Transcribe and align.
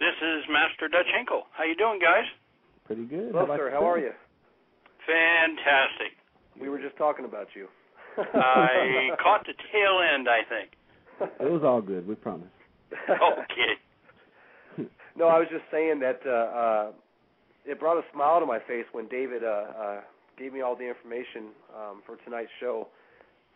This 0.00 0.16
is 0.16 0.48
Master 0.48 0.88
Dutch 0.88 1.12
Hinkle. 1.14 1.42
How 1.52 1.64
you 1.64 1.76
doing, 1.76 2.00
guys? 2.00 2.24
Pretty 2.86 3.04
good. 3.04 3.32
Hello, 3.36 3.44
how 3.44 3.54
sir. 3.54 3.70
How 3.70 3.84
are 3.84 3.98
you? 3.98 4.12
Fantastic. 5.04 6.16
We 6.58 6.70
were 6.70 6.78
just 6.78 6.96
talking 6.96 7.26
about 7.26 7.48
you. 7.54 7.68
I 8.16 9.10
caught 9.22 9.44
the 9.44 9.52
tail 9.52 10.00
end, 10.00 10.26
I 10.26 10.40
think. 10.48 10.72
It 11.38 11.52
was 11.52 11.60
all 11.62 11.82
good. 11.82 12.08
We 12.08 12.14
promise. 12.14 12.48
Okay. 13.10 14.88
no, 15.18 15.28
I 15.28 15.38
was 15.38 15.48
just 15.52 15.64
saying 15.70 16.00
that 16.00 16.20
uh, 16.24 16.30
uh, 16.32 16.92
it 17.66 17.78
brought 17.78 17.98
a 17.98 18.04
smile 18.10 18.40
to 18.40 18.46
my 18.46 18.58
face 18.58 18.86
when 18.92 19.06
David 19.08 19.44
uh, 19.44 19.66
uh, 19.76 20.00
gave 20.38 20.54
me 20.54 20.62
all 20.62 20.74
the 20.74 20.88
information 20.88 21.52
um, 21.76 22.00
for 22.06 22.16
tonight's 22.24 22.50
show, 22.58 22.88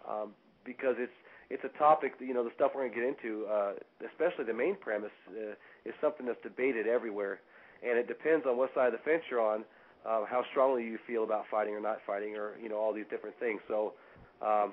um, 0.06 0.32
because 0.66 0.96
it's 0.98 1.16
it's 1.48 1.64
a 1.64 1.78
topic 1.78 2.18
that 2.18 2.26
you 2.26 2.34
know 2.34 2.44
the 2.44 2.52
stuff 2.54 2.72
we're 2.74 2.82
going 2.88 2.92
to 2.92 3.00
get 3.00 3.08
into, 3.08 3.46
uh, 3.46 3.72
especially 4.12 4.44
the 4.44 4.52
main 4.52 4.76
premise, 4.76 5.10
uh, 5.30 5.54
is 5.84 5.94
something 6.00 6.26
that's 6.26 6.40
debated 6.42 6.86
everywhere, 6.86 7.40
and 7.82 7.98
it 7.98 8.08
depends 8.08 8.46
on 8.46 8.56
what 8.56 8.70
side 8.74 8.92
of 8.92 8.92
the 8.92 9.04
fence 9.04 9.22
you're 9.30 9.40
on, 9.44 9.64
uh, 10.06 10.24
how 10.24 10.42
strongly 10.50 10.84
you 10.84 10.98
feel 11.06 11.24
about 11.24 11.44
fighting 11.50 11.74
or 11.74 11.80
not 11.80 11.98
fighting, 12.06 12.36
or 12.36 12.56
you 12.62 12.68
know 12.68 12.76
all 12.76 12.92
these 12.92 13.08
different 13.10 13.38
things. 13.38 13.60
So. 13.68 13.94
Um, 14.42 14.72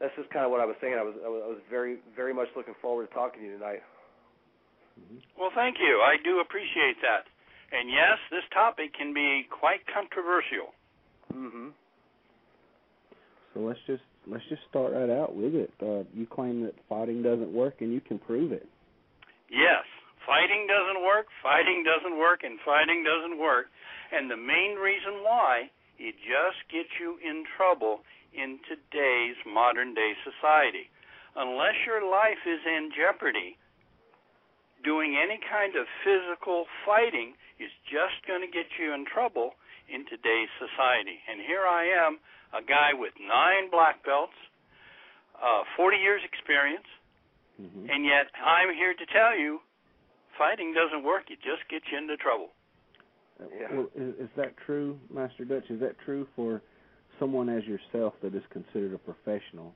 that's 0.00 0.16
just 0.16 0.30
kind 0.32 0.46
of 0.46 0.50
what 0.50 0.60
I 0.60 0.64
was 0.64 0.76
saying. 0.80 0.96
I 0.98 1.04
was 1.04 1.14
I 1.22 1.28
was, 1.28 1.60
very 1.68 1.98
very 2.16 2.32
much 2.32 2.48
looking 2.56 2.74
forward 2.80 3.06
to 3.08 3.14
talking 3.14 3.40
to 3.42 3.46
you 3.46 3.52
tonight. 3.52 3.84
Well, 5.38 5.50
thank 5.54 5.76
you. 5.78 6.00
I 6.00 6.16
do 6.24 6.40
appreciate 6.40 6.96
that. 7.02 7.28
And 7.72 7.88
yes, 7.88 8.18
this 8.30 8.42
topic 8.52 8.92
can 8.96 9.14
be 9.14 9.46
quite 9.48 9.80
controversial. 9.86 10.74
Mhm. 11.32 11.72
So 13.54 13.60
let's 13.60 13.80
just 13.86 14.02
let's 14.26 14.44
just 14.48 14.62
start 14.68 14.92
right 14.92 15.10
out 15.10 15.36
with 15.36 15.54
it. 15.54 15.72
Uh, 15.80 16.04
you 16.14 16.26
claim 16.26 16.62
that 16.64 16.74
fighting 16.88 17.22
doesn't 17.22 17.52
work, 17.52 17.80
and 17.80 17.92
you 17.92 18.00
can 18.00 18.18
prove 18.18 18.52
it. 18.52 18.66
Yes, 19.48 19.84
fighting 20.26 20.66
doesn't 20.66 21.02
work, 21.04 21.26
fighting 21.42 21.84
doesn't 21.84 22.18
work, 22.18 22.42
and 22.44 22.58
fighting 22.64 23.04
doesn't 23.04 23.38
work. 23.38 23.66
And 24.12 24.30
the 24.30 24.36
main 24.36 24.76
reason 24.76 25.22
why 25.22 25.70
it 25.98 26.16
just 26.20 26.60
gets 26.72 26.90
you 26.98 27.18
in 27.22 27.44
trouble 27.56 28.00
in 28.34 28.58
today's 28.66 29.36
modern 29.46 29.94
day 29.94 30.14
society. 30.22 30.90
Unless 31.36 31.86
your 31.86 32.02
life 32.02 32.42
is 32.46 32.60
in 32.66 32.90
jeopardy, 32.90 33.56
doing 34.82 35.14
any 35.14 35.38
kind 35.46 35.76
of 35.76 35.86
physical 36.02 36.66
fighting 36.86 37.34
is 37.60 37.70
just 37.86 38.18
going 38.26 38.40
to 38.40 38.50
get 38.50 38.66
you 38.80 38.94
in 38.94 39.04
trouble 39.04 39.54
in 39.92 40.06
today's 40.08 40.50
society. 40.58 41.20
And 41.28 41.38
here 41.44 41.66
I 41.68 41.84
am, 41.86 42.18
a 42.56 42.62
guy 42.64 42.96
with 42.96 43.12
nine 43.20 43.70
black 43.70 44.02
belts, 44.02 44.34
uh, 45.38 45.62
40 45.76 45.96
years 45.98 46.22
experience, 46.26 46.86
Mm-hmm. 47.60 47.92
and 47.92 48.08
yet 48.08 48.32
I'm 48.40 48.72
here 48.72 48.96
to 48.96 49.06
tell 49.12 49.36
you 49.36 49.60
fighting 50.40 50.72
doesn't 50.72 51.04
work. 51.04 51.28
It 51.28 51.38
just 51.44 51.68
gets 51.68 51.84
you 51.92 51.98
into 52.00 52.16
trouble. 52.16 52.48
Yeah. 53.52 53.68
Well, 53.76 53.88
is, 53.94 54.14
is 54.24 54.30
that 54.36 54.56
true, 54.64 54.98
Master 55.12 55.44
Dutch? 55.44 55.64
Is 55.68 55.80
that 55.80 55.96
true 56.04 56.26
for 56.34 56.62
someone 57.20 57.48
as 57.48 57.62
yourself 57.64 58.14
that 58.22 58.34
is 58.34 58.42
considered 58.50 58.94
a 58.94 58.98
professional? 58.98 59.74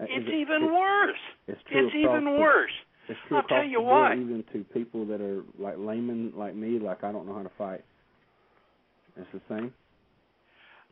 Uh, 0.00 0.06
It's 0.10 0.26
it- 0.26 0.34
even 0.34 0.64
it- 0.64 0.72
worse. 0.72 1.22
It's 1.46 1.62
true 1.70 1.86
It's 1.86 1.94
even 1.94 2.24
the- 2.24 2.38
worse. 2.42 2.74
It's 3.08 3.18
true 3.26 3.36
I'll 3.38 3.42
tell 3.44 3.64
you 3.64 3.80
why. 3.80 4.14
even 4.14 4.44
to 4.52 4.62
people 4.74 5.04
that 5.06 5.20
are 5.20 5.42
like 5.58 5.74
laymen 5.78 6.32
like 6.36 6.54
me, 6.54 6.78
like 6.78 7.02
I 7.02 7.10
don't 7.10 7.26
know 7.26 7.34
how 7.34 7.42
to 7.42 7.54
fight. 7.58 7.82
It's 9.16 9.28
the 9.34 9.42
same. 9.48 9.74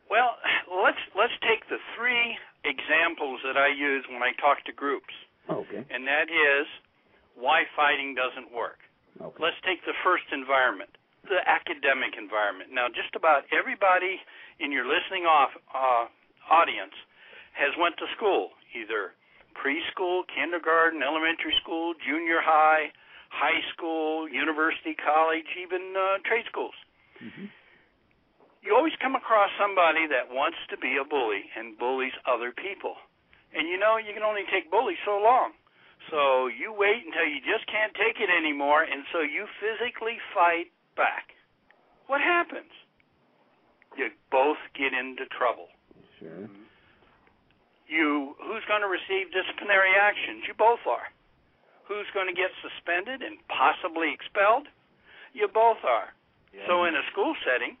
Well, 0.09 0.35
let's 0.83 0.99
let's 1.15 1.33
take 1.47 1.63
the 1.69 1.79
three 1.95 2.37
examples 2.65 3.39
that 3.47 3.55
I 3.57 3.69
use 3.69 4.03
when 4.11 4.21
I 4.21 4.33
talk 4.43 4.61
to 4.65 4.73
groups, 4.73 5.13
okay. 5.49 5.85
and 5.89 6.05
that 6.05 6.27
is 6.29 6.67
why 7.39 7.63
fighting 7.75 8.13
doesn't 8.13 8.51
work. 8.51 8.79
Okay. 9.19 9.39
Let's 9.43 9.59
take 9.67 9.83
the 9.83 9.97
first 10.05 10.23
environment, 10.31 10.89
the 11.27 11.43
academic 11.43 12.15
environment. 12.17 12.71
Now, 12.71 12.87
just 12.87 13.13
about 13.15 13.43
everybody 13.51 14.21
in 14.59 14.71
your 14.71 14.87
listening 14.87 15.27
off 15.27 15.51
uh, 15.73 16.07
audience 16.47 16.95
has 17.53 17.75
went 17.75 17.97
to 17.99 18.07
school, 18.15 18.55
either 18.71 19.11
preschool, 19.51 20.23
kindergarten, 20.31 21.03
elementary 21.03 21.53
school, 21.59 21.93
junior 21.99 22.39
high, 22.39 22.89
high 23.29 23.59
school, 23.75 24.27
university, 24.29 24.95
college, 24.95 25.47
even 25.59 25.93
uh, 25.95 26.23
trade 26.23 26.47
schools. 26.47 26.75
hmm 27.19 27.51
You 28.63 28.75
always 28.75 28.95
come 29.01 29.15
across 29.15 29.51
somebody 29.59 30.07
that 30.07 30.31
wants 30.31 30.57
to 30.71 30.77
be 30.77 30.95
a 30.95 31.05
bully 31.05 31.49
and 31.57 31.77
bullies 31.77 32.15
other 32.23 32.51
people. 32.55 32.95
And 33.51 33.67
you 33.67 33.75
know, 33.77 33.99
you 33.99 34.13
can 34.15 34.23
only 34.23 34.47
take 34.47 34.71
bullies 34.71 34.99
so 35.03 35.19
long. 35.19 35.51
So 36.11 36.51
you 36.51 36.75
wait 36.75 37.07
until 37.07 37.23
you 37.23 37.39
just 37.39 37.63
can't 37.71 37.95
take 37.95 38.19
it 38.19 38.27
anymore, 38.27 38.83
and 38.83 39.07
so 39.15 39.23
you 39.23 39.47
physically 39.63 40.19
fight 40.35 40.67
back. 40.99 41.31
What 42.11 42.19
happens? 42.19 42.71
You 43.95 44.11
both 44.27 44.59
get 44.75 44.91
into 44.91 45.23
trouble. 45.31 45.71
Sure. 46.19 46.51
You 47.87 48.35
who's 48.43 48.63
going 48.67 48.83
to 48.83 48.91
receive 48.91 49.31
disciplinary 49.31 49.95
actions? 49.95 50.43
You 50.47 50.55
both 50.55 50.83
are. 50.83 51.07
Who's 51.87 52.07
going 52.13 52.27
to 52.27 52.35
get 52.35 52.51
suspended 52.59 53.23
and 53.23 53.39
possibly 53.47 54.11
expelled? 54.11 54.67
You 55.31 55.47
both 55.47 55.79
are. 55.87 56.11
So 56.67 56.83
in 56.83 56.95
a 56.95 57.03
school 57.11 57.35
setting, 57.47 57.79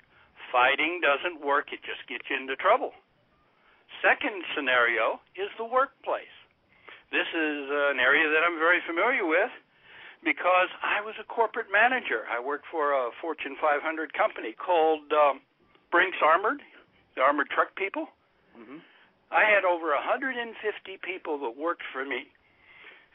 fighting 0.51 1.03
doesn't 1.03 1.43
work, 1.43 1.75
it 1.75 1.83
just 1.83 2.07
gets 2.07 2.23
you 2.31 2.39
into 2.39 2.55
trouble. 2.55 2.95
Second 3.99 4.43
scenario 4.55 5.19
is 5.35 5.51
the 5.59 5.67
workplace. 5.67 6.31
This 7.11 7.27
is 7.27 7.59
an 7.91 7.99
area 7.99 8.23
that 8.31 8.41
I'm 8.47 8.55
very 8.57 8.79
familiar 8.87 9.27
with 9.27 9.51
because 10.23 10.69
I 10.79 11.03
was 11.03 11.15
a 11.19 11.27
corporate 11.27 11.67
manager. 11.71 12.23
I 12.31 12.39
worked 12.39 12.65
for 12.71 12.93
a 12.93 13.11
Fortune 13.19 13.57
500 13.59 14.13
company 14.13 14.55
called 14.55 15.11
um, 15.11 15.41
Brinks 15.91 16.17
Armored, 16.23 16.61
the 17.15 17.21
armored 17.21 17.49
truck 17.51 17.75
people. 17.75 18.07
Mhm. 18.55 18.79
I 19.31 19.43
had 19.47 19.63
over 19.63 19.91
150 19.95 20.55
people 21.03 21.37
that 21.39 21.55
worked 21.55 21.83
for 21.91 22.03
me 22.05 22.27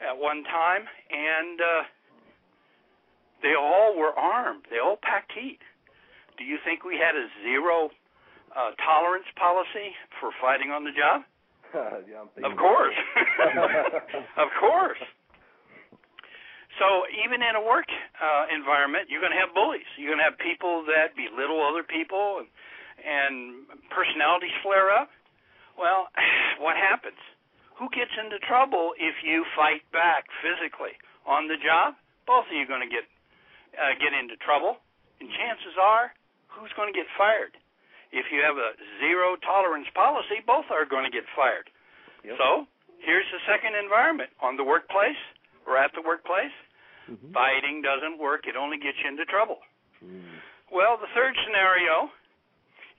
at 0.01 0.17
one 0.17 0.43
time, 0.45 0.87
and 1.09 1.61
uh, 1.61 1.83
they 3.41 3.53
all 3.55 3.95
were 3.97 4.13
armed. 4.13 4.65
They 4.69 4.79
all 4.79 4.97
packed 4.97 5.31
heat. 5.33 5.59
Do 6.37 6.43
you 6.43 6.57
think 6.65 6.83
we 6.83 6.97
had 6.97 7.15
a 7.15 7.27
zero 7.43 7.89
uh, 8.55 8.71
tolerance 8.77 9.25
policy 9.37 9.93
for 10.19 10.31
fighting 10.41 10.71
on 10.71 10.83
the 10.83 10.91
job? 10.91 11.21
yeah, 12.09 12.25
Of 12.45 12.57
course. 12.57 12.95
of 14.43 14.49
course. 14.59 15.01
So 16.77 17.09
even 17.25 17.41
in 17.41 17.57
a 17.57 17.63
work 17.63 17.89
uh, 18.21 18.53
environment, 18.53 19.09
you're 19.09 19.21
going 19.21 19.33
to 19.33 19.41
have 19.41 19.53
bullies. 19.57 19.87
You're 19.97 20.13
going 20.13 20.21
to 20.21 20.29
have 20.29 20.37
people 20.37 20.85
that 20.85 21.17
belittle 21.17 21.57
other 21.65 21.81
people, 21.81 22.45
and, 22.45 22.49
and 23.01 23.65
personalities 23.89 24.53
flare 24.61 24.93
up. 24.93 25.09
Well, 25.73 26.09
what 26.63 26.77
happens? 26.77 27.17
Who 27.81 27.89
gets 27.93 28.13
into 28.17 28.37
trouble 28.45 28.93
if 28.97 29.21
you 29.25 29.45
fight 29.57 29.85
back 29.93 30.25
physically 30.41 30.97
on 31.25 31.49
the 31.49 31.57
job? 31.61 31.97
Both 32.25 32.49
of 32.49 32.53
you 32.53 32.65
are 32.65 32.69
going 32.69 32.85
to 32.85 32.89
get 32.89 33.05
uh, 33.77 33.93
get 34.01 34.09
into 34.13 34.33
trouble, 34.41 34.81
and 35.21 35.29
chances 35.29 35.77
are, 35.77 36.09
who's 36.49 36.73
going 36.73 36.89
to 36.89 36.97
get 36.97 37.05
fired? 37.13 37.53
If 38.09 38.33
you 38.33 38.41
have 38.41 38.57
a 38.57 38.73
zero 38.97 39.37
tolerance 39.45 39.85
policy, 39.93 40.41
both 40.41 40.65
are 40.73 40.87
going 40.87 41.05
to 41.05 41.13
get 41.13 41.27
fired. 41.37 41.69
Yep. 42.25 42.41
So 42.41 42.49
here's 42.99 43.25
the 43.31 43.39
second 43.45 43.75
environment 43.75 44.29
on 44.41 44.57
the 44.57 44.63
workplace 44.63 45.19
or 45.65 45.77
at 45.77 45.91
the 45.93 46.01
workplace. 46.01 46.53
Mhm. 47.09 47.33
Fighting 47.33 47.81
doesn't 47.81 48.17
work; 48.17 48.47
it 48.47 48.55
only 48.55 48.77
gets 48.77 48.99
you 48.99 49.07
into 49.07 49.25
trouble. 49.25 49.63
Mm. 50.03 50.41
Well, 50.69 50.97
the 50.97 51.07
third 51.15 51.37
scenario 51.45 52.11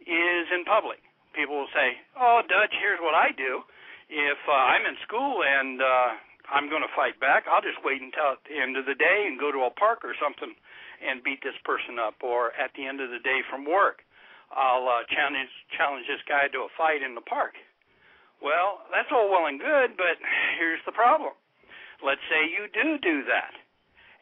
is 0.07 0.51
in 0.51 0.65
public. 0.65 1.01
People 1.35 1.57
will 1.57 1.69
say, 1.75 2.01
"Oh, 2.17 2.43
Dutch, 2.49 2.75
here's 2.81 3.01
what 3.01 3.15
I 3.15 3.33
do. 3.33 3.65
If 4.09 4.39
uh, 4.49 4.53
I'm 4.53 4.87
in 4.87 4.97
school 5.05 5.45
and 5.45 5.83
uh, 5.83 6.17
I'm 6.49 6.69
going 6.71 6.81
to 6.81 6.89
fight 6.97 7.21
back, 7.21 7.47
I'll 7.47 7.61
just 7.61 7.83
wait 7.85 8.01
until 8.01 8.33
at 8.33 8.45
the 8.45 8.59
end 8.59 8.77
of 8.79 8.87
the 8.87 8.95
day 8.95 9.27
and 9.27 9.39
go 9.39 9.53
to 9.53 9.65
a 9.65 9.71
park 9.71 10.03
or 10.05 10.15
something 10.17 10.57
and 11.05 11.23
beat 11.23 11.43
this 11.43 11.57
person 11.65 11.99
up. 11.99 12.17
Or 12.23 12.55
at 12.57 12.73
the 12.75 12.87
end 12.87 13.01
of 13.01 13.11
the 13.11 13.21
day 13.21 13.43
from 13.51 13.67
work, 13.67 14.03
I'll 14.51 14.89
uh, 14.89 15.05
challenge 15.13 15.53
challenge 15.77 16.07
this 16.09 16.23
guy 16.27 16.49
to 16.49 16.61
a 16.65 16.69
fight 16.77 17.03
in 17.03 17.15
the 17.15 17.21
park." 17.21 17.55
Well, 18.39 18.87
that's 18.95 19.11
all 19.11 19.31
well 19.31 19.47
and 19.51 19.59
good, 19.59 19.99
but 19.99 20.17
here's 20.59 20.83
the 20.87 20.95
problem. 20.95 21.35
Let's 22.03 22.23
say 22.31 22.47
you 22.47 22.71
do 22.71 22.99
do 23.03 23.27
that, 23.27 23.55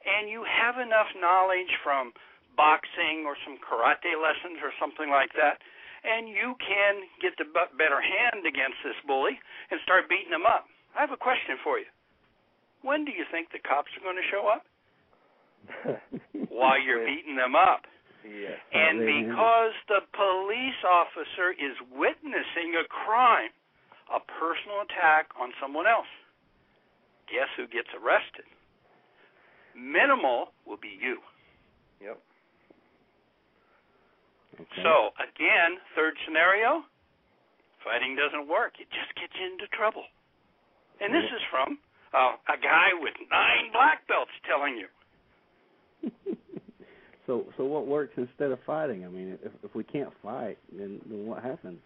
and 0.08 0.32
you 0.32 0.40
have 0.48 0.80
enough 0.80 1.12
knowledge 1.20 1.72
from 1.84 2.16
boxing 2.56 3.28
or 3.28 3.36
some 3.44 3.60
karate 3.60 4.16
lessons 4.16 4.64
or 4.64 4.72
something 4.80 5.12
like 5.12 5.36
that, 5.36 5.60
and 6.00 6.24
you 6.32 6.56
can 6.56 7.04
get 7.20 7.36
the 7.36 7.44
better 7.76 8.00
hand 8.00 8.48
against 8.48 8.80
this 8.80 8.96
bully 9.04 9.36
and 9.68 9.76
start 9.84 10.08
beating 10.08 10.32
him 10.32 10.48
up. 10.48 10.64
I 10.96 11.04
have 11.04 11.12
a 11.12 11.20
question 11.20 11.60
for 11.60 11.76
you. 11.76 11.88
When 12.80 13.04
do 13.04 13.12
you 13.12 13.28
think 13.28 13.52
the 13.52 13.60
cops 13.60 13.92
are 14.00 14.04
going 14.04 14.16
to 14.16 14.30
show 14.32 14.48
up? 14.48 14.64
While 16.48 16.80
you're 16.80 17.04
beating 17.04 17.36
them 17.36 17.52
up. 17.52 17.84
Yes. 18.24 18.58
And 18.72 19.04
because 19.04 19.74
the 19.86 20.02
police 20.14 20.80
officer 20.82 21.52
is 21.52 21.76
witnessing 21.92 22.74
a 22.78 22.86
crime, 22.88 23.52
a 24.12 24.20
personal 24.20 24.82
attack 24.87 25.31
on 25.41 25.50
someone 25.61 25.87
else, 25.87 26.11
guess 27.26 27.50
who 27.56 27.67
gets 27.67 27.91
arrested? 27.94 28.47
Minimal 29.75 30.55
will 30.64 30.81
be 30.81 30.94
you. 30.97 31.19
Yep. 32.00 32.19
Okay. 34.56 34.82
So 34.82 35.12
again, 35.20 35.76
third 35.94 36.14
scenario, 36.25 36.85
fighting 37.85 38.17
doesn't 38.17 38.49
work. 38.49 38.81
It 38.81 38.88
just 38.88 39.12
gets 39.20 39.32
you 39.37 39.53
into 39.53 39.69
trouble. 39.76 40.05
And 41.00 41.12
this 41.12 41.29
is 41.29 41.43
from 41.52 41.79
uh, 42.17 42.41
a 42.49 42.56
guy 42.56 42.97
with 42.97 43.14
nine 43.31 43.69
black 43.73 44.09
belts 44.09 44.32
telling 44.49 44.81
you. 44.81 44.88
so 47.26 47.44
so 47.56 47.64
what 47.64 47.87
works 47.87 48.14
instead 48.17 48.50
of 48.50 48.59
fighting? 48.64 49.05
I 49.05 49.09
mean, 49.09 49.38
if 49.44 49.52
if 49.62 49.75
we 49.75 49.85
can't 49.85 50.12
fight, 50.23 50.56
then 50.73 51.00
then 51.05 51.26
what 51.26 51.43
happens? 51.43 51.81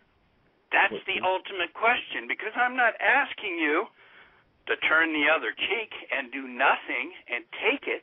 That's 0.70 0.94
the 1.06 1.19
ultimate 1.26 1.75
question 1.75 2.31
because 2.31 2.55
I'm 2.55 2.78
not 2.78 2.94
asking 3.02 3.58
you 3.58 3.90
to 4.70 4.75
turn 4.87 5.11
the 5.11 5.26
other 5.26 5.50
cheek 5.50 5.90
and 6.14 6.31
do 6.31 6.46
nothing 6.46 7.11
and 7.26 7.43
take 7.58 7.84
it. 7.90 8.02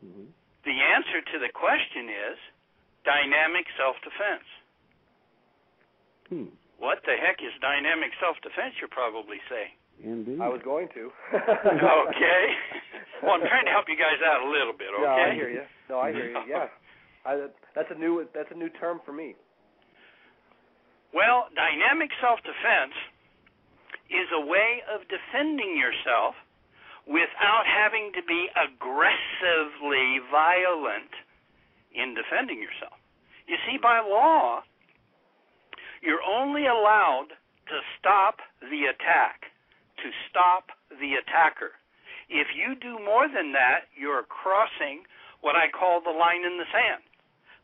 hmm 0.00 0.32
The 0.64 0.76
answer 0.76 1.20
to 1.20 1.36
the 1.40 1.52
question 1.52 2.08
is 2.08 2.36
dynamic 3.04 3.68
self-defense. 3.76 4.48
Hmm. 6.28 6.48
What 6.80 7.04
the 7.04 7.16
heck 7.20 7.44
is 7.44 7.52
dynamic 7.60 8.12
self-defense? 8.20 8.80
You're 8.80 8.92
probably 8.92 9.36
saying. 9.52 9.76
Indeed. 10.00 10.40
I 10.40 10.48
was 10.48 10.64
going 10.64 10.88
to. 10.96 11.12
okay. 11.36 12.42
Well, 13.20 13.36
I'm 13.36 13.44
trying 13.44 13.68
to 13.68 13.74
help 13.74 13.84
you 13.88 14.00
guys 14.00 14.16
out 14.24 14.40
a 14.40 14.48
little 14.48 14.72
bit. 14.72 14.88
Okay. 14.88 15.04
No, 15.04 15.12
I 15.12 15.34
hear 15.34 15.50
you. 15.52 15.64
No, 15.92 16.00
I 16.00 16.12
hear 16.12 16.30
you. 16.32 16.40
Yeah, 16.48 16.72
I, 17.28 17.48
that's 17.74 17.90
a 17.90 17.98
new 17.98 18.24
that's 18.32 18.48
a 18.50 18.56
new 18.56 18.70
term 18.80 19.00
for 19.04 19.12
me. 19.12 19.36
Well, 21.12 21.50
dynamic 21.54 22.10
self-defense 22.20 22.94
is 24.10 24.28
a 24.34 24.46
way 24.46 24.82
of 24.86 25.06
defending 25.10 25.76
yourself 25.78 26.34
without 27.06 27.66
having 27.66 28.12
to 28.14 28.22
be 28.22 28.46
aggressively 28.54 30.22
violent 30.30 31.10
in 31.94 32.14
defending 32.14 32.62
yourself. 32.62 32.94
You 33.46 33.58
see, 33.66 33.78
by 33.82 33.98
law, 33.98 34.62
you're 36.02 36.22
only 36.22 36.66
allowed 36.66 37.34
to 37.66 37.78
stop 37.98 38.38
the 38.62 38.86
attack, 38.86 39.50
to 39.98 40.10
stop 40.30 40.70
the 40.90 41.18
attacker. 41.18 41.74
If 42.30 42.54
you 42.54 42.78
do 42.78 43.02
more 43.02 43.26
than 43.26 43.50
that, 43.52 43.90
you're 43.98 44.22
crossing 44.22 45.02
what 45.40 45.56
I 45.56 45.66
call 45.66 46.00
the 46.00 46.14
line 46.14 46.46
in 46.46 46.58
the 46.58 46.70
sand. 46.70 47.02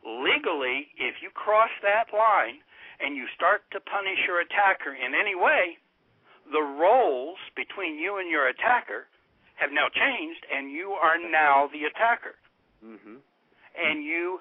Legally, 0.03 0.91
if 0.99 1.23
you 1.23 1.31
cross 1.31 1.71
that 1.83 2.11
line 2.11 2.67
and 3.01 3.17
you 3.17 3.27
start 3.35 3.63
to 3.73 3.81
punish 3.81 4.19
your 4.27 4.41
attacker 4.41 4.95
in 4.95 5.15
any 5.15 5.35
way, 5.35 5.79
the 6.53 6.63
roles 6.63 7.39
between 7.55 7.99
you 7.99 8.19
and 8.19 8.31
your 8.31 8.49
attacker 8.49 9.07
have 9.57 9.73
now 9.73 9.89
changed, 9.89 10.45
and 10.53 10.71
you 10.71 10.93
are 10.93 11.19
now 11.19 11.67
the 11.73 11.85
attacker. 11.85 12.37
Mhm. 12.85 13.21
And 13.75 14.05
you 14.05 14.41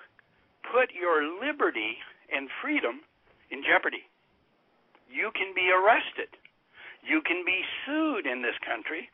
put 0.63 0.91
your 0.93 1.23
liberty 1.23 2.01
and 2.29 2.49
freedom 2.61 3.03
in 3.49 3.63
jeopardy. 3.63 4.03
You 5.09 5.31
can 5.31 5.53
be 5.53 5.71
arrested. 5.71 6.35
You 7.03 7.21
can 7.21 7.43
be 7.45 7.65
sued 7.85 8.25
in 8.25 8.41
this 8.41 8.57
country 8.59 9.09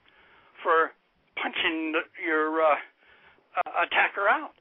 for 0.64 0.94
punching 1.36 1.96
your 2.24 2.62
uh, 2.62 2.80
uh, 3.58 3.72
attacker 3.84 4.28
out, 4.28 4.56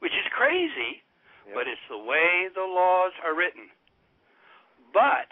which 0.00 0.12
is 0.12 0.26
crazy, 0.32 1.02
Yep. 1.46 1.54
but 1.54 1.66
it's 1.68 1.80
the 1.88 1.98
way 1.98 2.48
the 2.54 2.64
laws 2.64 3.12
are 3.24 3.34
written. 3.34 3.70
But 4.92 5.30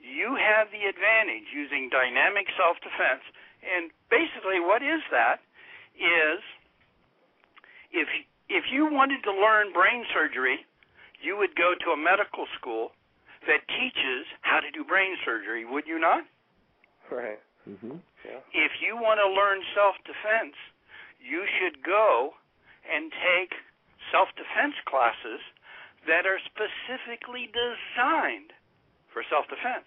you 0.00 0.36
have 0.36 0.68
the 0.68 0.84
advantage 0.84 1.48
using 1.52 1.88
dynamic 1.88 2.48
self 2.56 2.76
defense. 2.84 3.24
And 3.64 3.88
basically, 4.12 4.60
what 4.60 4.84
is 4.84 5.00
that? 5.10 5.40
Is 5.96 6.40
if 7.92 8.08
if 8.48 8.64
you 8.68 8.90
wanted 8.90 9.24
to 9.24 9.32
learn 9.32 9.72
brain 9.72 10.04
surgery, 10.12 10.66
you 11.22 11.36
would 11.40 11.56
go 11.56 11.72
to 11.72 11.96
a 11.96 11.96
medical 11.96 12.44
school 12.58 12.92
that 13.48 13.64
teaches 13.68 14.28
how 14.42 14.60
to 14.60 14.70
do 14.72 14.84
brain 14.84 15.16
surgery, 15.24 15.64
would 15.64 15.84
you 15.86 15.98
not? 15.98 16.24
right. 17.10 17.40
hmm 17.64 18.00
Yeah. 18.24 18.40
If 18.52 18.72
you 18.80 18.96
want 18.96 19.20
to 19.20 19.28
learn 19.28 19.60
self 19.72 19.96
defense, 20.04 20.56
you 21.20 21.44
should 21.56 21.84
go 21.84 22.36
and 22.84 23.12
take 23.12 23.52
self 24.12 24.28
defense 24.36 24.76
classes 24.84 25.40
that 26.08 26.28
are 26.28 26.40
specifically 26.44 27.48
designed 27.48 28.52
for 29.14 29.22
self 29.30 29.46
defense. 29.46 29.86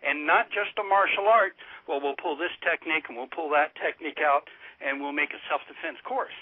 And 0.00 0.26
not 0.26 0.48
just 0.50 0.76
a 0.80 0.84
martial 0.84 1.28
art, 1.28 1.56
well, 1.84 2.00
we'll 2.00 2.16
pull 2.16 2.36
this 2.36 2.52
technique 2.64 3.06
and 3.08 3.16
we'll 3.16 3.30
pull 3.30 3.52
that 3.52 3.76
technique 3.76 4.20
out 4.24 4.48
and 4.80 5.00
we'll 5.00 5.14
make 5.16 5.30
a 5.36 5.40
self 5.48 5.60
defense 5.68 6.00
course. 6.04 6.34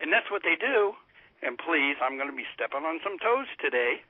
And 0.00 0.14
that's 0.14 0.30
what 0.30 0.46
they 0.46 0.54
do. 0.54 0.94
And 1.42 1.58
please, 1.58 1.98
I'm 2.02 2.18
going 2.18 2.30
to 2.30 2.34
be 2.34 2.46
stepping 2.54 2.82
on 2.86 2.98
some 3.02 3.18
toes 3.18 3.46
today. 3.62 4.02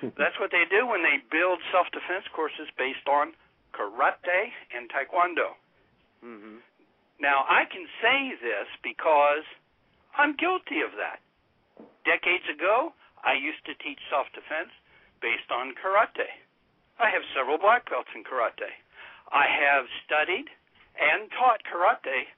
That's 0.16 0.36
what 0.40 0.48
they 0.48 0.64
do 0.64 0.88
when 0.88 1.04
they 1.04 1.20
build 1.28 1.60
self 1.68 1.84
defense 1.92 2.24
courses 2.32 2.72
based 2.80 3.04
on 3.04 3.36
karate 3.76 4.48
and 4.72 4.88
taekwondo. 4.88 5.52
Mhm. 6.24 6.64
Now, 7.20 7.44
I 7.48 7.68
can 7.68 7.84
say 8.00 8.32
this 8.40 8.64
because 8.80 9.44
I'm 10.16 10.32
guilty 10.40 10.80
of 10.80 10.96
that. 10.96 11.20
Decades 12.08 12.48
ago, 12.48 12.94
I 13.22 13.34
used 13.36 13.60
to 13.68 13.74
teach 13.76 14.00
self 14.08 14.24
defense 14.32 14.72
based 15.20 15.52
on 15.52 15.74
karate. 15.76 16.32
I 17.00 17.08
have 17.08 17.24
several 17.32 17.56
black 17.56 17.88
belts 17.88 18.12
in 18.12 18.22
karate. 18.22 18.70
I 19.32 19.48
have 19.48 19.88
studied 20.04 20.46
and 21.00 21.32
taught 21.32 21.64
karate 21.64 22.28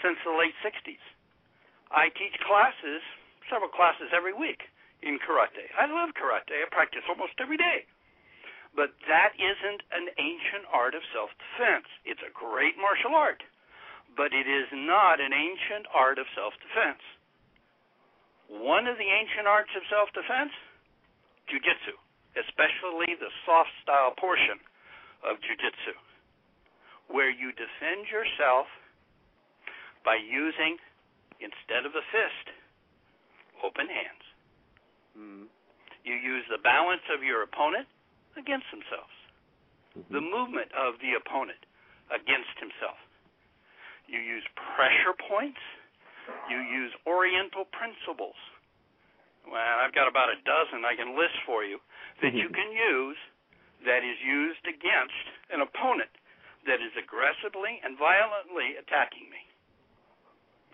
since 0.00 0.16
the 0.24 0.32
late 0.32 0.56
60s. 0.64 1.02
I 1.92 2.08
teach 2.16 2.34
classes, 2.48 3.04
several 3.52 3.70
classes 3.70 4.10
every 4.16 4.32
week 4.32 4.64
in 5.04 5.20
karate. 5.20 5.68
I 5.76 5.86
love 5.86 6.16
karate. 6.16 6.64
I 6.64 6.66
practice 6.72 7.04
almost 7.06 7.36
every 7.38 7.60
day. 7.60 7.84
But 8.74 8.96
that 9.08 9.36
isn't 9.36 9.82
an 9.92 10.08
ancient 10.16 10.64
art 10.72 10.96
of 10.96 11.04
self 11.12 11.30
defense. 11.36 11.88
It's 12.04 12.24
a 12.24 12.32
great 12.32 12.76
martial 12.80 13.12
art 13.12 13.44
but 14.16 14.32
it 14.32 14.48
is 14.48 14.66
not 14.72 15.20
an 15.20 15.30
ancient 15.36 15.84
art 15.92 16.18
of 16.18 16.24
self 16.32 16.56
defense. 16.64 17.04
One 18.48 18.88
of 18.88 18.96
the 18.96 19.06
ancient 19.06 19.44
arts 19.46 19.70
of 19.76 19.84
self 19.92 20.08
defense, 20.16 20.56
jujitsu, 21.52 21.94
especially 22.36 23.14
the 23.16 23.30
soft 23.44 23.70
style 23.82 24.12
portion 24.16 24.60
of 25.24 25.40
jujitsu, 25.40 25.94
where 27.08 27.30
you 27.30 27.52
defend 27.52 28.08
yourself 28.08 28.66
by 30.04 30.16
using, 30.16 30.78
instead 31.40 31.84
of 31.84 31.92
the 31.92 32.04
fist, 32.12 32.46
open 33.64 33.88
hands. 33.88 34.24
Mhm. 35.16 35.48
You 36.04 36.14
use 36.14 36.46
the 36.48 36.58
balance 36.58 37.02
of 37.10 37.24
your 37.24 37.42
opponent 37.42 37.88
against 38.36 38.70
themselves, 38.70 39.12
the 39.94 40.20
Mm-hmm. 40.20 40.30
movement 40.30 40.72
of 40.72 40.98
the 41.00 41.14
opponent 41.14 41.64
against 42.10 42.56
himself. 42.58 42.98
You 44.06 44.20
use 44.20 44.46
pressure 44.54 45.14
points. 45.14 45.60
You 46.48 46.58
use 46.58 46.92
oriental 47.06 47.64
principles. 47.66 48.36
Well, 49.46 49.76
I've 49.80 49.94
got 49.94 50.10
about 50.10 50.28
a 50.28 50.38
dozen 50.42 50.82
I 50.82 50.98
can 50.98 51.14
list 51.14 51.38
for 51.46 51.62
you 51.62 51.78
that 52.22 52.34
you 52.34 52.50
mm-hmm. 52.50 52.58
can 52.58 52.70
use 52.74 53.20
that 53.86 54.02
is 54.02 54.18
used 54.20 54.66
against 54.66 55.26
an 55.54 55.62
opponent 55.62 56.10
that 56.66 56.82
is 56.82 56.90
aggressively 56.98 57.78
and 57.86 57.94
violently 57.94 58.74
attacking 58.74 59.30
me. 59.30 59.42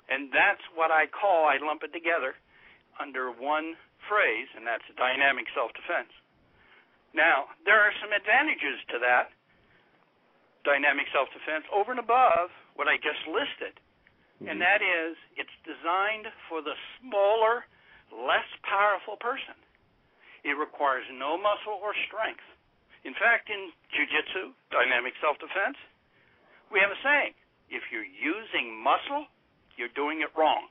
And 0.08 0.32
that's 0.32 0.64
what 0.72 0.88
I 0.88 1.06
call, 1.08 1.44
I 1.44 1.60
lump 1.60 1.84
it 1.84 1.92
together 1.92 2.34
under 2.96 3.32
one 3.32 3.76
phrase, 4.08 4.48
and 4.56 4.66
that's 4.66 4.84
dynamic 4.96 5.46
self 5.52 5.72
defense. 5.76 6.10
Now, 7.12 7.52
there 7.68 7.80
are 7.80 7.92
some 8.00 8.12
advantages 8.12 8.80
to 8.92 8.96
that 9.04 9.32
dynamic 10.64 11.06
self 11.12 11.28
defense 11.32 11.68
over 11.68 11.92
and 11.92 12.00
above 12.00 12.48
what 12.74 12.88
I 12.88 12.96
just 12.96 13.20
listed. 13.28 13.76
And 14.42 14.58
mm-hmm. 14.58 14.64
that 14.64 14.80
is, 14.82 15.14
it's 15.38 15.54
designed 15.62 16.26
for 16.48 16.64
the 16.64 16.74
smaller, 16.98 17.68
less 18.12 18.46
powerful 18.62 19.16
person. 19.16 19.56
It 20.44 20.58
requires 20.58 21.06
no 21.12 21.38
muscle 21.38 21.80
or 21.80 21.94
strength. 22.06 22.44
In 23.04 23.14
fact, 23.14 23.50
in 23.50 23.72
jiu-jitsu, 23.90 24.52
dynamic 24.70 25.14
self-defense, 25.20 25.76
we 26.70 26.78
have 26.78 26.90
a 26.90 27.00
saying: 27.02 27.34
if 27.70 27.82
you're 27.90 28.06
using 28.06 28.76
muscle, 28.78 29.26
you're 29.76 29.92
doing 29.96 30.20
it 30.20 30.30
wrong. 30.36 30.68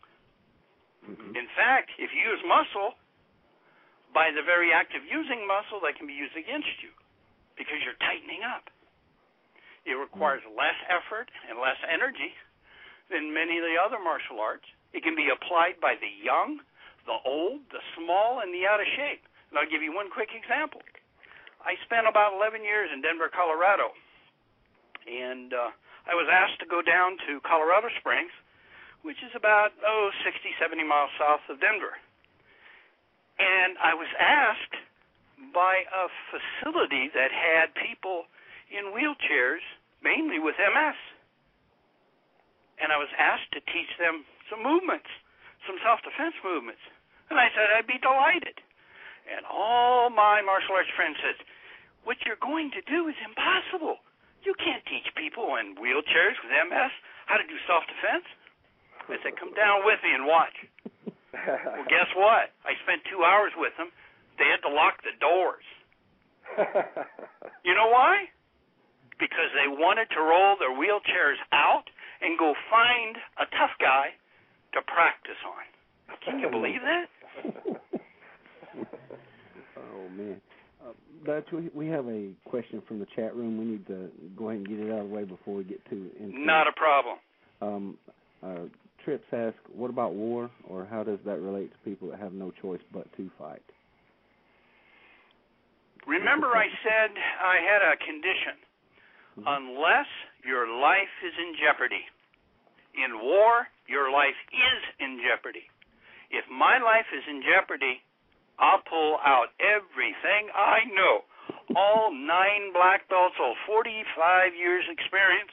Mhm. 1.04 1.36
In 1.36 1.48
fact, 1.56 1.92
if 1.98 2.14
you 2.14 2.22
use 2.22 2.44
muscle, 2.44 2.96
by 4.14 4.30
the 4.32 4.44
very 4.44 4.72
act 4.72 4.94
of 4.94 5.06
using 5.06 5.48
muscle, 5.48 5.80
that 5.82 5.96
can 5.96 6.06
be 6.06 6.14
used 6.14 6.36
against 6.36 6.84
you 6.84 6.92
because 7.56 7.82
you're 7.84 7.96
tightening 7.96 8.44
up. 8.44 8.70
It 9.86 9.96
requires 9.96 10.44
less 10.46 10.76
effort 10.90 11.32
and 11.50 11.58
less 11.58 11.78
energy 11.88 12.36
than 13.10 13.34
many 13.34 13.58
of 13.58 13.64
the 13.64 13.78
other 13.78 14.00
martial 14.00 14.40
arts. 14.40 14.68
It 14.94 15.02
can 15.04 15.16
be 15.16 15.30
applied 15.30 15.80
by 15.80 15.96
the 15.96 16.08
young, 16.08 16.62
the 17.12 17.20
old, 17.28 17.60
the 17.76 17.84
small, 18.00 18.40
and 18.40 18.56
the 18.56 18.64
out 18.64 18.80
of 18.80 18.88
shape. 18.96 19.28
And 19.52 19.60
I'll 19.60 19.68
give 19.68 19.84
you 19.84 19.92
one 19.92 20.08
quick 20.08 20.32
example. 20.32 20.80
I 21.60 21.76
spent 21.84 22.08
about 22.08 22.40
11 22.40 22.64
years 22.64 22.88
in 22.88 23.04
Denver, 23.04 23.28
Colorado, 23.28 23.92
and 25.04 25.52
uh, 25.52 25.76
I 26.08 26.16
was 26.16 26.26
asked 26.32 26.64
to 26.64 26.68
go 26.72 26.80
down 26.82 27.20
to 27.28 27.44
Colorado 27.44 27.92
Springs, 28.00 28.32
which 29.04 29.20
is 29.22 29.36
about 29.36 29.76
oh 29.84 30.10
60, 30.24 30.40
70 30.58 30.88
miles 30.88 31.12
south 31.20 31.44
of 31.52 31.60
Denver. 31.60 32.00
And 33.38 33.76
I 33.78 33.94
was 33.94 34.10
asked 34.18 34.78
by 35.54 35.84
a 35.90 36.06
facility 36.32 37.12
that 37.14 37.34
had 37.34 37.74
people 37.76 38.30
in 38.70 38.94
wheelchairs, 38.94 39.66
mainly 40.02 40.40
with 40.40 40.56
MS. 40.58 40.98
And 42.82 42.90
I 42.90 42.98
was 42.98 43.10
asked 43.18 43.52
to 43.54 43.62
teach 43.70 43.90
them 44.02 44.26
some 44.50 44.62
movements, 44.66 45.10
some 45.66 45.78
self 45.86 46.02
defense 46.02 46.38
movements. 46.42 46.82
And 47.32 47.40
I 47.40 47.48
said 47.56 47.72
I'd 47.72 47.88
be 47.88 47.96
delighted. 48.04 48.60
And 49.32 49.48
all 49.48 50.12
my 50.12 50.44
martial 50.44 50.76
arts 50.76 50.92
friends 51.00 51.16
said, 51.24 51.40
What 52.04 52.20
you're 52.28 52.42
going 52.44 52.76
to 52.76 52.84
do 52.84 53.08
is 53.08 53.16
impossible. 53.24 54.04
You 54.44 54.52
can't 54.60 54.84
teach 54.84 55.08
people 55.16 55.56
in 55.56 55.80
wheelchairs 55.80 56.36
with 56.44 56.52
MS 56.52 56.92
how 57.32 57.40
to 57.40 57.48
do 57.48 57.56
self 57.64 57.88
defense. 57.88 58.28
I 59.08 59.16
said, 59.24 59.40
Come 59.40 59.56
down 59.56 59.88
with 59.88 60.04
me 60.04 60.12
and 60.12 60.28
watch. 60.28 60.58
well, 61.32 61.88
guess 61.88 62.12
what? 62.20 62.52
I 62.68 62.76
spent 62.84 63.08
two 63.08 63.24
hours 63.24 63.56
with 63.56 63.72
them. 63.80 63.96
They 64.36 64.52
had 64.52 64.60
to 64.68 64.72
lock 64.74 65.00
the 65.08 65.16
doors. 65.24 65.64
you 67.64 67.72
know 67.72 67.88
why? 67.88 68.28
Because 69.16 69.56
they 69.56 69.72
wanted 69.72 70.12
to 70.12 70.20
roll 70.20 70.60
their 70.60 70.76
wheelchairs 70.76 71.40
out 71.56 71.88
and 72.20 72.36
go 72.36 72.52
find 72.68 73.16
a 73.40 73.48
tough 73.56 73.72
guy 73.80 74.20
to 74.76 74.84
practice 74.84 75.40
on. 75.48 75.64
Can 76.26 76.44
you 76.44 76.52
hmm. 76.52 76.60
believe 76.60 76.84
that? 76.84 77.08
Oh 79.78 80.10
man. 80.16 80.42
Uh, 80.84 80.94
Dutch, 81.26 81.46
we, 81.52 81.70
we 81.74 81.88
have 81.88 82.08
a 82.08 82.30
question 82.46 82.82
from 82.88 83.00
the 83.00 83.08
chat 83.16 83.36
room. 83.36 83.58
We 83.58 83.66
need 83.66 83.88
to 83.88 84.10
go 84.36 84.50
ahead 84.50 84.60
and 84.60 84.68
get 84.68 84.80
it 84.80 84.92
out 84.92 85.02
of 85.02 85.10
the 85.10 85.16
way 85.16 85.24
before 85.24 85.56
we 85.56 85.64
get 85.64 85.84
to. 85.90 86.12
Into 86.20 86.40
Not 86.40 86.68
a 86.68 86.72
problem. 86.72 87.18
Um, 87.62 87.98
uh, 88.44 88.68
Trips 89.06 89.26
ask, 89.34 89.56
what 89.74 89.90
about 89.90 90.14
war, 90.14 90.52
or 90.70 90.86
how 90.86 91.04
does 91.04 91.18
that 91.26 91.40
relate 91.42 91.72
to 91.72 91.78
people 91.90 92.10
that 92.10 92.20
have 92.20 92.34
no 92.34 92.52
choice 92.62 92.82
but 92.94 93.06
to 93.18 93.32
fight? 93.38 93.64
Remember, 96.06 96.54
I 96.54 96.68
said 96.84 97.10
I 97.42 97.58
had 97.62 97.82
a 97.82 97.98
condition. 97.98 98.58
Mm-hmm. 99.40 99.48
Unless 99.48 100.10
your 100.46 100.68
life 100.68 101.14
is 101.26 101.34
in 101.34 101.56
jeopardy. 101.58 102.04
In 102.94 103.24
war, 103.24 103.68
your 103.88 104.12
life 104.12 104.38
is 104.52 104.82
in 105.00 105.22
jeopardy. 105.24 105.71
If 106.32 106.48
my 106.50 106.80
life 106.80 107.08
is 107.12 107.24
in 107.28 107.44
jeopardy, 107.44 108.00
I'll 108.60 108.82
pull 108.88 109.20
out 109.24 109.52
everything 109.60 110.48
I 110.56 110.88
know. 110.96 111.28
All 111.76 112.12
nine 112.12 112.72
black 112.72 113.08
belts, 113.10 113.36
all 113.40 113.56
45 113.68 114.56
years 114.56 114.86
experience 114.88 115.52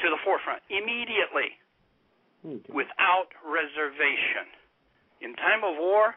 to 0.00 0.08
the 0.08 0.16
forefront 0.24 0.62
immediately 0.72 1.56
Okay. 2.40 2.72
without 2.72 3.28
reservation. 3.44 4.48
In 5.20 5.36
time 5.36 5.60
of 5.60 5.76
war, 5.76 6.16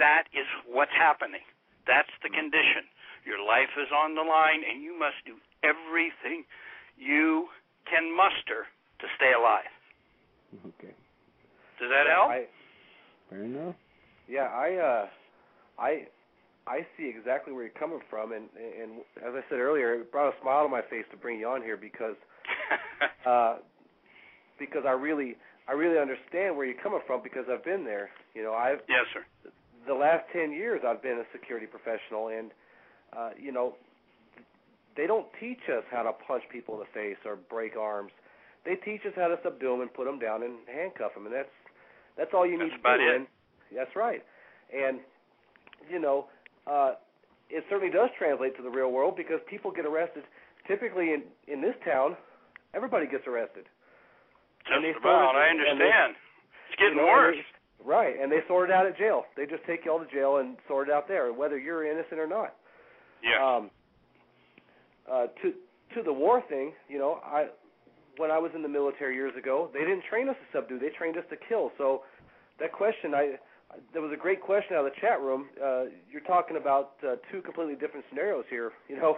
that 0.00 0.24
is 0.32 0.48
what's 0.64 0.96
happening. 0.96 1.44
That's 1.86 2.08
the 2.24 2.30
condition. 2.32 2.88
Your 3.28 3.44
life 3.44 3.68
is 3.76 3.92
on 3.92 4.14
the 4.16 4.24
line, 4.24 4.64
and 4.64 4.80
you 4.82 4.96
must 4.98 5.20
do 5.28 5.36
everything 5.62 6.48
you 6.96 7.48
can 7.84 8.08
muster 8.16 8.64
to 9.00 9.06
stay 9.20 9.32
alive. 9.36 9.68
Okay. 10.80 10.94
Does 11.78 11.90
that 11.90 12.06
help? 12.08 12.30
I, 12.32 12.46
Fair 13.32 13.44
enough. 13.44 13.74
yeah, 14.28 14.48
I 14.52 14.76
uh 14.76 15.06
I 15.80 16.06
I 16.66 16.86
see 16.96 17.08
exactly 17.16 17.52
where 17.52 17.62
you're 17.64 17.78
coming 17.80 18.00
from 18.10 18.32
and 18.32 18.44
and 18.56 19.00
as 19.18 19.32
I 19.34 19.40
said 19.48 19.58
earlier, 19.58 19.94
it 19.94 20.12
brought 20.12 20.28
a 20.28 20.40
smile 20.42 20.64
to 20.64 20.68
my 20.68 20.82
face 20.82 21.04
to 21.10 21.16
bring 21.16 21.40
you 21.40 21.48
on 21.48 21.62
here 21.62 21.76
because 21.76 22.16
uh 23.26 23.56
because 24.58 24.84
I 24.86 24.92
really 24.92 25.36
I 25.68 25.72
really 25.72 25.98
understand 25.98 26.56
where 26.56 26.66
you're 26.66 26.82
coming 26.82 27.00
from 27.06 27.22
because 27.22 27.44
I've 27.50 27.64
been 27.64 27.84
there. 27.84 28.10
You 28.34 28.42
know, 28.42 28.52
I've 28.52 28.80
yes, 28.88 29.06
sir. 29.14 29.24
the 29.86 29.94
last 29.94 30.24
10 30.32 30.52
years 30.52 30.82
I've 30.86 31.02
been 31.02 31.18
a 31.18 31.26
security 31.32 31.66
professional 31.66 32.28
and 32.28 32.50
uh 33.16 33.30
you 33.40 33.50
know 33.52 33.74
they 34.94 35.06
don't 35.06 35.26
teach 35.40 35.60
us 35.72 35.84
how 35.90 36.02
to 36.02 36.12
punch 36.28 36.42
people 36.52 36.74
in 36.74 36.80
the 36.80 36.92
face 36.92 37.16
or 37.24 37.36
break 37.48 37.76
arms. 37.76 38.12
They 38.66 38.74
teach 38.76 39.00
us 39.06 39.14
how 39.16 39.28
to 39.28 39.38
subdue 39.42 39.70
them 39.72 39.80
and 39.80 39.92
put 39.94 40.04
them 40.04 40.18
down 40.18 40.42
and 40.42 40.54
handcuff 40.68 41.14
them 41.14 41.24
and 41.26 41.34
that's 41.34 41.48
that's 42.16 42.30
all 42.34 42.46
you 42.46 42.58
need 42.58 42.70
That's 42.72 42.82
to 42.82 42.88
about 42.88 42.98
do. 42.98 43.08
it. 43.08 43.16
And 43.16 43.26
that's 43.76 43.94
right. 43.96 44.22
And 44.74 45.00
you 45.90 45.98
know, 45.98 46.26
uh 46.66 46.94
it 47.50 47.64
certainly 47.68 47.92
does 47.92 48.08
translate 48.16 48.56
to 48.56 48.62
the 48.62 48.70
real 48.70 48.90
world 48.92 49.14
because 49.16 49.40
people 49.48 49.70
get 49.70 49.84
arrested 49.86 50.24
typically 50.66 51.12
in 51.12 51.22
in 51.48 51.60
this 51.60 51.74
town 51.84 52.16
everybody 52.74 53.06
gets 53.06 53.26
arrested. 53.26 53.64
And 54.70 54.84
they 54.84 54.92
Just 54.92 55.00
about. 55.04 55.34
I 55.36 55.48
and 55.48 55.58
they- 55.60 55.68
understand. 55.70 56.14
it's 56.70 56.78
getting 56.78 56.96
you 56.98 57.02
know, 57.04 57.12
worse. 57.12 57.36
they- 57.36 57.44
Right, 57.84 58.14
and 58.20 58.30
they 58.30 58.38
sort 58.46 58.70
it 58.70 58.72
out 58.72 58.86
at 58.86 58.96
jail. 58.96 59.26
They 59.36 59.44
just 59.44 59.64
take 59.64 59.84
you 59.84 59.90
all 59.90 59.98
to 59.98 60.06
jail 60.06 60.36
and 60.36 60.56
sort 60.68 60.88
it 60.88 60.94
out 60.94 61.08
there, 61.08 61.32
whether 61.32 61.58
you're 61.58 61.84
innocent 61.84 62.20
or 62.20 62.28
not. 62.28 62.54
yeah. 63.24 63.42
Um, 63.44 63.70
uh, 65.10 65.26
to 65.42 65.52
to 65.96 66.02
the 66.04 66.12
war 66.12 66.40
thing, 66.48 66.72
you 66.88 66.98
know, 66.98 67.20
I 67.24 67.48
when 68.16 68.30
I 68.30 68.38
was 68.38 68.50
in 68.54 68.62
the 68.62 68.68
military 68.68 69.14
years 69.14 69.32
ago, 69.36 69.70
they 69.72 69.80
didn't 69.80 70.04
train 70.08 70.28
us 70.28 70.36
to 70.36 70.58
subdue; 70.58 70.78
they 70.78 70.90
trained 70.96 71.16
us 71.16 71.24
to 71.30 71.36
kill. 71.48 71.70
So 71.78 72.02
that 72.60 72.72
question, 72.72 73.14
I 73.14 73.36
there 73.92 74.02
was 74.02 74.12
a 74.12 74.20
great 74.20 74.40
question 74.40 74.76
out 74.76 74.86
of 74.86 74.92
the 74.92 75.00
chat 75.00 75.20
room. 75.20 75.46
Uh, 75.56 75.84
you're 76.10 76.26
talking 76.26 76.56
about 76.56 76.92
uh, 77.06 77.16
two 77.30 77.40
completely 77.42 77.74
different 77.74 78.04
scenarios 78.08 78.44
here. 78.50 78.72
You 78.88 78.96
know, 78.96 79.16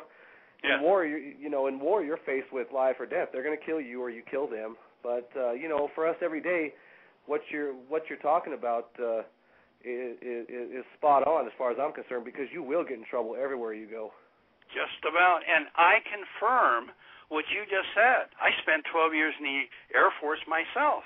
yeah. 0.62 0.76
in 0.76 0.82
war, 0.82 1.04
you 1.04 1.34
you 1.38 1.50
know, 1.50 1.66
in 1.66 1.80
war, 1.80 2.02
you're 2.02 2.22
faced 2.24 2.52
with 2.52 2.68
life 2.72 2.96
or 2.98 3.06
death. 3.06 3.28
They're 3.32 3.44
going 3.44 3.58
to 3.58 3.64
kill 3.64 3.80
you 3.80 4.00
or 4.00 4.10
you 4.10 4.22
kill 4.30 4.46
them. 4.48 4.76
But 5.02 5.28
uh, 5.36 5.52
you 5.52 5.68
know, 5.68 5.88
for 5.94 6.08
us 6.08 6.16
every 6.22 6.40
day, 6.40 6.72
what 7.26 7.40
you're 7.50 7.72
what 7.88 8.04
you're 8.08 8.18
talking 8.18 8.54
about 8.54 8.90
uh, 9.00 9.20
is, 9.84 10.16
is, 10.22 10.46
is 10.48 10.84
spot 10.96 11.26
on 11.26 11.46
as 11.46 11.52
far 11.58 11.70
as 11.70 11.78
I'm 11.80 11.92
concerned 11.92 12.24
because 12.24 12.46
you 12.52 12.62
will 12.62 12.84
get 12.84 12.98
in 12.98 13.04
trouble 13.04 13.36
everywhere 13.40 13.74
you 13.74 13.86
go. 13.86 14.12
Just 14.72 15.04
about. 15.04 15.40
And 15.44 15.66
I 15.76 16.00
confirm 16.08 16.90
what 17.34 17.44
you 17.50 17.66
just 17.66 17.90
said. 17.92 18.30
I 18.38 18.54
spent 18.62 18.86
12 18.88 19.12
years 19.12 19.34
in 19.42 19.44
the 19.44 19.60
Air 19.92 20.14
Force 20.22 20.40
myself. 20.46 21.02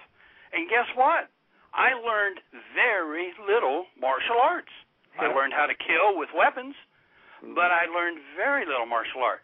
And 0.52 0.68
guess 0.68 0.86
what? 0.92 1.32
I 1.72 1.96
learned 1.96 2.40
very 2.76 3.32
little 3.40 3.88
martial 3.96 4.36
arts. 4.40 4.72
I 5.18 5.26
learned 5.32 5.52
how 5.52 5.66
to 5.66 5.74
kill 5.74 6.14
with 6.14 6.30
weapons, 6.30 6.78
but 7.42 7.74
I 7.74 7.90
learned 7.90 8.22
very 8.38 8.62
little 8.64 8.86
martial 8.86 9.20
art. 9.20 9.42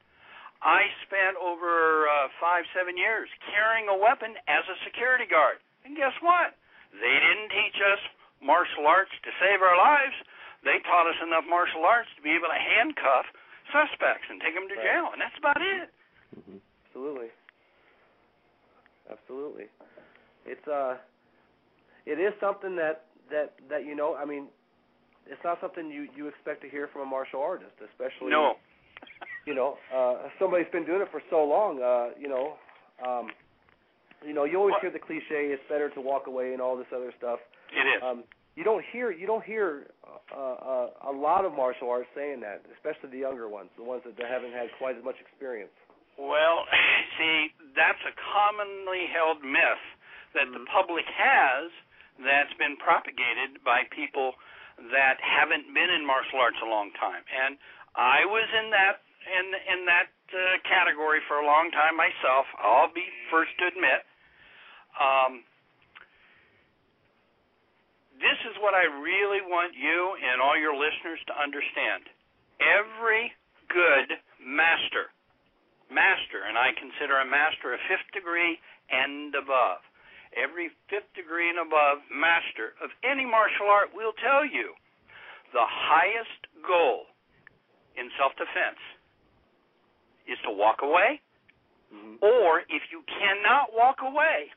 I 0.63 0.87
spent 1.05 1.37
over 1.37 2.07
uh, 2.09 2.33
five, 2.41 2.65
seven 2.73 2.97
years 2.97 3.29
carrying 3.53 3.91
a 3.91 3.97
weapon 3.99 4.33
as 4.49 4.65
a 4.71 4.77
security 4.87 5.29
guard. 5.29 5.61
And 5.85 5.93
guess 5.99 6.15
what? 6.25 6.57
They 6.95 7.17
didn't 7.21 7.51
teach 7.53 7.77
us 7.85 8.01
martial 8.41 8.87
arts 8.89 9.13
to 9.27 9.31
save 9.43 9.61
our 9.61 9.77
lives. 9.77 10.15
They 10.65 10.81
taught 10.89 11.05
us 11.05 11.19
enough 11.21 11.45
martial 11.45 11.85
arts 11.85 12.09
to 12.17 12.25
be 12.25 12.33
able 12.33 12.49
to 12.49 12.57
handcuff 12.57 13.29
suspects 13.69 14.31
and 14.33 14.41
take 14.41 14.57
them 14.57 14.71
to 14.71 14.79
jail, 14.81 15.13
and 15.13 15.21
that's 15.21 15.37
about 15.37 15.61
it. 15.61 15.93
hmm 16.33 16.64
Absolutely. 16.95 17.27
Absolutely. 19.11 19.65
It's 20.47 20.67
uh 20.69 20.97
it 22.07 22.21
is 22.21 22.33
something 22.41 22.77
that 22.77 23.07
that 23.31 23.55
that 23.69 23.85
you 23.85 23.97
know, 23.97 24.15
I 24.15 24.25
mean, 24.25 24.47
it's 25.27 25.41
not 25.45 25.59
something 25.61 25.91
you 25.91 26.07
you 26.17 26.29
expect 26.29 26.63
to 26.63 26.69
hear 26.69 26.89
from 26.93 27.03
a 27.03 27.07
martial 27.07 27.43
artist, 27.43 27.73
especially 27.83 28.31
No. 28.31 28.55
you 29.47 29.55
know, 29.55 29.77
uh 29.95 30.29
somebody's 30.39 30.71
been 30.71 30.87
doing 30.87 31.01
it 31.03 31.09
for 31.11 31.21
so 31.31 31.45
long, 31.45 31.83
uh, 31.83 32.11
you 32.19 32.29
know, 32.29 32.55
um 33.05 33.31
you 34.25 34.33
know, 34.33 34.45
you 34.45 34.57
always 34.59 34.73
What- 34.75 34.83
hear 34.83 34.91
the 34.91 35.01
cliche 35.01 35.51
it's 35.53 35.63
better 35.69 35.91
to 35.91 36.01
walk 36.01 36.29
away 36.29 36.53
and 36.53 36.63
all 36.63 36.77
this 36.77 36.87
other 36.95 37.13
stuff. 37.19 37.41
It 37.73 37.87
is. 37.97 38.03
Um 38.03 38.23
you 38.55 38.63
don't 38.63 38.85
hear 38.93 39.11
you 39.11 39.27
don't 39.27 39.45
hear 39.45 39.89
uh, 40.33 40.37
uh, 40.39 40.91
a 41.11 41.13
lot 41.13 41.45
of 41.45 41.53
martial 41.55 41.91
arts 41.91 42.09
saying 42.15 42.41
that, 42.41 42.63
especially 42.75 43.11
the 43.11 43.19
younger 43.19 43.49
ones, 43.49 43.69
the 43.77 43.83
ones 43.83 44.03
that 44.07 44.15
haven't 44.31 44.53
had 44.53 44.69
quite 44.79 44.97
as 44.97 45.03
much 45.05 45.17
experience. 45.21 45.73
Well, 46.19 46.67
see, 47.19 47.51
that's 47.75 48.03
a 48.07 48.15
commonly 48.35 49.11
held 49.11 49.43
myth 49.43 49.85
that 50.35 50.51
the 50.51 50.63
public 50.71 51.07
has 51.11 51.71
that's 52.19 52.55
been 52.59 52.79
propagated 52.79 53.63
by 53.67 53.87
people 53.91 54.35
that 54.91 55.19
haven't 55.23 55.71
been 55.75 55.91
in 55.91 56.03
martial 56.03 56.39
arts 56.39 56.59
a 56.63 56.69
long 56.69 56.91
time. 56.99 57.23
And 57.31 57.59
I 57.95 58.27
was 58.27 58.47
in 58.51 58.71
that 58.75 59.03
in 59.25 59.47
in 59.55 59.81
that 59.87 60.11
uh, 60.35 60.59
category 60.67 61.23
for 61.31 61.39
a 61.39 61.47
long 61.47 61.71
time 61.71 61.95
myself. 61.95 62.47
I'll 62.59 62.91
be 62.91 63.07
first 63.31 63.55
to 63.63 63.71
admit. 63.71 64.03
Um, 64.99 65.33
this 68.19 68.39
is 68.47 68.55
what 68.63 68.75
I 68.75 68.87
really 69.03 69.43
want 69.43 69.75
you 69.75 70.15
and 70.23 70.39
all 70.43 70.59
your 70.59 70.75
listeners 70.75 71.19
to 71.31 71.35
understand. 71.35 72.07
Every 72.63 73.35
good 73.71 74.19
master 74.39 75.14
master, 75.91 76.45
and 76.47 76.57
I 76.57 76.73
consider 76.77 77.19
a 77.21 77.27
master 77.29 77.75
a 77.75 77.81
fifth 77.89 78.09
degree 78.13 78.59
and 78.91 79.35
above. 79.35 79.85
Every 80.35 80.71
fifth 80.91 81.11
degree 81.15 81.49
and 81.49 81.63
above 81.63 82.03
master 82.11 82.75
of 82.83 82.91
any 83.07 83.25
martial 83.25 83.71
art 83.71 83.95
will 83.95 84.13
tell 84.19 84.43
you 84.43 84.75
the 85.55 85.63
highest 85.65 86.51
goal 86.67 87.07
in 87.95 88.11
self 88.19 88.35
defense 88.35 88.81
is 90.27 90.39
to 90.43 90.51
walk 90.51 90.83
away, 90.83 91.21
Mm-hmm. 91.95 92.27
or 92.27 92.67
if 92.67 92.83
you 92.91 93.07
cannot 93.07 93.71
walk 93.71 94.03
away, 94.03 94.51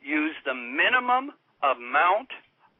use 0.00 0.32
the 0.48 0.54
minimum 0.54 1.36
amount 1.60 2.30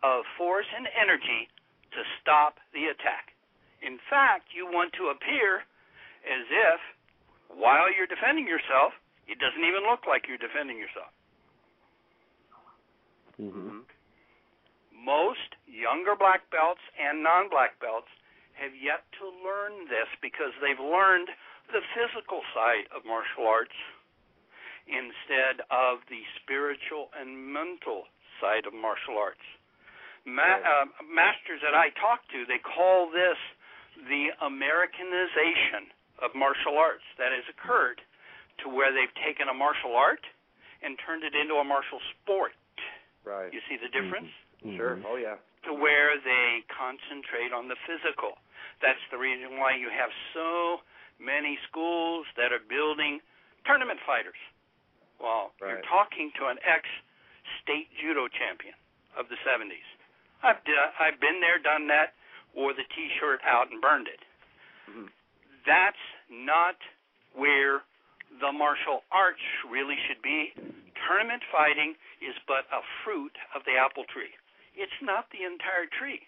of 0.01 0.25
force 0.39 0.65
and 0.73 0.89
energy 0.97 1.51
to 1.93 2.01
stop 2.23 2.57
the 2.73 2.89
attack. 2.89 3.37
In 3.85 4.01
fact, 4.09 4.57
you 4.57 4.65
want 4.65 4.95
to 4.97 5.13
appear 5.13 5.69
as 6.25 6.45
if, 6.49 6.81
while 7.53 7.93
you're 7.93 8.11
defending 8.11 8.47
yourself, 8.47 8.93
it 9.27 9.39
doesn't 9.39 9.63
even 9.63 9.87
look 9.87 10.07
like 10.07 10.27
you're 10.31 10.41
defending 10.41 10.79
yourself. 10.79 11.11
Mm-hmm. 13.37 13.85
Most 14.97 15.51
younger 15.69 16.17
black 16.17 16.49
belts 16.51 16.83
and 16.97 17.23
non 17.23 17.51
black 17.51 17.79
belts 17.79 18.09
have 18.57 18.73
yet 18.73 19.05
to 19.21 19.29
learn 19.45 19.87
this 19.93 20.09
because 20.25 20.57
they've 20.65 20.81
learned 20.81 21.29
the 21.69 21.85
physical 21.93 22.41
side 22.57 22.89
of 22.95 23.05
martial 23.05 23.45
arts 23.45 23.77
instead 24.89 25.67
of 25.69 26.01
the 26.09 26.23
spiritual 26.41 27.11
and 27.13 27.35
mental 27.35 28.09
side 28.41 28.65
of 28.65 28.73
martial 28.73 29.19
arts. 29.19 29.43
Ma- 30.25 30.63
uh, 30.63 30.87
masters 31.07 31.61
that 31.63 31.75
I 31.75 31.91
talk 31.99 32.25
to, 32.33 32.47
they 32.47 32.63
call 32.63 33.11
this 33.11 33.39
the 34.09 34.33
Americanization 34.41 35.93
of 36.23 36.35
martial 36.35 36.79
arts 36.79 37.05
that 37.19 37.33
has 37.33 37.45
occurred 37.49 38.01
to 38.65 38.69
where 38.73 38.93
they've 38.93 39.13
taken 39.25 39.49
a 39.49 39.55
martial 39.55 39.95
art 39.97 40.25
and 40.83 40.97
turned 41.05 41.25
it 41.25 41.35
into 41.35 41.55
a 41.61 41.65
martial 41.65 42.01
sport. 42.17 42.53
Right. 43.25 43.53
You 43.53 43.61
see 43.69 43.77
the 43.77 43.89
difference? 43.93 44.31
Mm-hmm. 44.65 44.77
Sure. 44.77 44.97
Oh 45.05 45.17
yeah. 45.17 45.37
To 45.69 45.75
where 45.75 46.17
they 46.23 46.63
concentrate 46.73 47.53
on 47.53 47.69
the 47.69 47.77
physical. 47.85 48.39
That's 48.81 49.03
the 49.11 49.19
reason 49.19 49.59
why 49.59 49.75
you 49.77 49.89
have 49.91 50.11
so 50.33 50.81
many 51.19 51.59
schools 51.69 52.25
that 52.37 52.53
are 52.53 52.61
building 52.69 53.21
tournament 53.65 53.99
fighters. 54.07 54.39
Well, 55.19 55.53
Right. 55.61 55.81
you're 55.81 55.89
talking 55.89 56.31
to 56.39 56.47
an 56.53 56.61
ex 56.63 56.85
state 57.65 57.89
judo 58.01 58.29
champion 58.29 58.75
of 59.17 59.29
the 59.29 59.37
70s. 59.45 59.85
I've 60.45 60.63
d- 60.65 60.77
I've 61.01 61.19
been 61.21 61.41
there, 61.41 61.59
done 61.59 61.89
that, 61.89 62.15
wore 62.55 62.73
the 62.77 62.85
T-shirt 62.95 63.41
out 63.45 63.71
and 63.73 63.81
burned 63.81 64.09
it. 64.09 64.21
Mhm. 64.89 65.09
That's 65.67 66.05
not 66.31 66.77
where 67.35 67.83
the 68.41 68.53
martial 68.53 69.03
arts 69.13 69.43
really 69.71 69.97
should 70.07 70.23
be. 70.23 70.53
Tournament 71.07 71.43
fighting 71.53 71.95
is 72.23 72.35
but 72.47 72.65
a 72.73 72.81
fruit 73.05 73.33
of 73.55 73.63
the 73.67 73.77
apple 73.77 74.05
tree. 74.13 74.33
It's 74.75 74.95
not 75.03 75.27
the 75.31 75.45
entire 75.45 75.87
tree. 75.99 76.27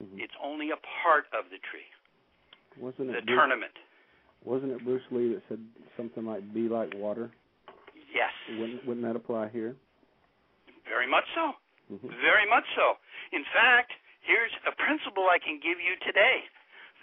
Mhm. 0.00 0.20
It's 0.20 0.34
only 0.40 0.70
a 0.70 0.76
part 1.02 1.26
of 1.32 1.48
the 1.50 1.58
tree. 1.58 1.86
Wasn't 2.76 3.08
The 3.08 3.18
it 3.18 3.26
Bruce, 3.26 3.36
tournament. 3.38 3.76
wasn't 4.44 4.72
it 4.72 4.84
Bruce 4.84 5.04
Lee 5.10 5.32
that 5.34 5.42
said 5.48 5.60
something 5.96 6.24
like 6.26 6.42
"be 6.52 6.68
like 6.68 6.92
water"? 6.94 7.30
Yes. 8.12 8.32
Wouldn't 8.58 8.84
wouldn't 8.84 9.06
that 9.06 9.16
apply 9.16 9.48
here? 9.48 9.76
Very 10.84 11.06
much 11.06 11.24
so. 11.34 11.56
Mm-hmm. 11.90 12.08
Very 12.20 12.46
much 12.46 12.66
so. 12.74 12.98
In 13.32 13.44
fact, 13.52 13.92
here's 14.22 14.52
a 14.66 14.72
principle 14.72 15.28
I 15.30 15.38
can 15.38 15.58
give 15.58 15.80
you 15.80 15.96
today. 16.04 16.48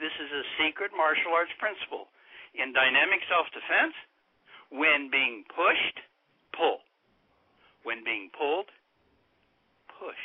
This 0.02 0.14
is 0.20 0.30
a 0.32 0.44
secret 0.62 0.92
martial 0.96 1.34
arts 1.34 1.54
principle. 1.60 2.10
In 2.54 2.74
dynamic 2.74 3.22
self 3.30 3.50
defense, 3.54 3.94
when 4.70 5.10
being 5.10 5.46
pushed, 5.50 5.98
pull. 6.54 6.82
When 7.84 8.04
being 8.04 8.30
pulled, 8.38 8.70
push. 10.00 10.24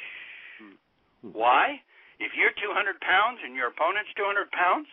Hmm. 0.61 1.33
Why? 1.33 1.81
If 2.19 2.35
you're 2.35 2.53
200 2.59 3.01
pounds 3.01 3.39
and 3.45 3.55
your 3.55 3.69
opponent's 3.71 4.11
200 4.19 4.51
pounds, 4.51 4.87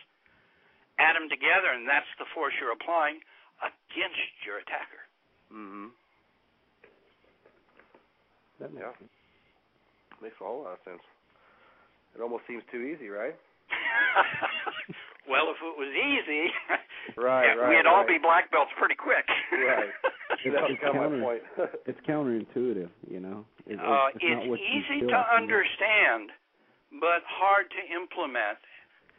add 0.98 1.14
them 1.16 1.28
together, 1.28 1.74
and 1.74 1.88
that's 1.88 2.08
the 2.18 2.26
force 2.32 2.54
you're 2.60 2.72
applying 2.72 3.20
against 3.60 4.44
your 4.44 4.58
attacker. 4.58 5.06
Mhm. 5.52 5.92
That 8.58 8.72
makes 8.72 8.86
Yeah. 8.86 9.06
Makes 10.20 10.40
a 10.40 10.44
whole 10.44 10.62
lot 10.62 10.78
of 10.78 10.82
sense. 10.84 11.02
It 12.14 12.20
almost 12.20 12.46
seems 12.46 12.64
too 12.66 12.80
easy, 12.80 13.10
right? 13.10 13.36
well, 15.30 15.50
if 15.52 15.58
it 15.60 15.76
was 15.76 15.92
easy, 15.92 16.50
Right, 17.16 17.46
yeah, 17.48 17.54
right, 17.56 17.70
we'd 17.70 17.86
all 17.88 18.04
be 18.06 18.18
black 18.20 18.50
belts 18.50 18.72
pretty 18.78 18.96
quick. 18.98 19.26
Right. 19.52 19.90
It's- 20.44 20.52
That's 20.52 20.68
it's 20.68 20.82
counter- 20.84 21.22
point. 21.22 21.42
It's 21.88 22.02
counterintuitive, 22.04 22.92
you 23.08 23.18
know. 23.24 23.46
It, 23.64 23.80
uh, 23.80 24.12
it's, 24.12 24.20
it's 24.20 24.44
not 24.44 24.46
what 24.52 24.60
you 24.60 24.68
easy 24.68 24.98
to 25.08 25.08
like, 25.08 25.16
you 25.16 25.32
understand, 25.32 26.28
but 27.00 27.24
hard 27.24 27.66
to 27.72 27.80
implement, 27.88 28.60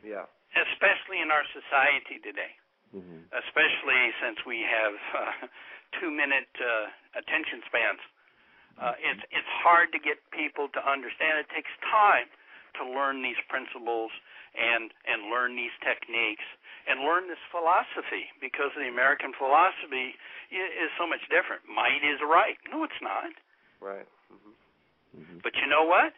yeah. 0.05 0.29
especially 0.53 1.19
in 1.25 1.33
our 1.33 1.41
society 1.57 2.21
today. 2.21 2.53
Mhm. 2.93 3.27
Especially 3.33 4.01
since 4.23 4.37
we 4.45 4.61
have 4.63 4.93
uh, 5.17 5.47
two-minute 5.99 6.53
uh, 6.61 7.19
attention 7.19 7.59
spans. 7.65 7.99
Uh, 8.77 8.93
it's 9.01 9.23
it's 9.33 9.51
hard 9.65 9.89
to 9.91 9.99
get 9.99 10.21
people 10.31 10.69
to 10.77 10.81
understand. 10.85 11.41
It 11.41 11.49
takes 11.49 11.71
time 11.89 12.29
to 12.77 12.85
learn 12.87 13.25
these 13.25 13.39
principles 13.49 14.13
and 14.55 14.93
and 15.05 15.29
learn 15.29 15.55
these 15.55 15.73
techniques 15.83 16.45
and 16.87 17.03
learn 17.03 17.27
this 17.27 17.41
philosophy 17.51 18.31
because 18.39 18.71
the 18.77 18.87
American 18.87 19.33
philosophy 19.35 20.15
is 20.51 20.89
so 20.97 21.05
much 21.07 21.21
different. 21.27 21.67
Might 21.67 22.03
is 22.03 22.21
right. 22.23 22.55
No, 22.71 22.83
it's 22.83 23.01
not. 23.01 23.31
Right. 23.81 24.07
Mhm. 24.31 24.53
Mhm. 25.19 25.43
But 25.43 25.55
you 25.57 25.67
know 25.67 25.83
what? 25.83 26.13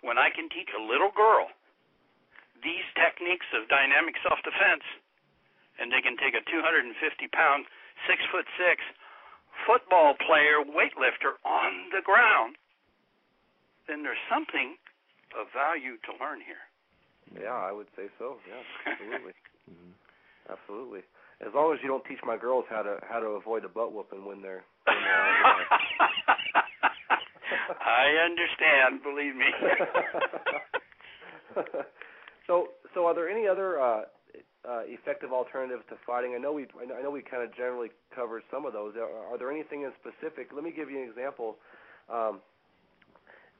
When 0.00 0.18
I 0.18 0.30
can 0.30 0.48
teach 0.48 0.72
a 0.72 0.78
little 0.80 1.10
girl 1.10 1.52
these 2.62 2.84
techniques 2.94 3.46
of 3.52 3.68
dynamic 3.68 4.16
self-defense, 4.22 4.84
and 5.78 5.92
they 5.92 6.00
can 6.00 6.16
take 6.16 6.34
a 6.34 6.40
250 6.42 7.28
pound, 7.28 7.66
six 8.06 8.24
foot 8.26 8.46
six 8.56 8.82
football 9.66 10.14
player, 10.14 10.64
weightlifter 10.64 11.38
on 11.44 11.90
the 11.90 12.02
ground, 12.02 12.56
then 13.86 14.02
there's 14.02 14.18
something 14.28 14.78
of 15.36 15.50
value 15.52 15.96
to 15.98 16.12
learn 16.16 16.40
here. 16.40 16.66
Yeah, 17.32 17.54
I 17.54 17.72
would 17.72 17.88
say 17.96 18.06
so. 18.18 18.36
Yeah, 18.48 18.62
absolutely, 19.00 19.32
Mhm. 19.70 19.92
absolutely. 20.50 21.00
As 21.40 21.52
long 21.54 21.72
as 21.74 21.80
you 21.82 21.88
don't 21.88 22.04
teach 22.04 22.20
my 22.24 22.36
girls 22.36 22.64
how 22.70 22.82
to 22.82 22.98
how 23.08 23.20
to 23.20 23.26
avoid 23.40 23.64
a 23.64 23.68
butt 23.68 23.92
whooping 23.92 24.24
when 24.24 24.40
they're 24.42 24.64
when 24.86 24.96
they're 24.96 25.66
I 27.84 28.06
understand, 28.24 29.02
believe 29.02 29.34
me. 29.36 29.46
so, 32.46 32.68
so 32.94 33.06
are 33.06 33.14
there 33.14 33.28
any 33.28 33.46
other 33.46 33.80
uh, 33.80 34.02
uh, 34.68 34.82
effective 34.86 35.32
alternatives 35.32 35.82
to 35.90 35.96
fighting? 36.06 36.34
I 36.34 36.38
know 36.38 36.52
we, 36.52 36.66
I 36.80 36.86
know, 36.86 36.94
I 36.96 37.02
know 37.02 37.10
we 37.10 37.22
kind 37.22 37.42
of 37.42 37.54
generally 37.56 37.88
covered 38.14 38.42
some 38.50 38.66
of 38.66 38.72
those. 38.72 38.94
Are, 38.96 39.34
are 39.34 39.38
there 39.38 39.50
anything 39.50 39.82
in 39.82 39.92
specific? 40.00 40.48
Let 40.54 40.64
me 40.64 40.72
give 40.74 40.90
you 40.90 41.02
an 41.02 41.08
example. 41.08 41.56
Um, 42.12 42.40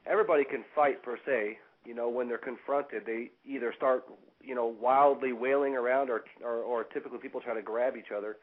everybody 0.05 0.43
can 0.43 0.63
fight 0.75 1.01
per 1.03 1.17
se. 1.25 1.57
You 1.85 1.93
know, 1.93 2.09
when 2.09 2.27
they're 2.27 2.37
confronted, 2.37 3.03
they 3.05 3.31
either 3.45 3.73
start, 3.75 4.05
you 4.41 4.55
know, 4.55 4.75
wildly 4.79 5.33
wailing 5.33 5.75
around, 5.75 6.09
or, 6.09 6.23
or, 6.43 6.57
or 6.63 6.83
typically 6.85 7.19
people 7.19 7.41
try 7.41 7.53
to 7.53 7.61
grab 7.61 7.95
each 7.95 8.11
other. 8.15 8.37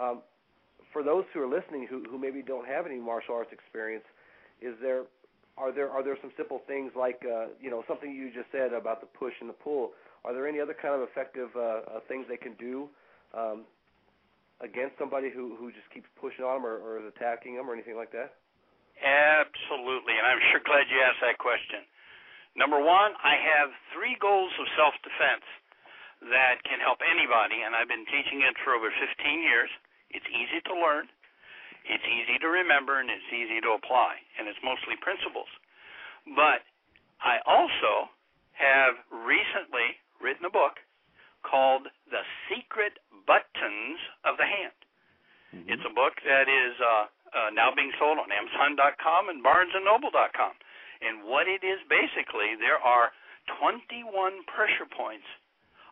Um, 0.00 0.22
for 0.92 1.02
those 1.02 1.24
who 1.32 1.40
are 1.40 1.48
listening 1.48 1.86
who, 1.88 2.04
who 2.10 2.18
maybe 2.18 2.42
don't 2.42 2.66
have 2.66 2.86
any 2.86 2.98
martial 2.98 3.34
arts 3.34 3.52
experience, 3.52 4.04
is 4.60 4.74
there 4.82 5.04
are 5.56 5.72
there 5.72 5.90
are 5.90 6.02
there 6.02 6.16
some 6.20 6.32
simple 6.36 6.62
things 6.66 6.92
like 6.96 7.22
uh, 7.26 7.52
you 7.60 7.70
know 7.70 7.84
something 7.86 8.10
you 8.10 8.30
just 8.32 8.50
said 8.52 8.72
about 8.72 9.00
the 9.00 9.06
push 9.06 9.34
and 9.40 9.48
the 9.48 9.54
pull? 9.54 9.92
Are 10.24 10.34
there 10.34 10.46
any 10.46 10.60
other 10.60 10.76
kind 10.76 10.94
of 10.94 11.02
effective 11.08 11.48
uh, 11.56 11.96
uh, 11.96 12.00
things 12.08 12.26
they 12.28 12.36
can 12.36 12.54
do 12.60 12.88
um, 13.32 13.64
against 14.60 14.98
somebody 14.98 15.30
who 15.30 15.56
who 15.56 15.70
just 15.70 15.88
keeps 15.92 16.06
pushing 16.20 16.44
on 16.44 16.62
them 16.62 16.66
or, 16.66 16.76
or 16.78 16.98
is 16.98 17.06
attacking 17.16 17.56
them 17.56 17.68
or 17.68 17.74
anything 17.74 17.96
like 17.96 18.12
that? 18.12 18.34
Absolutely, 19.00 20.12
and 20.12 20.26
I'm 20.26 20.42
sure 20.52 20.60
glad 20.64 20.84
you 20.92 21.00
asked 21.00 21.24
that 21.24 21.38
question. 21.40 21.88
Number 22.56 22.82
one, 22.82 23.14
I 23.22 23.36
have 23.38 23.70
three 23.94 24.16
goals 24.20 24.50
of 24.58 24.66
self 24.76 24.94
defense 25.02 25.46
that 26.30 26.60
can 26.66 26.80
help 26.82 27.00
anybody, 27.00 27.62
and 27.62 27.72
I've 27.74 27.88
been 27.88 28.04
teaching 28.10 28.42
it 28.42 28.54
for 28.64 28.74
over 28.74 28.90
15 28.92 29.42
years. 29.42 29.70
It's 30.10 30.26
easy 30.28 30.60
to 30.68 30.74
learn, 30.74 31.08
it's 31.86 32.04
easy 32.04 32.36
to 32.42 32.48
remember, 32.50 33.00
and 33.00 33.08
it's 33.08 33.30
easy 33.32 33.60
to 33.62 33.78
apply, 33.78 34.18
and 34.36 34.48
it's 34.50 34.58
mostly 34.60 34.98
principles. 35.00 35.48
But 36.36 36.66
I 37.22 37.40
also 37.46 38.10
have 38.58 38.98
recently 39.08 39.96
written 40.20 40.44
a 40.44 40.52
book 40.52 40.76
called 41.42 41.88
The 42.10 42.20
Secret 42.50 42.98
Buttons 43.24 43.96
of 44.28 44.36
the 44.36 44.44
Hand. 44.44 44.76
Mhm. 45.56 45.70
It's 45.72 45.84
a 45.86 45.94
book 45.94 46.20
that 46.26 46.48
is 46.48 46.74
uh, 46.80 47.06
uh, 47.32 47.50
now 47.50 47.72
being 47.72 47.92
sold 47.98 48.18
on 48.18 48.30
Amazon.com 48.30 49.30
and 49.30 49.42
BarnesandNoble.com. 49.42 50.52
And 51.00 51.24
what 51.24 51.48
it 51.48 51.64
is 51.64 51.80
basically, 51.88 52.56
there 52.60 52.78
are 52.78 53.10
21 53.58 54.04
pressure 54.46 54.86
points 54.86 55.26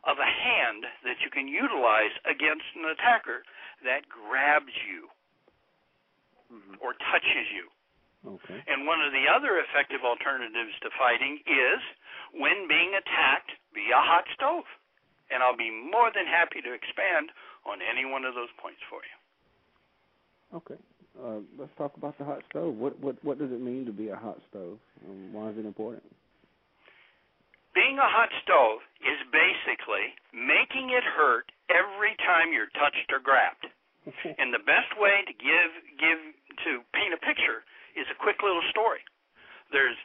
of 0.06 0.20
a 0.20 0.30
hand 0.30 0.84
that 1.02 1.18
you 1.24 1.30
can 1.32 1.48
utilize 1.48 2.12
against 2.28 2.64
an 2.76 2.92
attacker 2.92 3.42
that 3.84 4.08
grabs 4.08 4.72
you 4.88 5.08
Mm-hmm. 6.48 6.80
or 6.80 6.96
touches 7.12 7.44
you. 7.52 7.68
Okay. 8.24 8.56
And 8.64 8.88
one 8.88 9.04
of 9.04 9.12
the 9.12 9.28
other 9.28 9.60
effective 9.60 10.00
alternatives 10.00 10.72
to 10.80 10.88
fighting 10.96 11.44
is 11.44 11.80
when 12.32 12.64
being 12.64 12.96
attacked 12.96 13.52
via 13.76 13.92
a 13.92 14.00
hot 14.00 14.24
stove. 14.32 14.64
And 15.28 15.44
I'll 15.44 15.60
be 15.60 15.68
more 15.68 16.08
than 16.08 16.24
happy 16.24 16.64
to 16.64 16.72
expand 16.72 17.36
on 17.68 17.84
any 17.84 18.08
one 18.08 18.24
of 18.24 18.32
those 18.32 18.48
points 18.56 18.80
for 18.88 19.04
you. 19.04 19.16
Okay. 20.56 20.80
Uh, 21.18 21.42
let's 21.58 21.74
talk 21.76 21.96
about 21.96 22.16
the 22.18 22.24
hot 22.24 22.42
stove. 22.50 22.74
What 22.74 22.98
what 23.00 23.18
what 23.24 23.38
does 23.38 23.50
it 23.50 23.60
mean 23.60 23.86
to 23.86 23.92
be 23.92 24.08
a 24.08 24.16
hot 24.16 24.38
stove? 24.50 24.78
Um, 25.02 25.32
why 25.32 25.50
is 25.50 25.58
it 25.58 25.66
important? 25.66 26.06
Being 27.74 27.98
a 27.98 28.08
hot 28.08 28.30
stove 28.42 28.82
is 29.02 29.18
basically 29.30 30.14
making 30.34 30.90
it 30.90 31.02
hurt 31.02 31.50
every 31.70 32.14
time 32.22 32.50
you're 32.50 32.70
touched 32.74 33.10
or 33.10 33.22
grabbed. 33.22 33.66
and 34.40 34.54
the 34.54 34.62
best 34.62 34.94
way 34.98 35.26
to 35.26 35.34
give 35.34 35.70
give 35.98 36.20
to 36.64 36.82
paint 36.94 37.14
a 37.14 37.20
picture 37.22 37.66
is 37.98 38.06
a 38.10 38.16
quick 38.18 38.42
little 38.42 38.64
story. 38.70 39.02
There's 39.74 39.98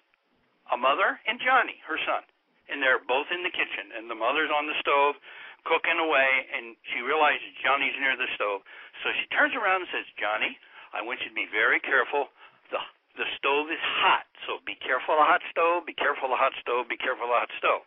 a 0.74 0.78
mother 0.78 1.22
and 1.30 1.40
Johnny, 1.40 1.78
her 1.88 1.98
son, 2.04 2.26
and 2.68 2.82
they're 2.82 3.02
both 3.06 3.30
in 3.30 3.46
the 3.46 3.54
kitchen, 3.54 3.94
and 3.96 4.10
the 4.10 4.18
mother's 4.18 4.52
on 4.52 4.66
the 4.66 4.78
stove 4.82 5.16
cooking 5.64 5.96
away, 5.96 6.28
and 6.52 6.76
she 6.92 7.00
realizes 7.00 7.48
Johnny's 7.64 7.96
near 7.96 8.20
the 8.20 8.28
stove, 8.36 8.68
so 9.00 9.16
she 9.16 9.26
turns 9.32 9.56
around 9.56 9.88
and 9.88 9.92
says, 9.96 10.04
"Johnny, 10.20 10.60
I 10.94 11.02
want 11.02 11.20
you 11.26 11.30
to 11.34 11.38
be 11.38 11.50
very 11.50 11.82
careful. 11.82 12.30
the 12.70 12.80
The 13.18 13.28
stove 13.42 13.70
is 13.74 13.82
hot, 14.02 14.30
so 14.46 14.62
be 14.66 14.78
careful 14.78 15.18
of 15.18 15.26
the 15.26 15.30
hot 15.30 15.44
stove. 15.50 15.86
Be 15.90 15.98
careful 15.98 16.30
of 16.30 16.38
the 16.38 16.42
hot 16.42 16.54
stove. 16.62 16.88
Be 16.88 16.98
careful 16.98 17.26
of 17.26 17.34
the 17.34 17.42
hot 17.42 17.54
stove." 17.58 17.84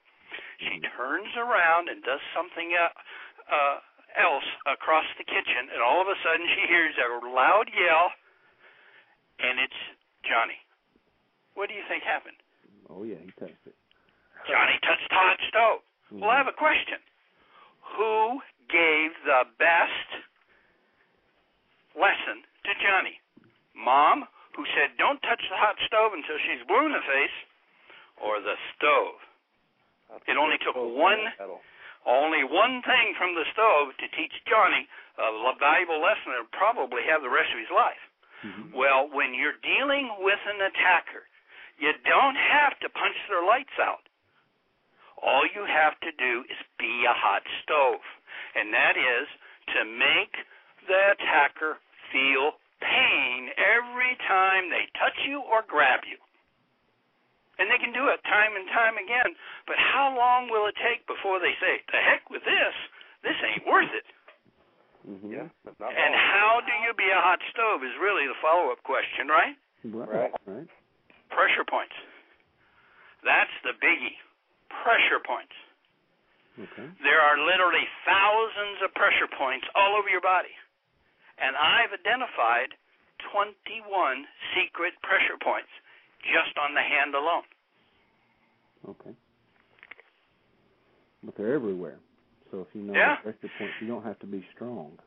She 0.58 0.82
turns 0.96 1.30
around 1.38 1.88
and 1.88 2.02
does 2.02 2.20
something 2.34 2.74
uh, 2.74 2.90
uh, 3.52 3.76
else 4.18 4.48
across 4.66 5.06
the 5.20 5.24
kitchen, 5.24 5.70
and 5.70 5.80
all 5.80 6.00
of 6.00 6.08
a 6.08 6.16
sudden 6.24 6.44
she 6.56 6.66
hears 6.66 6.96
a 6.98 7.08
loud 7.28 7.68
yell, 7.70 8.10
and 9.38 9.60
it's 9.60 9.80
Johnny. 10.24 10.58
What 11.54 11.68
do 11.68 11.74
you 11.76 11.84
think 11.88 12.02
happened? 12.02 12.36
Oh 12.90 13.04
yeah, 13.04 13.20
he 13.20 13.30
touched 13.38 13.64
it. 13.66 13.76
Johnny 14.48 14.76
touched 14.82 15.08
the 15.08 15.16
hot 15.16 15.40
stove. 15.48 15.80
Mm-hmm. 16.10 16.20
Well, 16.22 16.30
I 16.30 16.38
have 16.38 16.50
a 16.50 16.56
question. 16.56 17.00
Who 17.96 18.40
gave 18.68 19.14
the 19.24 19.46
best 19.58 20.10
lesson 21.94 22.44
to 22.66 22.74
Johnny? 22.82 23.20
Mom, 23.74 24.26
who 24.56 24.66
said, 24.74 24.96
"Don't 24.98 25.22
touch 25.22 25.42
the 25.48 25.56
hot 25.56 25.78
stove 25.86 26.12
until 26.12 26.38
she's 26.42 26.66
blue 26.66 26.86
in 26.86 26.92
the 26.92 27.06
face," 27.06 27.36
or 28.18 28.40
the 28.40 28.56
stove? 28.74 29.20
It 30.26 30.36
only 30.36 30.58
took 30.58 30.76
one 30.76 31.32
only 32.06 32.44
one 32.46 32.82
thing 32.86 33.14
from 33.18 33.34
the 33.34 33.44
stove 33.50 33.90
to 33.98 34.06
teach 34.14 34.32
Johnny 34.46 34.86
a 35.18 35.52
valuable 35.58 35.98
lesson 35.98 36.30
that 36.30 36.46
would 36.46 36.54
probably 36.54 37.02
have 37.02 37.22
the 37.22 37.32
rest 37.32 37.50
of 37.50 37.58
his 37.58 37.72
life. 37.74 38.02
Mm-hmm. 38.46 38.76
Well, 38.78 39.10
when 39.10 39.34
you're 39.34 39.58
dealing 39.58 40.12
with 40.22 40.38
an 40.46 40.62
attacker, 40.62 41.26
you 41.82 41.90
don't 42.06 42.38
have 42.38 42.78
to 42.80 42.88
punch 42.94 43.18
their 43.26 43.42
lights 43.42 43.74
out. 43.82 44.06
All 45.18 45.42
you 45.50 45.64
have 45.66 45.98
to 46.04 46.12
do 46.14 46.44
is 46.46 46.58
be 46.78 47.04
a 47.08 47.16
hot 47.16 47.42
stove, 47.64 48.04
and 48.54 48.70
that 48.72 48.94
is 48.94 49.26
to 49.74 49.80
make 49.84 50.36
the 50.86 51.16
attacker 51.16 51.80
feel 52.16 52.56
pain 52.80 53.52
every 53.60 54.16
time 54.24 54.72
they 54.72 54.88
touch 54.96 55.16
you 55.28 55.44
or 55.44 55.60
grab 55.68 56.00
you. 56.08 56.16
And 57.60 57.68
they 57.68 57.80
can 57.80 57.92
do 57.92 58.08
it 58.08 58.20
time 58.24 58.56
and 58.56 58.68
time 58.72 58.96
again. 58.96 59.32
But 59.68 59.76
how 59.76 60.12
long 60.12 60.48
will 60.48 60.68
it 60.68 60.76
take 60.80 61.04
before 61.08 61.40
they 61.40 61.52
say, 61.60 61.84
"The 61.92 62.00
heck 62.00 62.28
with 62.28 62.44
this. 62.44 62.74
This 63.24 63.36
ain't 63.44 63.64
worth 63.68 63.92
it." 63.92 64.04
Mm-hmm. 65.08 65.32
Yeah. 65.32 65.48
And 65.64 66.12
how 66.16 66.60
do 66.60 66.72
you 66.84 66.92
be 66.98 67.08
a 67.08 67.20
hot 67.20 67.40
stove 67.54 67.80
is 67.84 67.94
really 68.02 68.26
the 68.26 68.36
follow-up 68.42 68.82
question, 68.82 69.28
right? 69.28 69.56
Right. 69.86 70.08
Right. 70.08 70.32
Right. 70.44 70.68
Pressure 71.30 71.64
points. 71.64 71.94
That's 73.24 73.54
the 73.62 73.72
biggie. 73.78 74.18
Pressure 74.82 75.22
points. 75.24 75.54
Okay. 76.58 76.88
There 77.04 77.20
are 77.20 77.38
literally 77.38 77.86
thousands 78.04 78.82
of 78.82 78.92
pressure 78.94 79.30
points 79.38 79.66
all 79.74 79.96
over 79.96 80.08
your 80.08 80.24
body. 80.24 80.52
And 81.38 81.56
I've 81.56 81.92
identified 81.92 82.72
21 83.32 84.24
secret 84.56 84.94
pressure 85.02 85.36
points 85.42 85.70
just 86.24 86.56
on 86.58 86.72
the 86.74 86.82
hand 86.82 87.14
alone. 87.14 87.44
Okay. 88.88 89.14
But 91.22 91.36
they're 91.36 91.54
everywhere. 91.54 91.98
So 92.50 92.60
if 92.62 92.70
you 92.74 92.82
know 92.82 92.94
Yeah. 92.94 93.16
the 93.24 93.32
pressure 93.32 93.52
points, 93.58 93.74
you 93.80 93.88
don't 93.88 94.04
have 94.04 94.18
to 94.20 94.26
be 94.26 94.46
strong. 94.54 94.98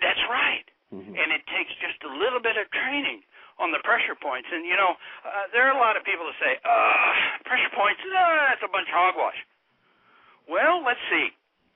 That's 0.00 0.20
right. 0.28 0.64
Mm-hmm. 0.94 1.16
And 1.16 1.28
it 1.32 1.42
takes 1.46 1.72
just 1.82 2.02
a 2.04 2.08
little 2.08 2.40
bit 2.40 2.56
of 2.56 2.70
training 2.70 3.22
on 3.58 3.72
the 3.72 3.80
pressure 3.84 4.14
points. 4.14 4.48
And, 4.52 4.64
you 4.64 4.76
know, 4.76 4.96
uh, 5.24 5.46
there 5.52 5.66
are 5.66 5.74
a 5.76 5.80
lot 5.80 5.96
of 5.96 6.04
people 6.04 6.24
that 6.26 6.38
say, 6.38 6.54
uh, 6.64 7.42
pressure 7.44 7.70
points, 7.74 8.00
uh, 8.04 8.46
that's 8.48 8.62
a 8.62 8.68
bunch 8.68 8.88
of 8.88 8.94
hogwash. 8.94 9.38
Well, 10.48 10.82
let's 10.84 11.00
see. 11.10 11.34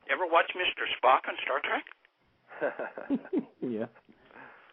Ever 0.08 0.26
watch 0.26 0.50
Mr. 0.54 0.86
Spock 0.98 1.26
on 1.28 1.36
Star 1.42 1.60
Trek? 1.60 1.84
yeah. 3.64 3.88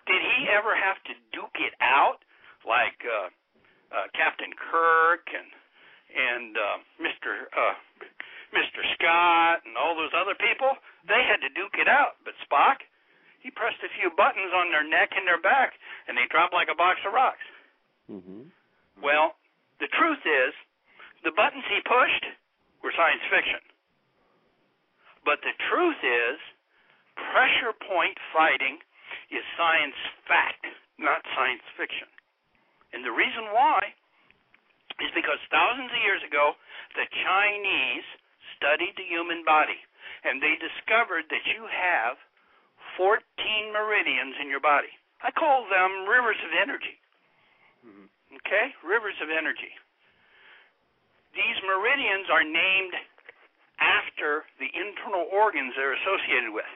Did 0.08 0.21
he 0.23 0.47
ever 0.52 0.76
have 0.76 1.00
to 1.08 1.13
duke 1.36 1.60
it 1.60 1.76
out 1.80 2.23
like 2.63 3.00
uh, 3.04 3.28
uh, 3.91 4.08
Captain 4.15 4.52
Kirk 4.56 5.28
and 5.32 5.50
and 6.08 6.56
uh, 6.56 6.78
Mr. 7.04 7.52
Uh, 7.52 7.76
Mr. 8.56 8.80
Scott 8.95 9.67
and 9.67 9.76
all 9.76 9.95
those 9.95 10.15
other 10.15 10.36
people? 10.39 10.76
They 11.08 11.23
had 11.28 11.43
to 11.43 11.52
duke 11.52 11.76
it 11.76 11.91
out, 11.91 12.19
but 12.23 12.36
Spock, 12.47 12.84
he 13.43 13.52
pressed 13.52 13.84
a 13.84 13.91
few 14.00 14.12
buttons 14.15 14.52
on 14.56 14.71
their 14.71 14.88
neck 14.88 15.12
and 15.15 15.28
their 15.28 15.39
back, 15.39 15.76
and 16.08 16.15
they 16.15 16.28
dropped 16.32 16.56
like 16.56 16.71
a 16.71 16.76
box 16.76 17.00
of 17.04 17.12
rocks. 17.12 17.43
Mm-hmm. 18.08 18.47
Well, 19.04 19.36
the 19.84 19.91
truth 19.91 20.23
is, 20.23 20.56
the 21.23 21.36
buttons 21.36 21.67
he 21.67 21.84
pushed 21.84 22.26
were 22.80 22.95
science 22.95 23.23
fiction. 23.28 23.60
But 25.28 25.43
the 25.43 25.52
truth 25.67 26.00
is, 26.00 26.39
pressure 27.34 27.74
point 27.74 28.18
fighting 28.34 28.78
is 29.32 29.44
science 29.58 29.98
fact, 30.28 30.66
not 30.98 31.22
science 31.36 31.64
fiction. 31.76 32.08
And 32.94 33.04
the 33.04 33.12
reason 33.12 33.52
why 33.52 33.94
is 35.02 35.12
because 35.14 35.38
thousands 35.52 35.92
of 35.92 36.02
years 36.02 36.24
ago, 36.24 36.56
the 36.96 37.06
Chinese 37.06 38.08
studied 38.58 38.96
the 38.98 39.06
human 39.06 39.44
body, 39.46 39.78
and 40.24 40.42
they 40.42 40.58
discovered 40.58 41.30
that 41.30 41.46
you 41.46 41.68
have 41.70 42.18
14 42.98 43.22
meridians 43.74 44.34
in 44.42 44.50
your 44.50 44.64
body. 44.64 44.90
I 45.22 45.30
call 45.32 45.66
them 45.70 46.10
rivers 46.10 46.38
of 46.42 46.54
energy. 46.54 46.98
Mhm. 47.86 48.10
Okay? 48.42 48.74
Rivers 48.82 49.20
of 49.22 49.30
energy. 49.30 49.78
These 51.34 51.62
meridians 51.64 52.30
are 52.30 52.44
named 52.44 52.96
after 53.80 54.46
the 54.58 54.70
internal 54.74 55.30
organs 55.30 55.76
they're 55.76 55.94
associated 55.94 56.50
with. 56.50 56.70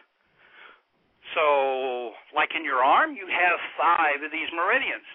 So, 1.34 2.12
like 2.36 2.52
in 2.56 2.66
your 2.66 2.84
arm, 2.84 3.16
you 3.16 3.28
have 3.28 3.58
five 3.80 4.20
of 4.24 4.32
these 4.32 4.52
meridians. 4.52 5.08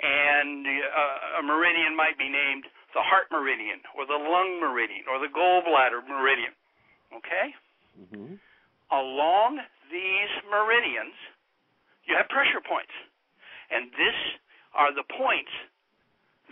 And 0.00 0.64
uh, 0.64 1.40
a 1.40 1.42
meridian 1.42 1.96
might 1.96 2.16
be 2.16 2.30
named 2.30 2.64
the 2.94 3.02
heart 3.02 3.28
meridian, 3.30 3.82
or 3.94 4.06
the 4.06 4.16
lung 4.16 4.58
meridian, 4.62 5.04
or 5.10 5.18
the 5.20 5.30
gallbladder 5.30 6.02
meridian. 6.08 6.54
Okay? 7.10 7.54
Mm-hmm. 8.00 8.38
along 8.94 9.58
these 9.90 10.32
meridians, 10.46 11.14
you 12.06 12.14
have 12.14 12.30
pressure 12.30 12.62
points. 12.62 12.94
And 13.70 13.90
this 13.94 14.18
are 14.74 14.94
the 14.94 15.06
points 15.06 15.50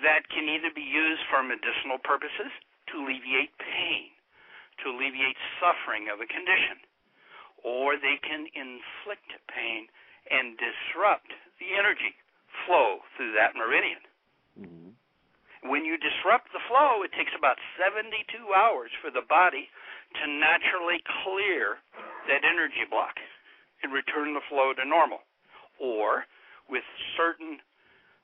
that 0.02 0.26
can 0.30 0.46
either 0.46 0.70
be 0.74 0.86
used 0.86 1.22
for 1.30 1.42
medicinal 1.42 1.98
purposes 2.02 2.50
to 2.90 3.02
alleviate 3.02 3.54
pain, 3.58 4.10
to 4.82 4.94
alleviate 4.94 5.38
suffering 5.58 6.10
of 6.10 6.22
a 6.22 6.28
condition, 6.30 6.78
or 7.68 8.00
they 8.00 8.16
can 8.24 8.48
inflict 8.56 9.28
pain 9.52 9.92
and 10.32 10.56
disrupt 10.56 11.28
the 11.60 11.76
energy 11.76 12.16
flow 12.64 13.04
through 13.12 13.36
that 13.36 13.52
meridian. 13.52 14.00
Mm-hmm. 14.56 14.96
When 15.68 15.84
you 15.84 16.00
disrupt 16.00 16.48
the 16.56 16.64
flow, 16.64 17.04
it 17.04 17.12
takes 17.12 17.34
about 17.36 17.60
72 17.76 18.24
hours 18.56 18.88
for 19.04 19.12
the 19.12 19.26
body 19.26 19.68
to 20.16 20.24
naturally 20.24 21.04
clear 21.20 21.76
that 22.30 22.40
energy 22.40 22.88
block 22.88 23.20
and 23.84 23.92
return 23.92 24.32
the 24.32 24.44
flow 24.48 24.72
to 24.72 24.84
normal. 24.88 25.20
Or 25.76 26.24
with 26.72 26.86
certain 27.20 27.60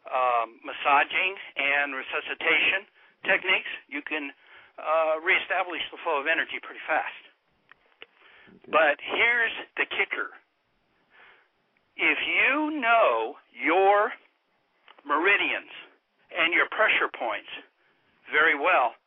um, 0.09 0.57
massaging 0.65 1.37
and 1.59 1.93
resuscitation 1.93 2.89
techniques, 3.29 3.73
you 3.93 4.01
can 4.01 4.33
uh, 4.79 5.21
reestablish 5.21 5.85
the 5.93 6.01
flow 6.01 6.23
of 6.23 6.27
energy 6.31 6.63
pretty 6.63 6.83
fast. 6.89 7.24
But 8.71 8.97
here's 9.01 9.53
the 9.77 9.87
kicker 9.87 10.33
if 11.97 12.19
you 12.27 12.81
know 12.81 13.39
your 13.55 14.11
meridians 15.07 15.71
and 16.35 16.51
your 16.51 16.67
pressure 16.75 17.07
points 17.15 17.51
very 18.33 18.59
well, 18.59 18.99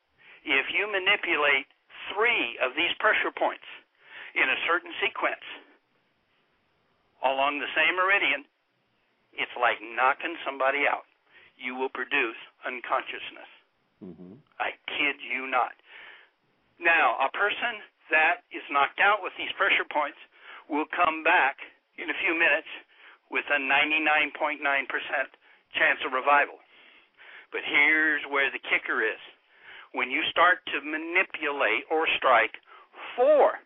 if 0.47 0.71
you 0.71 0.87
manipulate 0.87 1.67
three 2.15 2.55
of 2.63 2.71
these 2.79 2.93
pressure 3.03 3.33
points 3.35 3.67
in 4.35 4.47
a 4.47 4.59
certain 4.63 4.93
sequence 5.03 5.43
along 7.25 7.59
the 7.59 7.67
same 7.75 7.97
meridian, 7.97 8.47
it's 9.35 9.53
like 9.59 9.81
knocking 9.81 10.37
somebody 10.45 10.87
out. 10.87 11.03
You 11.57 11.75
will 11.75 11.91
produce 11.91 12.37
unconsciousness. 12.63 13.51
Mm-hmm. 13.99 14.33
I 14.61 14.77
kid 14.85 15.17
you 15.19 15.49
not. 15.49 15.73
Now, 16.79 17.17
a 17.17 17.29
person 17.33 17.81
that 18.11 18.43
is 18.51 18.63
knocked 18.71 18.99
out 18.99 19.23
with 19.23 19.33
these 19.37 19.51
pressure 19.55 19.87
points 19.87 20.19
will 20.67 20.87
come 20.91 21.23
back 21.23 21.59
in 21.95 22.09
a 22.09 22.19
few 22.23 22.35
minutes 22.35 22.69
with 23.31 23.47
a 23.51 23.59
99.9% 23.59 24.59
chance 25.75 25.99
of 26.07 26.15
revival. 26.15 26.59
But 27.51 27.63
here's 27.63 28.23
where 28.27 28.51
the 28.51 28.63
kicker 28.63 29.03
is. 29.03 29.19
When 29.95 30.11
you 30.11 30.23
start 30.31 30.63
to 30.75 30.83
manipulate 30.83 31.87
or 31.87 32.07
strike 32.19 32.55
four 33.15 33.59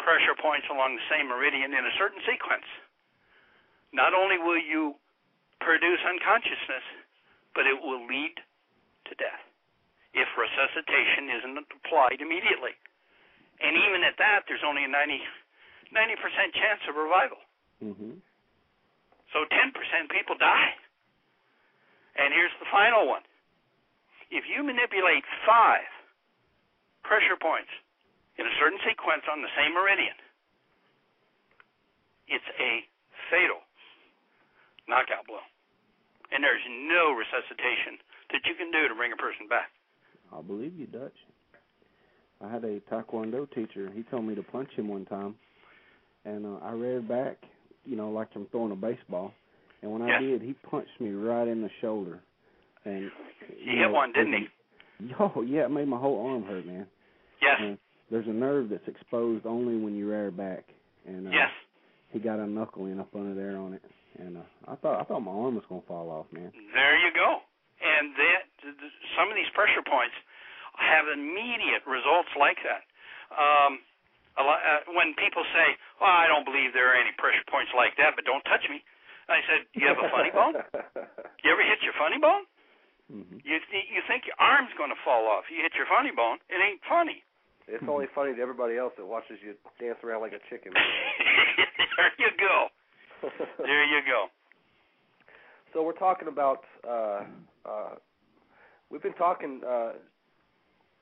pressure 0.00 0.36
points 0.36 0.68
along 0.68 0.96
the 0.96 1.08
same 1.08 1.28
meridian 1.28 1.72
in 1.72 1.84
a 1.84 1.94
certain 1.96 2.20
sequence, 2.28 2.68
not 3.92 4.12
only 4.12 4.36
will 4.36 4.60
you 4.60 4.96
produce 5.60 6.00
unconsciousness, 6.04 6.84
but 7.54 7.68
it 7.68 7.76
will 7.76 8.04
lead 8.08 8.34
to 9.08 9.12
death 9.16 9.44
if 10.12 10.28
resuscitation 10.36 11.32
isn't 11.40 11.56
applied 11.80 12.20
immediately. 12.20 12.76
And 13.62 13.78
even 13.78 14.02
at 14.02 14.18
that, 14.18 14.42
there's 14.50 14.64
only 14.66 14.84
a 14.84 14.90
90, 14.90 15.22
90% 15.94 16.52
chance 16.52 16.82
of 16.88 16.96
revival. 16.96 17.38
Mhm. 17.82 18.20
So 19.32 19.44
10% 19.46 20.10
people 20.10 20.36
die. 20.36 20.76
And 22.16 22.34
here's 22.34 22.52
the 22.58 22.66
final 22.66 23.06
one. 23.06 23.24
If 24.30 24.48
you 24.48 24.62
manipulate 24.62 25.24
five 25.46 25.88
pressure 27.02 27.36
points 27.36 27.70
in 28.36 28.46
a 28.46 28.54
certain 28.58 28.78
sequence 28.80 29.26
on 29.28 29.42
the 29.42 29.50
same 29.56 29.72
meridian, 29.72 30.16
it's 32.28 32.48
a 32.58 32.88
fatal 33.30 33.62
knockout 34.86 35.26
blow. 35.26 35.42
And 36.30 36.42
there's 36.42 36.64
no 36.68 37.12
resuscitation 37.12 38.00
that 38.32 38.46
you 38.46 38.54
can 38.54 38.70
do 38.70 38.88
to 38.88 38.94
bring 38.94 39.12
a 39.12 39.16
person 39.16 39.46
back. 39.48 39.70
I 40.32 40.40
believe 40.40 40.76
you, 40.78 40.86
Dutch. 40.86 41.16
I 42.44 42.50
had 42.50 42.64
a 42.64 42.80
Taekwondo 42.80 43.46
teacher. 43.54 43.90
He 43.94 44.02
told 44.04 44.24
me 44.24 44.34
to 44.34 44.42
punch 44.42 44.70
him 44.76 44.88
one 44.88 45.04
time, 45.06 45.34
and 46.24 46.44
uh, 46.46 46.58
I 46.62 46.72
reared 46.72 47.08
back, 47.08 47.36
you 47.84 47.96
know, 47.96 48.10
like 48.10 48.28
I'm 48.34 48.46
throwing 48.46 48.72
a 48.72 48.76
baseball. 48.76 49.32
And 49.82 49.90
when 49.92 50.06
Yes. 50.06 50.18
I 50.18 50.22
did, 50.22 50.42
he 50.42 50.52
punched 50.70 51.00
me 51.00 51.10
right 51.10 51.46
in 51.48 51.60
the 51.62 51.70
shoulder. 51.80 52.20
And 52.84 53.10
He 53.58 53.76
hit 53.78 53.90
one, 53.90 54.12
didn't 54.12 54.32
he? 54.34 54.48
Oh 55.18 55.42
yeah, 55.42 55.64
it 55.66 55.70
made 55.70 55.88
my 55.88 55.98
whole 55.98 56.30
arm 56.30 56.44
hurt, 56.44 56.64
man. 56.64 56.86
Yes. 57.40 57.56
And 57.60 57.78
there's 58.10 58.26
a 58.28 58.32
nerve 58.32 58.68
that's 58.70 58.86
exposed 58.86 59.46
only 59.46 59.76
when 59.76 59.96
you 59.96 60.08
rear 60.08 60.30
back, 60.30 60.64
and 61.06 61.26
uh, 61.26 61.30
Yes. 61.30 61.50
he 62.10 62.20
got 62.20 62.38
a 62.38 62.46
knuckle 62.46 62.86
in 62.86 63.00
up 63.00 63.08
under 63.14 63.34
there 63.34 63.56
on 63.56 63.74
it. 63.74 63.82
And 64.18 64.36
uh, 64.36 64.40
I 64.68 64.76
thought 64.76 65.00
I 65.00 65.04
thought 65.04 65.20
my 65.20 65.32
arm 65.32 65.56
was 65.56 65.64
gonna 65.68 65.82
fall 65.88 66.10
off, 66.10 66.26
man. 66.30 66.52
There 66.74 66.96
you 66.98 67.10
go. 67.14 67.38
And 67.82 68.14
that 68.14 68.42
th- 68.62 68.78
th- 68.78 68.92
some 69.18 69.26
of 69.28 69.34
these 69.34 69.50
pressure 69.54 69.82
points 69.82 70.14
have 70.78 71.08
immediate 71.08 71.84
results 71.86 72.30
like 72.38 72.58
that. 72.64 72.84
Um, 73.32 73.80
a 74.36 74.42
lot, 74.42 74.60
uh, 74.64 74.80
when 74.96 75.12
people 75.14 75.44
say, 75.52 75.76
"Well, 76.00 76.08
I 76.08 76.26
don't 76.26 76.44
believe 76.44 76.72
there 76.72 76.88
are 76.88 76.96
any 76.96 77.12
pressure 77.20 77.44
points 77.48 77.72
like 77.76 77.96
that," 77.96 78.16
but 78.16 78.24
don't 78.24 78.44
touch 78.48 78.64
me, 78.68 78.80
I 79.28 79.40
said, 79.44 79.68
"You 79.76 79.86
have 79.88 80.00
a 80.00 80.08
funny 80.08 80.32
bone? 80.32 80.56
You 81.44 81.52
ever 81.52 81.64
hit 81.64 81.82
your 81.84 81.92
funny 82.00 82.18
bone? 82.18 82.44
hmm 83.10 83.38
You 83.44 83.60
th- 83.70 83.88
you 83.92 84.00
think 84.08 84.24
your 84.24 84.38
arm's 84.40 84.72
going 84.78 84.90
to 84.90 85.00
fall 85.04 85.28
off? 85.28 85.44
You 85.50 85.60
hit 85.60 85.74
your 85.74 85.86
funny 85.86 86.12
bone. 86.12 86.38
It 86.48 86.60
ain't 86.60 86.80
funny." 86.88 87.24
it's 87.68 87.84
only 87.88 88.06
funny 88.14 88.34
to 88.34 88.40
everybody 88.42 88.76
else 88.76 88.92
that 88.96 89.06
watches 89.06 89.38
you 89.42 89.54
dance 89.78 89.98
around 90.02 90.20
like 90.20 90.32
a 90.32 90.42
chicken. 90.50 90.72
there 91.96 92.12
you 92.18 92.30
go. 92.38 92.68
There 93.58 93.84
you 93.84 94.00
go. 94.06 94.26
So 95.72 95.82
we're 95.82 95.92
talking 95.96 96.28
about 96.28 96.64
uh, 96.86 97.24
uh, 97.64 97.94
we've 98.90 99.02
been 99.02 99.14
talking 99.14 99.62
uh, 99.66 99.92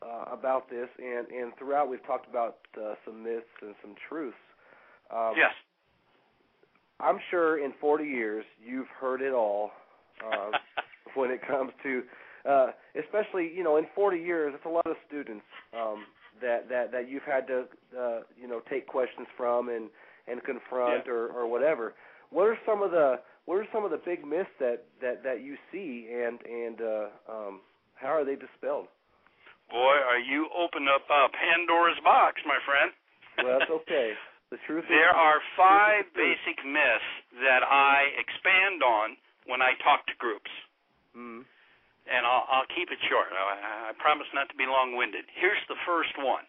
uh, 0.02 0.32
about 0.32 0.68
this, 0.70 0.88
and 0.98 1.26
and 1.28 1.52
throughout 1.58 1.88
we've 1.88 2.04
talked 2.06 2.28
about 2.28 2.58
uh, 2.80 2.94
some 3.04 3.22
myths 3.22 3.46
and 3.62 3.74
some 3.82 3.94
truths. 4.08 4.36
Um, 5.14 5.34
Yes. 5.36 5.52
I'm 7.00 7.18
sure 7.30 7.64
in 7.64 7.72
40 7.80 8.04
years 8.04 8.44
you've 8.62 8.88
heard 9.00 9.22
it 9.22 9.32
all 9.32 9.70
um, 10.24 10.52
when 11.14 11.30
it 11.30 11.40
comes 11.46 11.72
to, 11.82 12.02
uh, 12.48 12.66
especially 12.98 13.50
you 13.54 13.64
know 13.64 13.76
in 13.78 13.86
40 13.94 14.18
years 14.18 14.52
it's 14.54 14.66
a 14.66 14.68
lot 14.68 14.86
of 14.86 14.96
students 15.08 15.44
um, 15.72 16.04
that 16.42 16.68
that 16.68 16.92
that 16.92 17.08
you've 17.08 17.22
had 17.24 17.46
to 17.46 17.64
uh, 17.98 18.20
you 18.40 18.46
know 18.46 18.60
take 18.70 18.86
questions 18.86 19.26
from 19.36 19.68
and 19.70 19.88
and 20.28 20.42
confront 20.44 21.04
Yeah. 21.06 21.12
or 21.12 21.28
or 21.28 21.46
whatever. 21.48 21.94
What 22.30 22.44
are 22.48 22.58
some 22.66 22.82
of 22.82 22.90
the 22.90 23.20
what 23.46 23.56
are 23.56 23.66
some 23.72 23.84
of 23.84 23.90
the 23.90 24.00
big 24.04 24.24
myths 24.26 24.50
that 24.60 24.84
that 25.00 25.22
that 25.24 25.42
you 25.42 25.56
see 25.72 26.08
and 26.12 26.38
and 26.44 26.80
uh, 26.82 27.06
um, 27.32 27.60
how 27.94 28.08
are 28.08 28.24
they 28.24 28.36
dispelled? 28.36 28.86
Boy, 29.70 29.96
are 30.02 30.18
you 30.18 30.50
open 30.50 30.86
up 30.90 31.06
uh, 31.06 31.28
Pandora's 31.30 31.98
box, 32.02 32.42
my 32.44 32.58
friend. 32.66 32.90
Well, 33.38 33.58
that's 33.58 33.70
okay. 33.86 34.12
The 34.50 34.58
truth 34.66 34.82
is 34.84 34.90
There 34.90 35.14
are 35.14 35.38
five 35.56 36.04
is 36.04 36.12
the 36.12 36.26
truth. 36.26 36.38
basic 36.42 36.58
myths 36.66 37.10
that 37.46 37.62
I 37.62 38.10
expand 38.18 38.82
on 38.82 39.14
when 39.46 39.62
I 39.62 39.78
talk 39.82 40.06
to 40.10 40.14
groups, 40.18 40.50
Mm. 41.16 41.42
and 42.06 42.22
I'll, 42.26 42.46
I'll 42.50 42.70
keep 42.74 42.90
it 42.90 42.98
short. 43.10 43.30
I, 43.34 43.90
I 43.90 43.98
promise 43.98 44.26
not 44.34 44.46
to 44.50 44.56
be 44.58 44.66
long-winded. 44.66 45.26
Here's 45.38 45.62
the 45.70 45.78
first 45.86 46.14
one. 46.18 46.46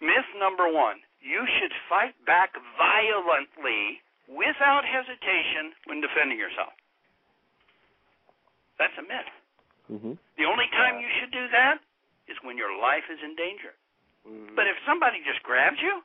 Myth 0.00 0.28
number 0.40 0.68
one: 0.72 1.00
You 1.20 1.40
should 1.60 1.72
fight 1.88 2.12
back 2.28 2.52
violently 2.76 4.00
without 4.28 4.84
hesitation 4.84 5.72
when 5.88 6.00
defending 6.04 6.36
yourself. 6.36 6.72
That's 8.80 8.96
a 9.00 9.04
myth. 9.08 9.30
Mhm. 9.88 10.18
The 10.36 10.44
only 10.44 10.68
time 10.76 11.00
you 11.00 11.08
should 11.20 11.30
do 11.32 11.48
that 11.48 11.78
is 12.28 12.36
when 12.42 12.56
your 12.58 12.74
life 12.78 13.06
is 13.10 13.18
in 13.22 13.34
danger. 13.36 13.74
Mm. 14.26 14.54
But 14.58 14.66
if 14.66 14.76
somebody 14.86 15.22
just 15.22 15.42
grabs 15.46 15.78
you, 15.80 16.02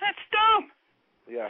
that's 0.00 0.20
dumb. 0.32 0.72
yeah. 1.28 1.48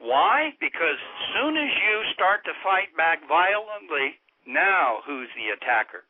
Why? 0.00 0.56
Because 0.64 0.96
soon 1.36 1.60
as 1.60 1.68
you 1.68 1.94
start 2.16 2.40
to 2.48 2.56
fight 2.64 2.88
back 2.96 3.20
violently, 3.28 4.16
now 4.48 5.04
who's 5.04 5.28
the 5.36 5.52
attacker? 5.52 6.08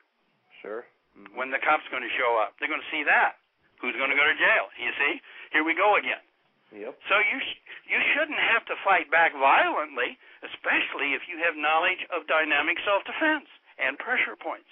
Sure. 0.63 0.87
Mhm. 1.19 1.35
When 1.35 1.51
the 1.51 1.59
cop's 1.59 1.89
going 1.91 2.07
to 2.07 2.15
show 2.17 2.39
up, 2.39 2.55
they're 2.59 2.71
going 2.71 2.81
to 2.85 2.91
see 2.95 3.03
that. 3.03 3.39
Who's 3.83 3.97
going 3.99 4.11
to 4.11 4.17
go 4.17 4.23
to 4.23 4.37
jail? 4.39 4.71
You 4.79 4.93
see? 4.95 5.21
Here 5.51 5.65
we 5.67 5.75
go 5.75 5.97
again. 5.97 6.23
Yep. 6.71 6.95
So 7.11 7.19
you 7.19 7.41
sh- 7.43 7.59
you 7.91 7.99
shouldn't 8.15 8.39
have 8.39 8.63
to 8.71 8.77
fight 8.87 9.11
back 9.11 9.33
violently, 9.35 10.15
especially 10.47 11.15
if 11.19 11.27
you 11.27 11.39
have 11.43 11.57
knowledge 11.59 12.07
of 12.15 12.29
dynamic 12.31 12.79
self-defense 12.87 13.49
and 13.83 13.99
pressure 13.99 14.37
points 14.39 14.71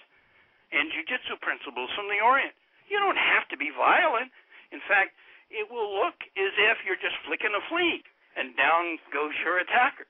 and 0.73 0.93
jujitsu 0.93 1.41
principles 1.41 1.89
from 1.97 2.09
the 2.09 2.21
Orient. 2.21 2.55
You 2.89 3.01
don't 3.01 3.19
have 3.19 3.49
to 3.53 3.57
be 3.57 3.73
violent. 3.73 4.33
In 4.73 4.81
fact, 4.89 5.17
it 5.49 5.69
will 5.69 5.89
look 5.97 6.17
as 6.37 6.53
if 6.57 6.77
you're 6.85 7.01
just 7.01 7.17
flicking 7.25 7.53
a 7.53 7.63
flea, 7.73 8.05
and 8.37 8.57
down 8.57 9.01
goes 9.13 9.33
your 9.41 9.61
attacker. 9.61 10.09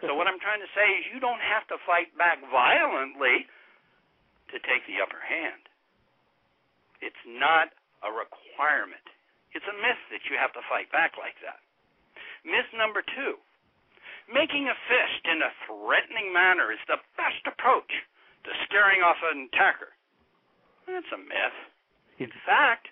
So 0.00 0.16
what 0.16 0.26
I'm 0.26 0.40
trying 0.40 0.64
to 0.64 0.72
say 0.74 0.86
is 0.98 1.12
you 1.12 1.20
don't 1.20 1.40
have 1.40 1.68
to 1.70 1.78
fight 1.86 2.10
back 2.18 2.40
violently 2.50 3.46
to 4.50 4.56
take 4.66 4.82
the 4.88 4.98
upper 4.98 5.20
hand. 5.20 5.68
It's 7.00 7.24
not 7.24 7.70
a 8.02 8.10
requirement. 8.10 9.04
It's 9.52 9.68
a 9.68 9.76
myth 9.78 10.02
that 10.10 10.24
you 10.26 10.40
have 10.40 10.52
to 10.56 10.64
fight 10.66 10.90
back 10.90 11.14
like 11.20 11.36
that. 11.44 11.60
Myth 12.42 12.66
number 12.74 13.04
two 13.14 13.38
making 14.30 14.70
a 14.70 14.76
fist 14.86 15.22
in 15.26 15.42
a 15.42 15.50
threatening 15.66 16.30
manner 16.30 16.70
is 16.70 16.82
the 16.86 17.00
best 17.18 17.42
approach 17.46 17.90
to 18.44 18.50
scaring 18.66 19.02
off 19.02 19.18
an 19.32 19.48
attacker. 19.52 19.92
That's 20.86 21.08
a 21.14 21.20
myth. 21.20 21.58
In 22.18 22.32
fact, 22.46 22.90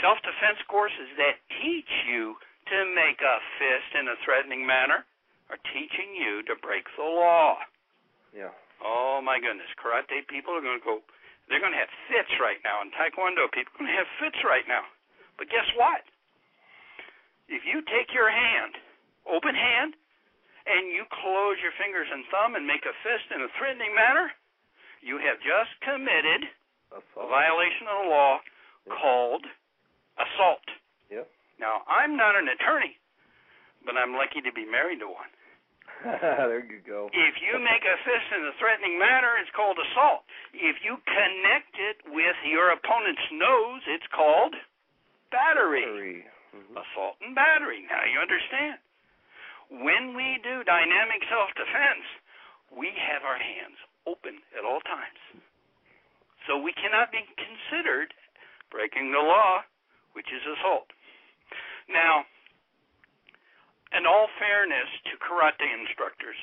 self 0.00 0.20
defense 0.20 0.60
courses 0.68 1.08
that 1.16 1.40
teach 1.60 1.90
you 2.08 2.36
to 2.72 2.78
make 2.96 3.20
a 3.20 3.36
fist 3.60 3.90
in 3.96 4.08
a 4.08 4.16
threatening 4.24 4.64
manner 4.64 5.04
are 5.52 5.60
teaching 5.72 6.16
you 6.16 6.40
to 6.48 6.56
break 6.64 6.88
the 6.96 7.04
law. 7.04 7.60
Yeah. 8.32 8.52
Oh 8.80 9.20
my 9.20 9.40
goodness, 9.40 9.68
karate 9.76 10.24
people 10.28 10.56
are 10.56 10.64
going 10.64 10.80
to 10.80 10.84
go. 10.84 11.00
They're 11.48 11.60
going 11.60 11.76
to 11.76 11.82
have 11.82 11.92
fits 12.08 12.32
right 12.40 12.60
now, 12.64 12.80
and 12.80 12.88
taekwondo 12.96 13.52
people 13.52 13.76
are 13.76 13.84
going 13.84 13.92
to 13.92 14.00
have 14.00 14.08
fits 14.16 14.40
right 14.44 14.64
now. 14.64 14.88
But 15.36 15.52
guess 15.52 15.68
what? 15.76 16.04
If 17.52 17.68
you 17.68 17.84
take 17.84 18.16
your 18.16 18.32
hand, 18.32 18.80
open 19.28 19.52
hand, 19.52 19.92
and 20.66 20.88
you 20.92 21.04
close 21.10 21.56
your 21.60 21.72
fingers 21.76 22.08
and 22.10 22.24
thumb 22.32 22.54
and 22.56 22.66
make 22.66 22.84
a 22.88 22.94
fist 23.04 23.28
in 23.34 23.42
a 23.44 23.50
threatening 23.58 23.94
manner, 23.94 24.32
you 25.04 25.18
have 25.20 25.36
just 25.44 25.72
committed 25.84 26.48
a 26.96 27.00
violation 27.28 27.86
of 27.90 27.96
the 28.04 28.08
law 28.10 28.40
Yep. 28.86 28.96
called 29.00 29.44
assault. 30.20 30.66
Yep. 31.10 31.26
Now, 31.58 31.82
I'm 31.88 32.16
not 32.16 32.36
an 32.36 32.48
attorney, 32.48 32.96
but 33.84 33.96
I'm 33.96 34.12
lucky 34.14 34.40
to 34.44 34.52
be 34.52 34.64
married 34.68 35.00
to 35.00 35.08
one. 35.08 35.32
there 36.04 36.60
you 36.64 36.80
go. 36.84 37.08
If 37.12 37.34
you 37.40 37.56
make 37.64 37.80
a 37.84 37.96
fist 38.04 38.28
in 38.36 38.44
a 38.44 38.52
threatening 38.60 38.98
manner, 38.98 39.36
it's 39.40 39.48
called 39.56 39.78
assault. 39.80 40.24
If 40.52 40.84
you 40.84 41.00
connect 41.08 41.72
it 41.80 41.96
with 42.12 42.36
your 42.44 42.72
opponent's 42.76 43.24
nose, 43.32 43.80
it's 43.88 44.06
called 44.12 44.52
battery. 45.32 45.80
Battery. 45.84 46.24
Mhm. 46.54 46.76
Assault 46.76 47.16
and 47.24 47.34
battery. 47.34 47.82
Now 47.88 48.04
you 48.04 48.20
understand. 48.20 48.78
When 49.74 50.14
we 50.14 50.38
do 50.46 50.62
dynamic 50.62 51.26
self 51.26 51.50
defense, 51.58 52.06
we 52.70 52.94
have 52.94 53.26
our 53.26 53.38
hands 53.38 53.74
open 54.06 54.38
at 54.54 54.62
all 54.62 54.78
times. 54.86 55.42
So 56.46 56.60
we 56.60 56.70
cannot 56.78 57.10
be 57.10 57.24
considered 57.34 58.14
breaking 58.70 59.10
the 59.10 59.24
law, 59.24 59.66
which 60.12 60.30
is 60.30 60.44
assault. 60.46 60.92
Now, 61.90 62.22
in 63.96 64.06
all 64.06 64.28
fairness 64.38 64.90
to 65.10 65.18
karate 65.18 65.66
instructors 65.66 66.38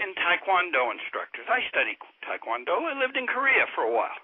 and 0.00 0.16
taekwondo 0.16 0.88
instructors, 0.94 1.44
I 1.50 1.60
studied 1.68 2.00
taekwondo. 2.24 2.80
I 2.80 2.96
lived 2.96 3.16
in 3.16 3.26
Korea 3.26 3.68
for 3.74 3.84
a 3.84 3.92
while. 3.92 4.20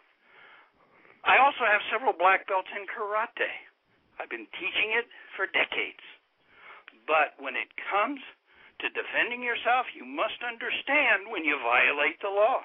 I 1.27 1.43
also 1.43 1.67
have 1.67 1.83
several 1.91 2.15
black 2.15 2.47
belts 2.47 2.71
in 2.73 2.87
karate. 2.87 3.53
I've 4.17 4.31
been 4.31 4.49
teaching 4.57 4.95
it 4.97 5.11
for 5.35 5.45
decades. 5.51 6.05
But 7.05 7.35
when 7.43 7.59
it 7.59 7.69
comes 7.91 8.23
to 8.81 8.93
defending 8.93 9.41
yourself, 9.41 9.89
you 9.97 10.05
must 10.05 10.39
understand 10.45 11.33
when 11.33 11.45
you 11.45 11.57
violate 11.65 12.21
the 12.21 12.33
law. 12.33 12.61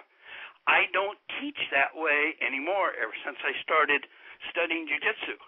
I 0.68 0.86
don't 0.94 1.18
teach 1.40 1.58
that 1.72 1.96
way 1.96 2.38
anymore 2.44 2.94
ever 3.00 3.16
since 3.26 3.40
I 3.42 3.56
started 3.64 4.06
studying 4.54 4.86
jiu-jitsu 4.86 5.40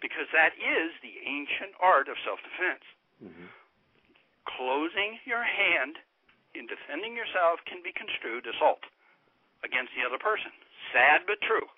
because 0.00 0.30
that 0.30 0.54
is 0.56 0.94
the 1.02 1.18
ancient 1.26 1.74
art 1.82 2.06
of 2.06 2.16
self-defense. 2.22 2.84
Mm-hmm. 3.18 3.48
Closing 4.46 5.18
your 5.26 5.42
hand 5.42 5.98
in 6.54 6.70
defending 6.70 7.12
yourself 7.12 7.60
can 7.66 7.82
be 7.82 7.92
construed 7.92 8.46
assault 8.48 8.80
against 9.66 9.92
the 9.98 10.06
other 10.06 10.18
person. 10.18 10.54
Sad 10.94 11.26
but 11.26 11.42
true. 11.44 11.68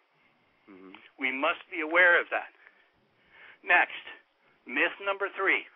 Mm-hmm. 0.70 0.94
We 1.18 1.32
must 1.32 1.64
be 1.72 1.82
aware 1.82 2.20
of 2.20 2.28
that. 2.30 2.52
Next, 3.64 4.04
myth 4.68 4.94
number 5.02 5.26
three. 5.34 5.66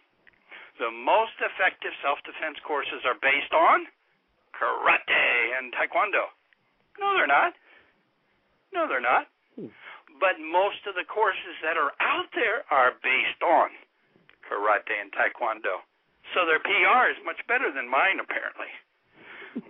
The 0.79 0.91
most 0.91 1.39
effective 1.39 1.95
self-defense 2.03 2.59
courses 2.67 3.07
are 3.07 3.15
based 3.23 3.55
on 3.55 3.87
karate 4.55 5.59
and 5.59 5.71
taekwondo. 5.75 6.31
No, 6.99 7.15
they're 7.15 7.31
not. 7.31 7.55
No, 8.75 8.87
they're 8.91 9.03
not. 9.03 9.31
Hmm. 9.55 9.71
But 10.19 10.39
most 10.43 10.83
of 10.87 10.95
the 10.99 11.07
courses 11.07 11.59
that 11.63 11.79
are 11.79 11.95
out 12.03 12.31
there 12.35 12.67
are 12.71 12.95
based 13.03 13.43
on 13.43 13.71
karate 14.47 14.99
and 14.99 15.11
taekwondo. 15.15 15.83
So 16.35 16.47
their 16.47 16.63
PR 16.63 17.11
is 17.15 17.19
much 17.23 17.39
better 17.47 17.71
than 17.71 17.87
mine, 17.91 18.19
apparently. 18.23 18.71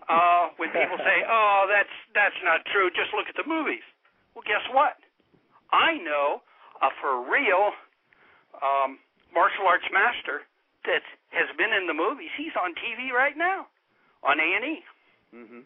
Uh, 0.08 0.48
when 0.56 0.72
people 0.72 0.96
say, 0.96 1.20
"Oh, 1.28 1.68
that's 1.68 1.92
that's 2.16 2.40
not 2.40 2.64
true," 2.72 2.88
just 2.96 3.12
look 3.12 3.28
at 3.28 3.36
the 3.36 3.44
movies. 3.44 3.84
Well, 4.32 4.40
guess 4.48 4.64
what? 4.72 4.96
I 5.72 6.00
know 6.00 6.40
a 6.80 6.88
for 7.04 7.20
real 7.28 7.72
um, 8.64 8.96
martial 9.36 9.68
arts 9.68 9.84
master 9.92 10.48
that 10.84 11.04
has 11.32 11.48
been 11.56 11.72
in 11.72 11.86
the 11.86 11.96
movies. 11.96 12.30
He's 12.36 12.54
on 12.56 12.76
TV 12.78 13.12
right 13.12 13.36
now 13.36 13.66
on 14.22 14.40
A 14.40 14.48
and 14.56 14.64
E. 14.64 14.76
Mm-hmm. 15.34 15.62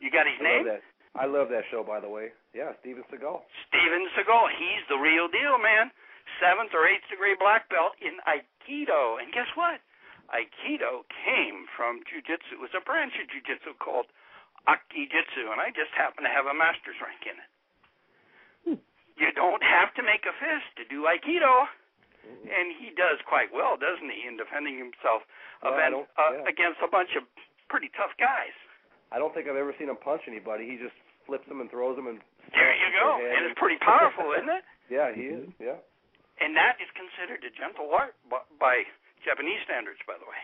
You 0.00 0.08
got 0.10 0.26
his 0.26 0.38
I 0.40 0.44
name? 0.44 0.62
Love 0.66 0.72
that. 0.76 0.84
I 1.16 1.24
love 1.24 1.48
that 1.48 1.64
show, 1.72 1.80
by 1.80 2.00
the 2.00 2.12
way. 2.12 2.36
Yeah, 2.52 2.76
Steven 2.84 3.00
Seagal. 3.08 3.40
Steven 3.72 4.04
Seagal. 4.12 4.44
He's 4.60 4.84
the 4.92 5.00
real 5.00 5.32
deal, 5.32 5.56
man. 5.56 5.88
Seventh 6.36 6.76
or 6.76 6.84
eighth 6.84 7.08
degree 7.08 7.32
black 7.40 7.72
belt 7.72 7.96
in 8.04 8.20
Aikido. 8.28 9.16
And 9.16 9.32
guess 9.32 9.48
what? 9.56 9.80
Aikido 10.28 11.08
came 11.24 11.64
from 11.72 12.04
Jiu-Jitsu. 12.04 12.58
It 12.58 12.60
was 12.60 12.74
a 12.76 12.84
branch 12.84 13.16
of 13.16 13.30
Jiu-Jitsu 13.32 13.80
called 13.80 14.10
Aikijitsu, 14.68 15.48
and 15.48 15.62
I 15.62 15.70
just 15.72 15.94
happen 15.96 16.26
to 16.26 16.32
have 16.32 16.50
a 16.50 16.56
master's 16.56 16.98
rank 16.98 17.22
in 17.24 17.36
it. 17.38 17.50
Hmm. 18.66 18.80
You 19.16 19.30
don't 19.32 19.62
have 19.62 19.94
to 19.96 20.02
make 20.02 20.26
a 20.28 20.34
fist 20.36 20.68
to 20.76 20.84
do 20.90 21.08
Aikido. 21.08 21.70
And 22.46 22.74
he 22.78 22.94
does 22.94 23.18
quite 23.26 23.50
well, 23.50 23.74
doesn't 23.74 24.06
he, 24.06 24.26
in 24.26 24.38
defending 24.38 24.78
himself 24.78 25.26
well, 25.62 25.74
event, 25.74 26.06
uh, 26.14 26.42
yeah. 26.42 26.50
against 26.50 26.78
a 26.82 26.90
bunch 26.90 27.14
of 27.18 27.26
pretty 27.66 27.90
tough 27.98 28.14
guys. 28.18 28.54
I 29.10 29.18
don't 29.18 29.34
think 29.34 29.46
I've 29.46 29.58
ever 29.58 29.74
seen 29.78 29.90
him 29.90 29.98
punch 29.98 30.26
anybody. 30.26 30.66
He 30.66 30.78
just 30.78 30.94
flips 31.26 31.46
them 31.46 31.62
and 31.62 31.70
throws 31.70 31.98
them 31.98 32.06
and. 32.06 32.18
There 32.54 32.74
you 32.78 32.90
go, 32.94 33.18
and 33.18 33.50
it's 33.50 33.58
pretty 33.58 33.78
powerful, 33.86 34.30
isn't 34.34 34.50
it? 34.50 34.62
Yeah, 34.86 35.10
he 35.10 35.30
is. 35.30 35.50
Yeah. 35.58 35.78
And 36.38 36.54
that 36.54 36.78
is 36.78 36.90
considered 36.94 37.42
a 37.42 37.50
gentle 37.56 37.90
art 37.90 38.14
by 38.28 38.84
Japanese 39.24 39.58
standards, 39.64 39.98
by 40.06 40.20
the 40.20 40.28
way. 40.28 40.42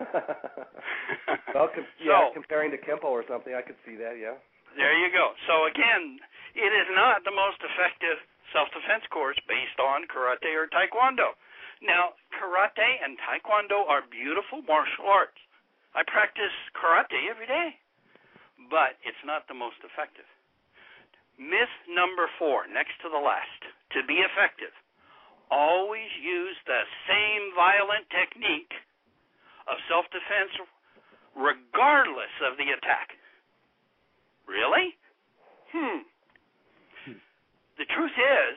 well, 1.56 1.68
com- 1.72 1.88
yeah, 1.98 2.30
so, 2.30 2.36
comparing 2.36 2.70
to 2.70 2.78
kempo 2.78 3.10
or 3.10 3.24
something, 3.26 3.56
I 3.56 3.64
could 3.64 3.76
see 3.82 3.96
that. 3.98 4.20
Yeah. 4.20 4.38
There 4.78 4.94
you 4.94 5.10
go. 5.10 5.34
So 5.50 5.66
again, 5.66 6.22
it 6.54 6.70
is 6.70 6.88
not 6.94 7.26
the 7.26 7.34
most 7.34 7.58
effective 7.58 8.22
self-defense 8.52 9.06
course 9.10 9.38
based 9.46 9.78
on 9.78 10.06
karate 10.10 10.52
or 10.54 10.66
taekwondo. 10.68 11.34
Now, 11.82 12.18
karate 12.34 13.00
and 13.02 13.16
taekwondo 13.24 13.88
are 13.88 14.04
beautiful 14.10 14.60
martial 14.66 15.08
arts. 15.08 15.38
I 15.94 16.02
practice 16.06 16.54
karate 16.76 17.30
every 17.30 17.46
day 17.46 17.80
but 18.68 19.00
it's 19.08 19.24
not 19.24 19.48
the 19.48 19.56
most 19.56 19.80
effective. 19.80 20.28
Myth 21.40 21.72
number 21.88 22.28
four, 22.36 22.68
next 22.68 23.00
to 23.00 23.08
the 23.08 23.16
last. 23.16 23.64
To 23.96 24.04
be 24.04 24.20
effective, 24.20 24.74
always 25.48 26.10
use 26.20 26.58
the 26.68 26.84
same 27.08 27.56
violent 27.56 28.04
technique 28.12 28.74
of 29.64 29.80
self 29.88 30.04
defense 30.12 30.52
regardless 31.32 32.34
of 32.44 32.60
the 32.60 32.68
attack. 32.76 33.16
Really? 34.44 34.98
Hmm. 35.72 36.04
The 37.80 37.88
truth 37.96 38.12
is, 38.12 38.54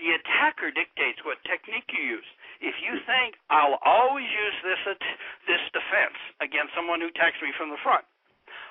the 0.00 0.16
attacker 0.16 0.72
dictates 0.72 1.20
what 1.20 1.36
technique 1.44 1.84
you 1.92 2.16
use. 2.16 2.28
If 2.64 2.80
you 2.80 2.96
think 3.04 3.36
I'll 3.52 3.76
always 3.84 4.24
use 4.24 4.56
this 4.64 4.80
this 5.44 5.60
defense 5.76 6.16
against 6.40 6.72
someone 6.72 7.04
who 7.04 7.12
attacks 7.12 7.36
me 7.44 7.52
from 7.60 7.68
the 7.68 7.78
front, 7.84 8.08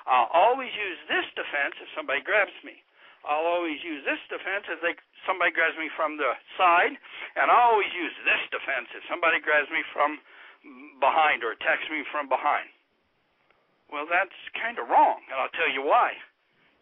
I'll 0.02 0.34
always 0.34 0.74
use 0.74 0.98
this 1.06 1.24
defense 1.38 1.78
if 1.78 1.86
somebody 1.94 2.26
grabs 2.26 2.52
me. 2.66 2.82
I'll 3.22 3.46
always 3.46 3.78
use 3.86 4.02
this 4.02 4.18
defense 4.26 4.66
if 4.66 4.82
they 4.82 4.98
somebody 5.30 5.54
grabs 5.54 5.78
me 5.78 5.86
from 5.94 6.18
the 6.18 6.34
side, 6.58 6.98
and 7.38 7.46
I'll 7.46 7.78
always 7.78 7.92
use 7.94 8.14
this 8.26 8.42
defense 8.50 8.90
if 8.98 9.06
somebody 9.06 9.38
grabs 9.38 9.70
me 9.70 9.86
from 9.94 10.18
behind 10.98 11.46
or 11.46 11.54
attacks 11.54 11.86
me 11.86 12.02
from 12.10 12.26
behind. 12.26 12.66
Well, 13.94 14.10
that's 14.10 14.34
kind 14.58 14.80
of 14.82 14.90
wrong, 14.90 15.22
and 15.30 15.38
I'll 15.38 15.54
tell 15.54 15.70
you 15.70 15.86
why. 15.86 16.18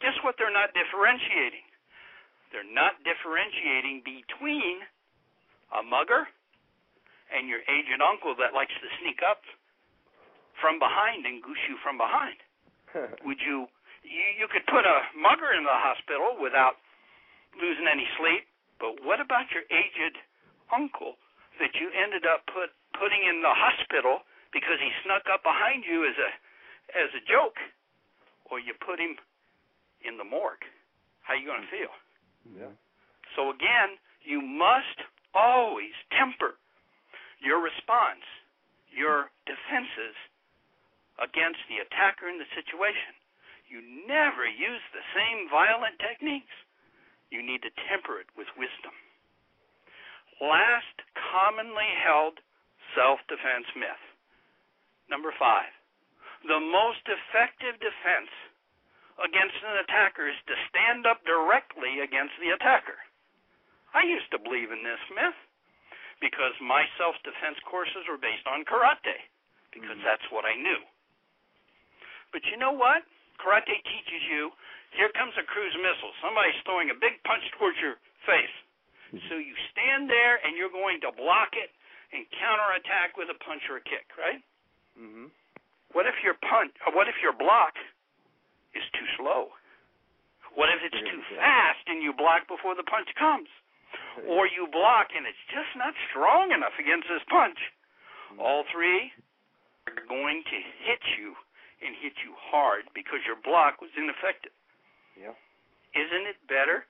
Guess 0.00 0.16
what 0.24 0.40
they're 0.40 0.54
not 0.54 0.72
differentiating? 0.72 1.65
They're 2.56 2.64
not 2.72 2.96
differentiating 3.04 4.00
between 4.00 4.80
a 5.76 5.84
mugger 5.84 6.24
and 7.28 7.52
your 7.52 7.60
agent 7.68 8.00
uncle 8.00 8.32
that 8.40 8.56
likes 8.56 8.72
to 8.80 8.88
sneak 8.96 9.20
up 9.20 9.44
from 10.56 10.80
behind 10.80 11.28
and 11.28 11.44
goose 11.44 11.60
you 11.68 11.76
from 11.84 12.00
behind. 12.00 12.40
would 13.28 13.44
you, 13.44 13.68
you 14.00 14.24
you 14.40 14.48
could 14.48 14.64
put 14.72 14.88
a 14.88 15.04
mugger 15.12 15.52
in 15.52 15.68
the 15.68 15.76
hospital 15.84 16.40
without 16.40 16.80
losing 17.60 17.84
any 17.84 18.08
sleep, 18.16 18.48
but 18.80 19.04
what 19.04 19.20
about 19.20 19.52
your 19.52 19.68
aged 19.68 20.16
uncle 20.72 21.20
that 21.60 21.76
you 21.76 21.92
ended 21.92 22.24
up 22.24 22.48
put 22.48 22.72
putting 22.96 23.20
in 23.20 23.44
the 23.44 23.52
hospital 23.52 24.24
because 24.48 24.80
he 24.80 24.88
snuck 25.04 25.28
up 25.28 25.44
behind 25.44 25.84
you 25.84 26.08
as 26.08 26.16
a 26.16 26.30
as 27.04 27.12
a 27.12 27.22
joke, 27.28 27.60
or 28.48 28.64
you 28.64 28.72
put 28.80 28.96
him 28.96 29.20
in 30.00 30.16
the 30.16 30.24
morgue? 30.24 30.64
How 31.20 31.36
are 31.36 31.36
you 31.36 31.44
going 31.44 31.60
to 31.60 31.68
hmm. 31.68 31.84
feel? 31.84 31.92
So 33.34 33.50
again, 33.50 33.98
you 34.22 34.40
must 34.40 35.02
always 35.34 35.92
temper 36.14 36.56
your 37.40 37.60
response, 37.60 38.24
your 38.88 39.28
defenses 39.44 40.16
against 41.20 41.60
the 41.68 41.84
attacker 41.84 42.28
in 42.28 42.40
the 42.40 42.48
situation. 42.56 43.16
You 43.68 43.82
never 44.06 44.46
use 44.46 44.82
the 44.94 45.04
same 45.12 45.50
violent 45.50 45.98
techniques. 45.98 46.52
You 47.28 47.42
need 47.42 47.60
to 47.66 47.72
temper 47.90 48.22
it 48.22 48.30
with 48.38 48.48
wisdom. 48.54 48.94
Last 50.40 50.96
commonly 51.32 51.88
held 51.98 52.38
self 52.94 53.18
defense 53.26 53.66
myth. 53.74 54.04
Number 55.10 55.32
five. 55.34 55.72
The 56.46 56.62
most 56.62 57.02
effective 57.08 57.80
defense 57.82 58.30
against 59.22 59.56
an 59.64 59.80
attacker 59.80 60.28
is 60.28 60.36
to 60.46 60.54
stand 60.68 61.08
up 61.08 61.24
directly 61.24 62.04
against 62.04 62.36
the 62.40 62.52
attacker. 62.52 62.98
I 63.96 64.04
used 64.04 64.28
to 64.32 64.38
believe 64.38 64.68
in 64.68 64.84
this 64.84 65.00
myth 65.12 65.38
because 66.20 66.52
my 66.60 66.84
self 67.00 67.16
defense 67.24 67.56
courses 67.64 68.04
were 68.08 68.20
based 68.20 68.44
on 68.44 68.64
karate, 68.68 69.16
because 69.72 69.96
mm-hmm. 69.96 70.04
that's 70.04 70.24
what 70.28 70.44
I 70.44 70.56
knew. 70.56 70.80
But 72.32 72.44
you 72.52 72.60
know 72.60 72.72
what? 72.72 73.04
Karate 73.40 73.76
teaches 73.84 74.22
you 74.28 74.52
here 74.96 75.12
comes 75.12 75.36
a 75.36 75.44
cruise 75.44 75.76
missile. 75.76 76.12
Somebody's 76.24 76.56
throwing 76.64 76.88
a 76.88 76.96
big 76.96 77.20
punch 77.28 77.44
towards 77.60 77.76
your 77.80 78.00
face. 78.24 78.56
So 79.30 79.38
you 79.38 79.54
stand 79.70 80.10
there 80.10 80.42
and 80.42 80.58
you're 80.58 80.72
going 80.72 80.98
to 81.06 81.14
block 81.14 81.54
it 81.54 81.70
and 82.10 82.26
counterattack 82.36 83.14
with 83.14 83.30
a 83.30 83.38
punch 83.38 83.62
or 83.70 83.78
a 83.78 83.84
kick, 83.86 84.08
right? 84.18 84.42
Mhm. 84.98 85.30
What 85.92 86.06
if 86.06 86.22
your 86.22 86.34
punch 86.34 86.74
uh, 86.84 86.90
what 86.90 87.08
if 87.08 87.16
your 87.22 87.32
block 87.32 87.76
is 88.76 88.84
too 88.92 89.08
slow? 89.16 89.56
What 90.54 90.68
if 90.72 90.80
it's 90.84 91.00
too 91.04 91.22
fast 91.36 91.84
and 91.88 92.00
you 92.00 92.12
block 92.12 92.48
before 92.48 92.76
the 92.76 92.84
punch 92.84 93.08
comes? 93.16 93.48
Or 94.28 94.48
you 94.48 94.68
block 94.72 95.12
and 95.12 95.28
it's 95.28 95.44
just 95.52 95.72
not 95.76 95.92
strong 96.08 96.52
enough 96.52 96.72
against 96.80 97.08
this 97.08 97.24
punch. 97.28 97.60
Mm-hmm. 98.32 98.40
All 98.40 98.64
three 98.72 99.12
are 99.88 100.00
going 100.08 100.40
to 100.48 100.58
hit 100.84 101.02
you 101.20 101.36
and 101.84 101.92
hit 102.00 102.16
you 102.24 102.32
hard 102.36 102.88
because 102.96 103.20
your 103.28 103.36
block 103.44 103.84
was 103.84 103.92
ineffective. 103.96 104.52
Yeah. 105.16 105.36
Isn't 105.92 106.24
it 106.28 106.40
better 106.48 106.88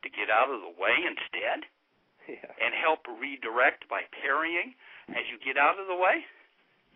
to 0.00 0.08
get 0.08 0.32
out 0.32 0.48
of 0.48 0.60
the 0.64 0.72
way 0.80 0.96
instead? 1.04 1.68
Yeah. 2.28 2.52
And 2.60 2.72
help 2.76 3.04
redirect 3.08 3.88
by 3.88 4.04
parrying 4.20 4.72
as 5.12 5.24
you 5.28 5.36
get 5.40 5.56
out 5.56 5.80
of 5.80 5.88
the 5.88 5.96
way? 5.96 6.24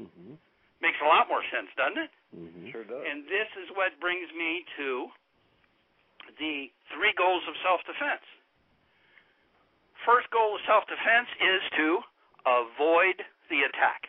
Mhm. 0.01 0.37
Makes 0.81 1.01
a 1.01 1.09
lot 1.09 1.29
more 1.29 1.45
sense, 1.53 1.69
doesn't 1.77 1.99
it? 1.99 2.11
Mhm. 2.35 2.73
Sure 2.73 2.85
does. 2.85 3.05
And 3.07 3.27
this 3.29 3.49
is 3.57 3.71
what 3.71 3.99
brings 4.01 4.31
me 4.33 4.65
to 4.77 5.13
the 6.39 6.71
three 6.91 7.13
goals 7.13 7.47
of 7.47 7.57
self 7.59 7.85
defense. 7.85 8.25
First 10.05 10.31
goal 10.31 10.57
of 10.57 10.61
self 10.63 10.87
defense 10.87 11.29
is 11.41 11.63
to 11.77 12.05
avoid 12.47 13.25
the 13.49 13.63
attack. 13.65 14.09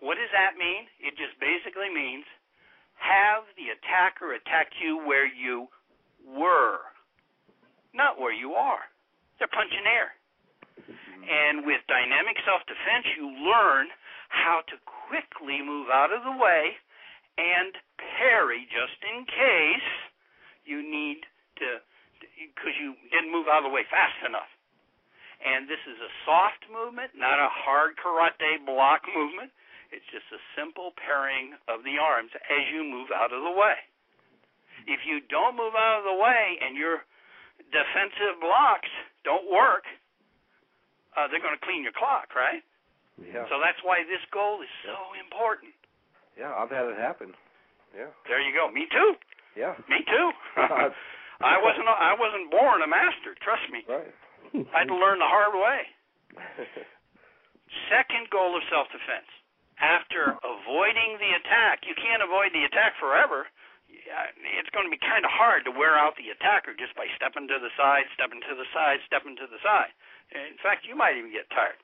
What 0.00 0.18
does 0.18 0.30
that 0.30 0.56
mean? 0.56 0.88
It 1.00 1.16
just 1.16 1.38
basically 1.38 1.88
means 1.90 2.26
have 2.96 3.44
the 3.56 3.70
attacker 3.70 4.34
attack 4.34 4.70
you 4.80 4.98
where 4.98 5.26
you 5.26 5.68
were, 6.24 6.80
not 7.92 8.18
where 8.18 8.32
you 8.32 8.54
are. 8.54 8.88
They're 9.38 9.48
punching 9.48 9.86
air. 9.86 10.14
And 11.28 11.66
with 11.66 11.80
dynamic 11.86 12.38
self 12.44 12.64
defense, 12.66 13.06
you 13.16 13.28
learn 13.28 13.88
how 14.28 14.62
to 14.66 14.76
quickly 15.08 15.62
move 15.62 15.90
out 15.90 16.12
of 16.12 16.22
the 16.24 16.32
way 16.32 16.76
and 17.38 17.72
parry 18.18 18.66
just 18.66 18.98
in 19.06 19.22
case 19.24 19.90
you 20.66 20.82
need 20.82 21.22
to, 21.62 21.78
because 22.36 22.74
you 22.82 22.98
didn't 23.14 23.30
move 23.30 23.46
out 23.46 23.62
of 23.62 23.70
the 23.70 23.74
way 23.74 23.86
fast 23.88 24.18
enough. 24.26 24.50
And 25.38 25.70
this 25.70 25.78
is 25.86 25.94
a 26.02 26.10
soft 26.26 26.66
movement, 26.66 27.14
not 27.14 27.38
a 27.38 27.46
hard 27.46 27.94
karate 27.94 28.58
block 28.66 29.06
movement. 29.06 29.54
It's 29.94 30.04
just 30.10 30.26
a 30.34 30.40
simple 30.58 30.92
parrying 30.98 31.54
of 31.70 31.86
the 31.86 31.96
arms 31.96 32.34
as 32.34 32.62
you 32.74 32.82
move 32.82 33.14
out 33.14 33.30
of 33.30 33.40
the 33.46 33.54
way. 33.54 33.78
If 34.90 35.06
you 35.06 35.22
don't 35.30 35.54
move 35.54 35.78
out 35.78 36.02
of 36.02 36.04
the 36.10 36.18
way 36.18 36.58
and 36.58 36.74
your 36.74 37.06
defensive 37.70 38.42
blocks 38.42 38.90
don't 39.22 39.46
work, 39.46 39.86
uh, 41.14 41.30
they're 41.30 41.42
going 41.42 41.56
to 41.56 41.64
clean 41.64 41.86
your 41.86 41.94
clock, 41.94 42.34
right? 42.34 42.66
Yeah. 43.18 43.46
So 43.46 43.62
that's 43.62 43.78
why 43.86 44.02
this 44.06 44.22
goal 44.34 44.58
is 44.62 44.70
so 44.82 45.14
important. 45.18 45.77
Yeah, 46.38 46.54
I've 46.54 46.70
had 46.70 46.86
it 46.86 46.96
happen. 46.96 47.34
Yeah. 47.92 48.14
There 48.30 48.38
you 48.40 48.54
go. 48.54 48.70
Me 48.70 48.86
too. 48.86 49.18
Yeah. 49.58 49.74
Me 49.90 49.98
too. 50.06 50.26
I 51.42 51.58
wasn't. 51.58 51.86
I 51.90 52.14
wasn't 52.14 52.50
born 52.50 52.82
a 52.82 52.88
master. 52.88 53.34
Trust 53.42 53.66
me. 53.74 53.82
right. 53.90 54.14
I 54.74 54.86
had 54.86 54.88
to 54.88 54.96
learn 54.96 55.18
the 55.18 55.28
hard 55.28 55.52
way. 55.58 55.80
Second 57.92 58.30
goal 58.32 58.56
of 58.56 58.64
self-defense. 58.72 59.28
After 59.78 60.34
avoiding 60.42 61.20
the 61.20 61.36
attack, 61.38 61.84
you 61.86 61.94
can't 61.94 62.24
avoid 62.24 62.50
the 62.56 62.64
attack 62.66 62.96
forever. 62.98 63.46
Yeah, 63.86 64.26
It's 64.58 64.72
going 64.74 64.88
to 64.88 64.92
be 64.94 64.98
kind 64.98 65.22
of 65.22 65.30
hard 65.30 65.62
to 65.68 65.72
wear 65.72 65.94
out 65.94 66.16
the 66.18 66.32
attacker 66.32 66.74
just 66.74 66.96
by 66.98 67.06
stepping 67.14 67.46
to 67.46 67.60
the 67.60 67.70
side, 67.78 68.08
stepping 68.16 68.40
to 68.48 68.54
the 68.56 68.66
side, 68.74 68.98
stepping 69.06 69.36
to 69.38 69.46
the 69.46 69.60
side. 69.62 69.92
In 70.34 70.58
fact, 70.64 70.88
you 70.88 70.96
might 70.96 71.14
even 71.16 71.30
get 71.30 71.46
tired. 71.52 71.78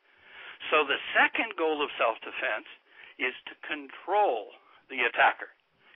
So 0.73 0.83
the 0.89 0.99
second 1.15 1.55
goal 1.61 1.85
of 1.85 1.93
self-defense 2.01 2.67
is 3.19 3.35
to 3.47 3.55
control 3.67 4.53
the 4.89 5.05
attacker. 5.05 5.51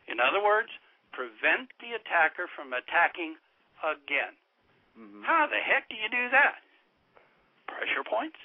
In 0.06 0.20
other 0.20 0.42
words, 0.42 0.70
prevent 1.12 1.70
the 1.80 1.94
attacker 1.94 2.48
from 2.54 2.72
attacking 2.72 3.36
again. 3.82 4.36
Mhm. 4.96 5.24
How 5.24 5.46
the 5.46 5.60
heck 5.60 5.88
do 5.88 5.96
you 5.96 6.08
do 6.08 6.28
that? 6.30 6.62
Pressure 7.66 8.04
points? 8.04 8.38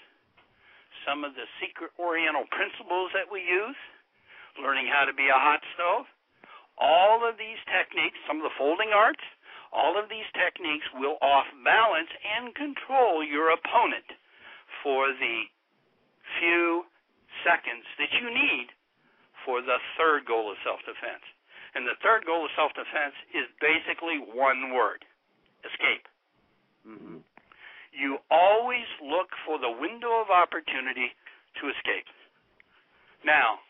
Some 1.06 1.24
of 1.24 1.36
the 1.36 1.48
secret 1.60 1.92
oriental 2.00 2.46
principles 2.48 3.12
that 3.14 3.30
we 3.30 3.42
use? 3.42 3.78
Learning 4.58 4.88
how 4.88 5.06
to 5.06 5.14
be 5.14 5.30
a 5.30 5.38
hot 5.38 5.64
stove? 5.74 6.08
All 6.78 7.24
of 7.26 7.38
these 7.38 7.60
techniques, 7.66 8.18
some 8.26 8.38
of 8.38 8.44
the 8.44 8.58
folding 8.58 8.94
arts, 8.94 9.24
all 9.72 9.98
of 9.98 10.08
these 10.10 10.30
techniques 10.34 10.86
will 10.94 11.18
off 11.22 11.48
balance 11.64 12.10
and 12.24 12.54
control 12.54 13.24
your 13.24 13.50
opponent 13.50 14.06
for 14.82 15.12
the 15.12 15.50
few 16.38 16.86
seconds 17.44 17.86
that 18.00 18.12
you 18.20 18.28
need 18.32 18.68
for 19.46 19.62
the 19.62 19.78
third 20.00 20.26
goal 20.26 20.52
of 20.52 20.58
self 20.64 20.80
defense. 20.88 21.24
And 21.76 21.88
the 21.88 21.96
third 22.02 22.26
goal 22.26 22.46
of 22.46 22.52
self 22.56 22.74
defense 22.74 23.16
is 23.34 23.48
basically 23.60 24.20
one 24.34 24.74
word 24.74 25.06
escape. 25.64 26.08
Mhm. 26.88 27.24
You 27.94 28.20
always 28.30 28.88
look 29.02 29.36
for 29.46 29.58
the 29.60 29.70
window 29.70 30.20
of 30.20 30.32
opportunity 30.32 31.14
to 31.56 31.70
escape. 31.70 32.08
Now, 33.24 33.62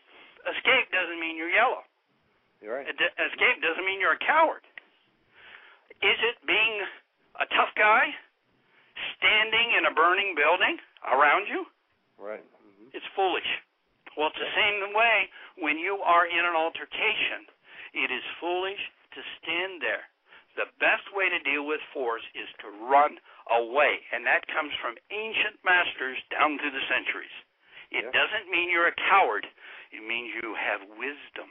escape 0.47 0.91
doesn't 0.91 1.19
mean 1.19 1.38
you're 1.38 1.49
yellow. 1.49 1.84
You're 2.61 2.76
right. 2.76 2.88
Escape 2.88 3.61
doesn't 3.61 3.86
mean 3.86 3.99
you're 3.99 4.13
a 4.13 4.17
coward. 4.17 4.63
Is 6.01 6.19
it 6.24 6.45
being 6.45 6.88
a 7.39 7.45
tough 7.47 7.74
guy 7.76 8.15
standing 9.17 9.71
in 9.74 9.86
a 9.86 9.91
burning 9.91 10.36
building 10.36 10.80
around 11.11 11.47
you? 11.47 11.67
Right. 12.17 12.43
It's 12.93 13.05
foolish. 13.17 13.49
Well, 14.15 14.29
it's 14.29 14.37
the 14.37 14.53
same 14.53 14.93
way 14.93 15.29
when 15.57 15.81
you 15.81 15.97
are 16.05 16.29
in 16.29 16.45
an 16.45 16.55
altercation. 16.55 17.49
It 17.93 18.13
is 18.13 18.23
foolish 18.39 18.79
to 19.17 19.21
stand 19.41 19.81
there. 19.81 20.05
The 20.53 20.69
best 20.77 21.09
way 21.17 21.29
to 21.33 21.39
deal 21.41 21.65
with 21.65 21.81
force 21.93 22.21
is 22.37 22.45
to 22.61 22.69
run 22.85 23.17
away, 23.49 23.97
and 24.13 24.21
that 24.29 24.45
comes 24.53 24.69
from 24.77 24.93
ancient 25.09 25.57
masters 25.65 26.21
down 26.29 26.61
through 26.61 26.77
the 26.77 26.85
centuries. 26.85 27.33
It 27.89 28.05
Yeah. 28.05 28.11
doesn't 28.13 28.49
mean 28.49 28.69
you're 28.69 28.87
a 28.87 28.95
coward. 29.09 29.45
It 29.91 30.03
means 30.05 30.33
you 30.41 30.53
have 30.53 30.87
wisdom. 30.89 31.49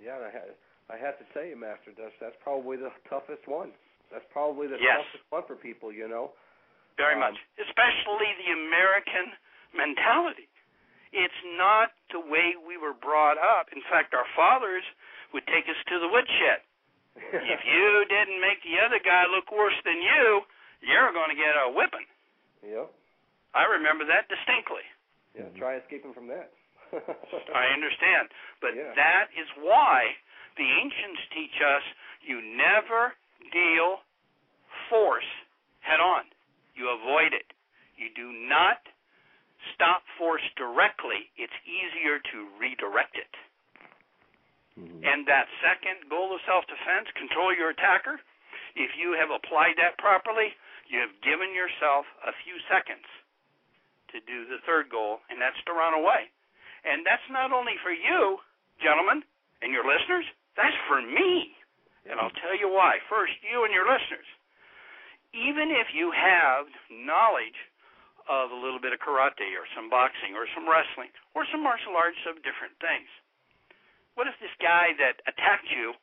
Yeah, 0.00 0.16
and 0.16 0.24
I 0.24 0.30
had 0.30 0.56
I 0.88 0.96
have 0.96 1.18
to 1.18 1.24
tell 1.34 1.44
you, 1.44 1.56
Master 1.56 1.92
Dutch, 1.92 2.16
that's 2.18 2.36
probably 2.40 2.78
the 2.78 2.92
toughest 3.08 3.46
one. 3.46 3.74
That's 4.10 4.24
probably 4.32 4.68
the 4.68 4.78
Yes. 4.78 5.04
toughest 5.04 5.24
one 5.28 5.44
for 5.44 5.56
people, 5.56 5.92
you 5.92 6.08
know. 6.08 6.32
Very 6.98 7.14
Um, 7.14 7.20
much. 7.20 7.38
Especially 7.56 8.28
the 8.44 8.50
American 8.52 9.32
mentality. 9.72 10.48
It's 11.14 11.42
not 11.56 11.94
the 12.10 12.20
way 12.20 12.56
we 12.60 12.76
were 12.76 12.92
brought 12.92 13.38
up. 13.38 13.72
In 13.72 13.80
fact, 13.88 14.12
our 14.12 14.26
fathers 14.36 14.84
would 15.32 15.46
take 15.46 15.64
us 15.70 15.78
to 15.88 15.98
the 15.98 16.08
woodshed. 16.08 16.60
if 17.16 17.60
you 17.64 18.04
didn't 18.10 18.40
make 18.42 18.60
the 18.62 18.78
other 18.84 18.98
guy 18.98 19.24
look 19.26 19.50
worse 19.50 19.78
than 19.84 20.02
you, 20.02 20.42
you're 20.82 21.12
going 21.12 21.30
to 21.30 21.38
get 21.38 21.54
a 21.56 21.70
whipping. 21.70 22.06
Yep. 22.62 22.90
I 23.54 23.64
remember 23.64 24.04
that 24.04 24.28
distinctly. 24.28 24.84
Yeah, 25.34 25.48
try 25.56 25.76
escaping 25.76 26.12
from 26.12 26.26
that. 26.28 26.52
I 27.54 27.66
understand. 27.72 28.28
But 28.60 28.74
Yeah. 28.76 28.92
that 28.94 29.30
is 29.38 29.48
why 29.58 30.14
the 30.56 30.66
ancients 30.66 31.20
teach 31.32 31.56
us 31.62 31.82
you 32.22 32.40
never 32.42 33.14
deal 33.52 34.02
force 34.90 35.26
head 35.80 36.00
on. 36.00 36.24
You 36.78 36.94
avoid 36.94 37.34
it. 37.34 37.50
You 37.98 38.06
do 38.14 38.30
not 38.46 38.78
stop 39.74 40.06
force 40.14 40.46
directly. 40.54 41.26
It's 41.34 41.58
easier 41.66 42.22
to 42.22 42.46
redirect 42.62 43.18
it. 43.18 43.34
Mhm. 44.78 45.02
And 45.02 45.26
that 45.26 45.48
second 45.60 46.08
goal 46.08 46.32
of 46.32 46.40
self 46.46 46.64
defense, 46.68 47.10
control 47.18 47.52
your 47.52 47.70
attacker, 47.70 48.20
if 48.76 48.94
you 48.96 49.12
have 49.18 49.30
applied 49.30 49.74
that 49.76 49.98
properly, 49.98 50.54
you 50.86 51.00
have 51.00 51.20
given 51.20 51.52
yourself 51.52 52.06
a 52.22 52.32
few 52.44 52.60
seconds 52.70 53.04
to 54.08 54.20
do 54.20 54.44
the 54.46 54.60
third 54.60 54.88
goal, 54.88 55.20
and 55.28 55.42
that's 55.42 55.60
to 55.64 55.72
run 55.72 55.94
away. 55.94 56.30
And 56.84 57.04
that's 57.04 57.28
not 57.28 57.52
only 57.52 57.76
for 57.78 57.90
you, 57.90 58.40
gentlemen, 58.78 59.24
and 59.62 59.72
your 59.72 59.84
listeners, 59.84 60.24
that's 60.54 60.76
for 60.86 61.02
me. 61.02 61.56
And 62.06 62.20
I'll 62.20 62.30
tell 62.30 62.54
you 62.54 62.68
why. 62.68 63.00
First, 63.00 63.34
you 63.42 63.64
and 63.64 63.74
your 63.74 63.90
listeners. 63.90 64.26
Even 65.34 65.70
if 65.70 65.92
you 65.92 66.10
have 66.10 66.66
knowledge 66.90 67.56
of 68.28 68.50
a 68.50 68.58
little 68.58 68.80
bit 68.80 68.92
of 68.92 69.00
karate 69.00 69.56
or 69.56 69.64
some 69.76 69.88
boxing 69.88 70.36
or 70.36 70.48
some 70.54 70.68
wrestling 70.68 71.12
or 71.34 71.44
some 71.52 71.62
martial 71.62 71.96
arts 71.96 72.20
of 72.28 72.40
different 72.44 72.76
things, 72.80 73.08
what 74.16 74.26
if 74.26 74.34
this 74.40 74.52
guy 74.60 74.92
that 74.98 75.20
attacked 75.28 75.68
you 75.70 75.94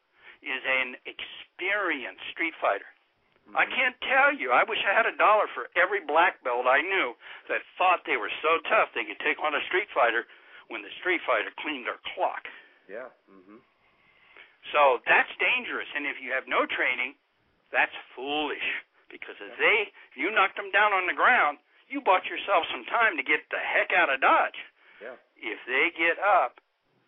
is 0.41 0.61
an 0.65 0.95
experienced 1.05 2.23
street 2.31 2.53
fighter? 2.61 2.85
I 3.53 3.69
can't 3.69 3.93
tell 4.01 4.33
you. 4.33 4.49
I 4.49 4.65
wish 4.65 4.81
I 4.81 4.97
had 4.97 5.05
a 5.05 5.13
dollar 5.21 5.45
for 5.53 5.69
every 5.77 6.01
black 6.01 6.41
belt 6.41 6.65
I 6.65 6.81
knew 6.81 7.13
that 7.45 7.61
thought 7.77 8.01
they 8.01 8.17
were 8.17 8.33
so 8.41 8.57
tough 8.65 8.89
they 8.97 9.05
could 9.05 9.21
take 9.21 9.37
on 9.37 9.53
a 9.53 9.61
street 9.69 9.85
fighter 9.93 10.25
when 10.73 10.81
the 10.81 10.89
street 10.97 11.21
fighter 11.29 11.53
cleaned 11.61 11.85
their 11.85 12.01
clock. 12.17 12.49
Yeah. 12.89 13.05
Mhm. 13.29 13.61
So 14.73 14.97
that's 15.05 15.29
dangerous. 15.37 15.87
And 15.93 16.07
if 16.07 16.19
you 16.21 16.31
have 16.33 16.47
no 16.47 16.65
training, 16.65 17.13
that's 17.69 17.93
foolish. 18.15 18.65
Because 19.15 19.39
if 19.39 19.55
they, 19.55 19.87
if 20.11 20.19
you 20.19 20.27
knocked 20.27 20.59
them 20.59 20.75
down 20.75 20.91
on 20.91 21.07
the 21.07 21.15
ground, 21.15 21.55
you 21.87 22.03
bought 22.03 22.27
yourself 22.27 22.67
some 22.67 22.83
time 22.91 23.15
to 23.15 23.23
get 23.23 23.47
the 23.47 23.61
heck 23.63 23.95
out 23.95 24.11
of 24.11 24.19
Dodge. 24.19 24.59
Yeah. 24.99 25.15
If 25.39 25.59
they 25.63 25.95
get 25.95 26.19
up, 26.19 26.59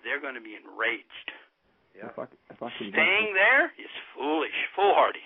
they're 0.07 0.23
going 0.23 0.39
to 0.39 0.43
be 0.43 0.55
enraged. 0.55 1.27
Yeah. 1.91 2.07
If 2.07 2.15
I 2.15 2.25
if 2.53 2.59
I 2.63 2.69
Staying 2.79 3.35
there 3.35 3.73
is 3.75 3.91
foolish, 4.15 4.55
foolhardy. 4.71 5.25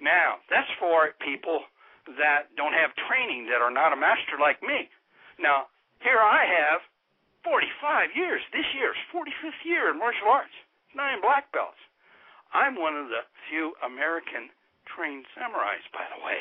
Now, 0.00 0.40
that's 0.48 0.70
for 0.80 1.12
people 1.20 1.66
that 2.16 2.52
don't 2.56 2.74
have 2.74 2.96
training, 3.08 3.48
that 3.50 3.60
are 3.60 3.72
not 3.72 3.92
a 3.92 3.98
master 3.98 4.40
like 4.40 4.62
me. 4.62 4.88
Now, 5.40 5.68
here 6.00 6.20
I 6.20 6.44
have 6.44 6.80
45 7.42 8.12
years. 8.16 8.42
This 8.52 8.66
year 8.76 8.92
is 8.92 9.00
45th 9.12 9.62
year 9.64 9.90
in 9.90 9.98
martial 9.98 10.28
arts, 10.28 10.54
nine 10.94 11.20
black 11.20 11.50
belts. 11.52 11.80
I'm 12.54 12.78
one 12.78 12.94
of 12.94 13.10
the 13.10 13.26
few 13.50 13.74
American 13.82 14.52
trained 14.86 15.26
samurais, 15.36 15.84
by 15.92 16.04
the 16.12 16.20
way. 16.24 16.40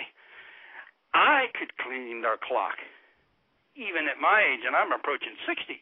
I 1.14 1.48
could 1.58 1.76
clean 1.78 2.22
their 2.22 2.38
clock. 2.42 2.78
even 3.76 4.06
at 4.06 4.22
my 4.22 4.42
age, 4.42 4.62
and 4.66 4.78
I'm 4.78 4.94
approaching 4.94 5.34
60. 5.50 5.82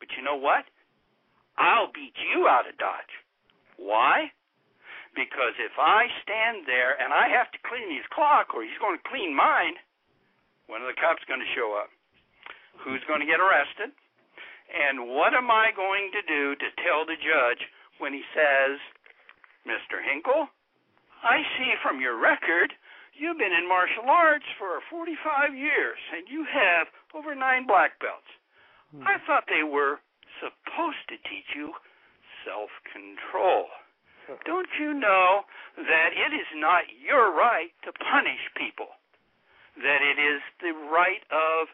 But 0.00 0.08
you 0.16 0.24
know 0.24 0.36
what? 0.36 0.64
I'll 1.60 1.92
beat 1.92 2.16
you 2.16 2.48
out 2.48 2.64
of 2.68 2.76
Dodge. 2.80 3.14
Why? 3.76 4.32
Because 5.12 5.52
if 5.60 5.76
I 5.76 6.08
stand 6.24 6.64
there 6.64 6.96
and 6.96 7.12
I 7.12 7.28
have 7.28 7.52
to 7.52 7.60
clean 7.68 7.92
his 7.92 8.08
clock 8.08 8.56
or 8.56 8.64
he's 8.64 8.80
going 8.80 8.96
to 8.96 9.08
clean 9.12 9.36
mine, 9.36 9.76
one 10.72 10.80
of 10.80 10.88
the 10.88 10.96
cops 10.96 11.20
going 11.28 11.44
to 11.44 11.54
show 11.54 11.76
up. 11.76 11.92
Who's 12.80 13.04
going 13.04 13.20
to 13.20 13.28
get 13.28 13.44
arrested? 13.44 13.92
And 14.72 15.12
what 15.12 15.36
am 15.36 15.52
I 15.52 15.68
going 15.76 16.08
to 16.16 16.22
do 16.24 16.56
to 16.56 16.68
tell 16.80 17.04
the 17.04 17.20
judge 17.20 17.60
when 18.00 18.16
he 18.16 18.24
says, 18.32 18.80
Mr. 19.68 20.00
Hinkle, 20.00 20.48
I 21.22 21.42
see 21.56 21.70
from 21.82 22.00
your 22.02 22.18
record 22.18 22.74
you've 23.14 23.38
been 23.38 23.54
in 23.54 23.68
martial 23.68 24.10
arts 24.10 24.46
for 24.58 24.82
45 24.90 25.54
years 25.54 25.98
and 26.10 26.26
you 26.26 26.44
have 26.50 26.90
over 27.14 27.34
nine 27.34 27.66
black 27.66 27.98
belts. 28.02 28.28
Hmm. 28.90 29.06
I 29.06 29.22
thought 29.26 29.46
they 29.46 29.62
were 29.62 30.02
supposed 30.42 31.06
to 31.08 31.16
teach 31.30 31.54
you 31.54 31.72
self 32.42 32.70
control. 32.90 33.70
Don't 34.46 34.70
you 34.78 34.94
know 34.94 35.42
that 35.76 36.10
it 36.14 36.32
is 36.32 36.46
not 36.56 36.86
your 36.94 37.34
right 37.34 37.74
to 37.84 37.90
punish 37.92 38.42
people? 38.54 38.90
That 39.76 40.00
it 40.00 40.18
is 40.18 40.40
the 40.62 40.72
right 40.90 41.22
of 41.30 41.68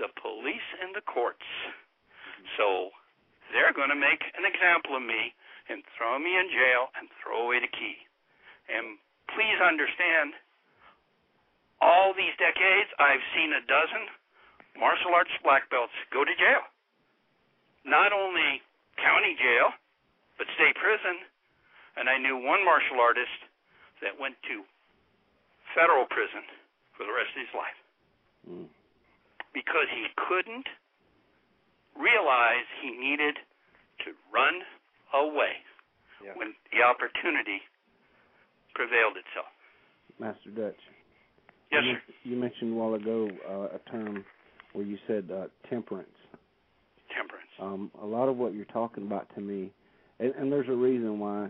the 0.00 0.08
police 0.20 0.68
and 0.80 0.96
the 0.96 1.04
courts. 1.04 1.44
So 2.56 2.90
they're 3.52 3.76
going 3.76 3.92
to 3.92 3.98
make 3.98 4.24
an 4.34 4.48
example 4.48 4.96
of 4.96 5.04
me 5.04 5.36
and 5.68 5.84
throw 5.94 6.18
me 6.18 6.32
in 6.32 6.48
jail 6.48 6.90
and 6.96 7.06
throw 7.22 7.46
away 7.46 7.60
the 7.60 7.70
key. 7.70 8.08
And 8.70 8.98
please 9.34 9.58
understand, 9.58 10.36
all 11.82 12.14
these 12.14 12.34
decades, 12.38 12.90
I've 13.02 13.24
seen 13.34 13.50
a 13.54 13.62
dozen 13.66 14.06
martial 14.78 15.12
arts 15.12 15.34
black 15.42 15.68
belts 15.68 15.94
go 16.14 16.22
to 16.22 16.34
jail. 16.38 16.62
Not 17.82 18.14
only 18.14 18.62
county 18.96 19.34
jail, 19.34 19.74
but 20.38 20.46
state 20.54 20.78
prison. 20.78 21.26
And 21.98 22.08
I 22.08 22.16
knew 22.16 22.38
one 22.38 22.64
martial 22.64 23.02
artist 23.02 23.34
that 24.00 24.16
went 24.16 24.38
to 24.48 24.64
federal 25.74 26.06
prison 26.08 26.46
for 26.96 27.04
the 27.04 27.12
rest 27.12 27.34
of 27.36 27.40
his 27.42 27.54
life. 27.54 27.78
Mm. 28.46 28.68
Because 29.52 29.90
he 29.92 30.08
couldn't 30.16 30.68
realize 31.98 32.64
he 32.80 32.96
needed 32.96 33.36
to 34.06 34.16
run 34.32 34.64
away 35.12 35.60
yeah. 36.24 36.32
when 36.34 36.56
the 36.72 36.80
opportunity 36.80 37.60
prevailed 38.74 39.16
itself. 39.16 39.46
Master 40.18 40.50
Dutch. 40.50 40.80
Yes, 41.70 41.82
you, 41.84 41.92
sir. 41.92 42.00
You 42.24 42.36
mentioned 42.36 42.72
a 42.72 42.76
while 42.76 42.94
ago 42.94 43.30
uh, 43.48 43.76
a 43.76 43.90
term 43.90 44.24
where 44.72 44.84
you 44.84 44.98
said 45.06 45.30
uh, 45.32 45.46
temperance. 45.68 46.08
Temperance. 47.14 47.48
Um, 47.60 47.90
a 48.02 48.06
lot 48.06 48.28
of 48.28 48.36
what 48.36 48.54
you're 48.54 48.64
talking 48.66 49.06
about 49.06 49.28
to 49.34 49.40
me, 49.40 49.72
and, 50.18 50.34
and 50.34 50.52
there's 50.52 50.68
a 50.68 50.74
reason 50.74 51.18
why 51.18 51.48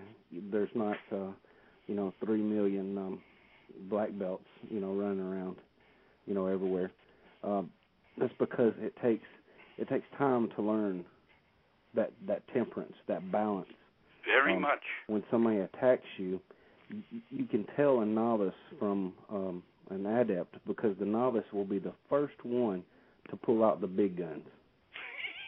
there's 0.50 0.70
not, 0.74 0.96
uh, 1.12 1.32
you 1.86 1.94
know, 1.94 2.12
three 2.24 2.40
million 2.40 2.96
um, 2.98 3.20
black 3.88 4.10
belts, 4.18 4.46
you 4.70 4.80
know, 4.80 4.92
running 4.92 5.20
around, 5.20 5.56
you 6.26 6.34
know, 6.34 6.46
everywhere. 6.46 6.90
Uh, 7.44 7.62
that's 8.18 8.32
because 8.38 8.72
it 8.78 8.94
takes 9.02 9.26
it 9.78 9.88
takes 9.88 10.06
time 10.18 10.50
to 10.56 10.62
learn 10.62 11.04
that 11.94 12.12
that 12.26 12.42
temperance, 12.52 12.94
that 13.08 13.30
balance. 13.30 13.68
Very 14.24 14.54
um, 14.54 14.62
much. 14.62 14.82
When 15.06 15.22
somebody 15.30 15.58
attacks 15.58 16.06
you, 16.16 16.40
you, 17.10 17.20
you 17.30 17.44
can 17.46 17.66
tell 17.76 18.00
a 18.00 18.06
novice 18.06 18.54
from 18.78 19.12
um, 19.30 19.62
an 19.90 20.06
adept 20.06 20.56
because 20.66 20.96
the 20.98 21.06
novice 21.06 21.44
will 21.52 21.64
be 21.64 21.78
the 21.78 21.92
first 22.08 22.36
one 22.42 22.82
to 23.30 23.36
pull 23.36 23.64
out 23.64 23.80
the 23.80 23.86
big 23.86 24.18
guns. 24.18 24.44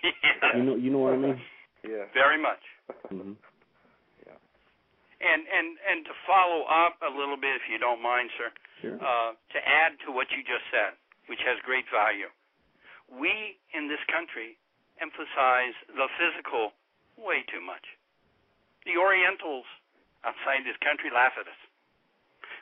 yeah. 0.02 0.56
You 0.56 0.62
know, 0.62 0.76
you 0.76 0.90
know 0.90 0.98
what 0.98 1.14
I 1.14 1.18
mean? 1.18 1.40
Yeah. 1.84 2.08
Very 2.16 2.40
much. 2.40 2.64
Mm-hmm. 3.12 3.36
Yeah. 4.24 4.40
And 5.20 5.44
and 5.44 5.76
and 5.84 6.00
to 6.08 6.16
follow 6.24 6.64
up 6.64 6.96
a 7.04 7.12
little 7.12 7.36
bit, 7.36 7.60
if 7.60 7.68
you 7.68 7.76
don't 7.76 8.00
mind, 8.00 8.32
sir. 8.40 8.48
Sure. 8.80 8.96
Uh, 8.96 9.36
to 9.36 9.58
add 9.60 9.92
to 10.08 10.08
what 10.08 10.32
you 10.32 10.40
just 10.48 10.64
said, 10.72 10.96
which 11.28 11.44
has 11.44 11.60
great 11.60 11.84
value, 11.92 12.32
we 13.12 13.60
in 13.76 13.84
this 13.84 14.00
country 14.08 14.56
emphasize 14.96 15.76
the 15.92 16.08
physical 16.16 16.72
way 17.20 17.44
too 17.52 17.60
much. 17.60 17.84
The 18.88 18.96
Orientals 18.96 19.68
outside 20.24 20.64
this 20.64 20.76
country 20.80 21.12
laugh 21.12 21.36
at 21.38 21.46
us 21.46 21.60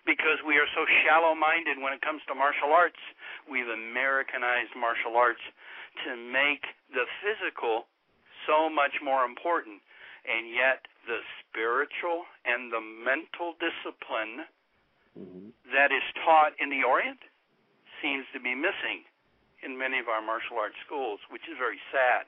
because 0.05 0.43
we 0.43 0.59
are 0.59 0.67
so 0.75 0.83
shallow 1.07 1.35
minded 1.35 1.79
when 1.79 1.95
it 1.95 2.03
comes 2.03 2.23
to 2.27 2.35
martial 2.35 2.75
arts. 2.75 2.99
We've 3.47 3.71
Americanized 3.71 4.75
martial 4.75 5.15
arts 5.15 5.43
to 6.07 6.19
make 6.19 6.67
the 6.91 7.07
physical 7.23 7.87
so 8.47 8.67
much 8.67 8.99
more 8.99 9.23
important. 9.23 9.79
And 10.27 10.51
yet, 10.51 10.87
the 11.07 11.19
spiritual 11.43 12.27
and 12.47 12.71
the 12.71 12.83
mental 12.83 13.59
discipline 13.59 14.47
mm-hmm. 15.19 15.51
that 15.75 15.91
is 15.91 16.03
taught 16.23 16.55
in 16.59 16.71
the 16.71 16.83
Orient 16.87 17.23
seems 18.03 18.27
to 18.35 18.39
be 18.39 18.55
missing 18.55 19.07
in 19.63 19.79
many 19.79 19.99
of 19.99 20.11
our 20.11 20.23
martial 20.23 20.59
arts 20.59 20.79
schools, 20.83 21.23
which 21.31 21.47
is 21.47 21.55
very 21.59 21.79
sad. 21.95 22.27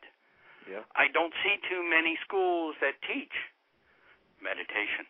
Yeah. 0.71 0.87
I 0.95 1.11
don't 1.11 1.35
see 1.43 1.59
too 1.67 1.83
many 1.83 2.19
schools 2.23 2.79
that 2.81 2.99
teach 3.07 3.35
meditation, 4.43 5.07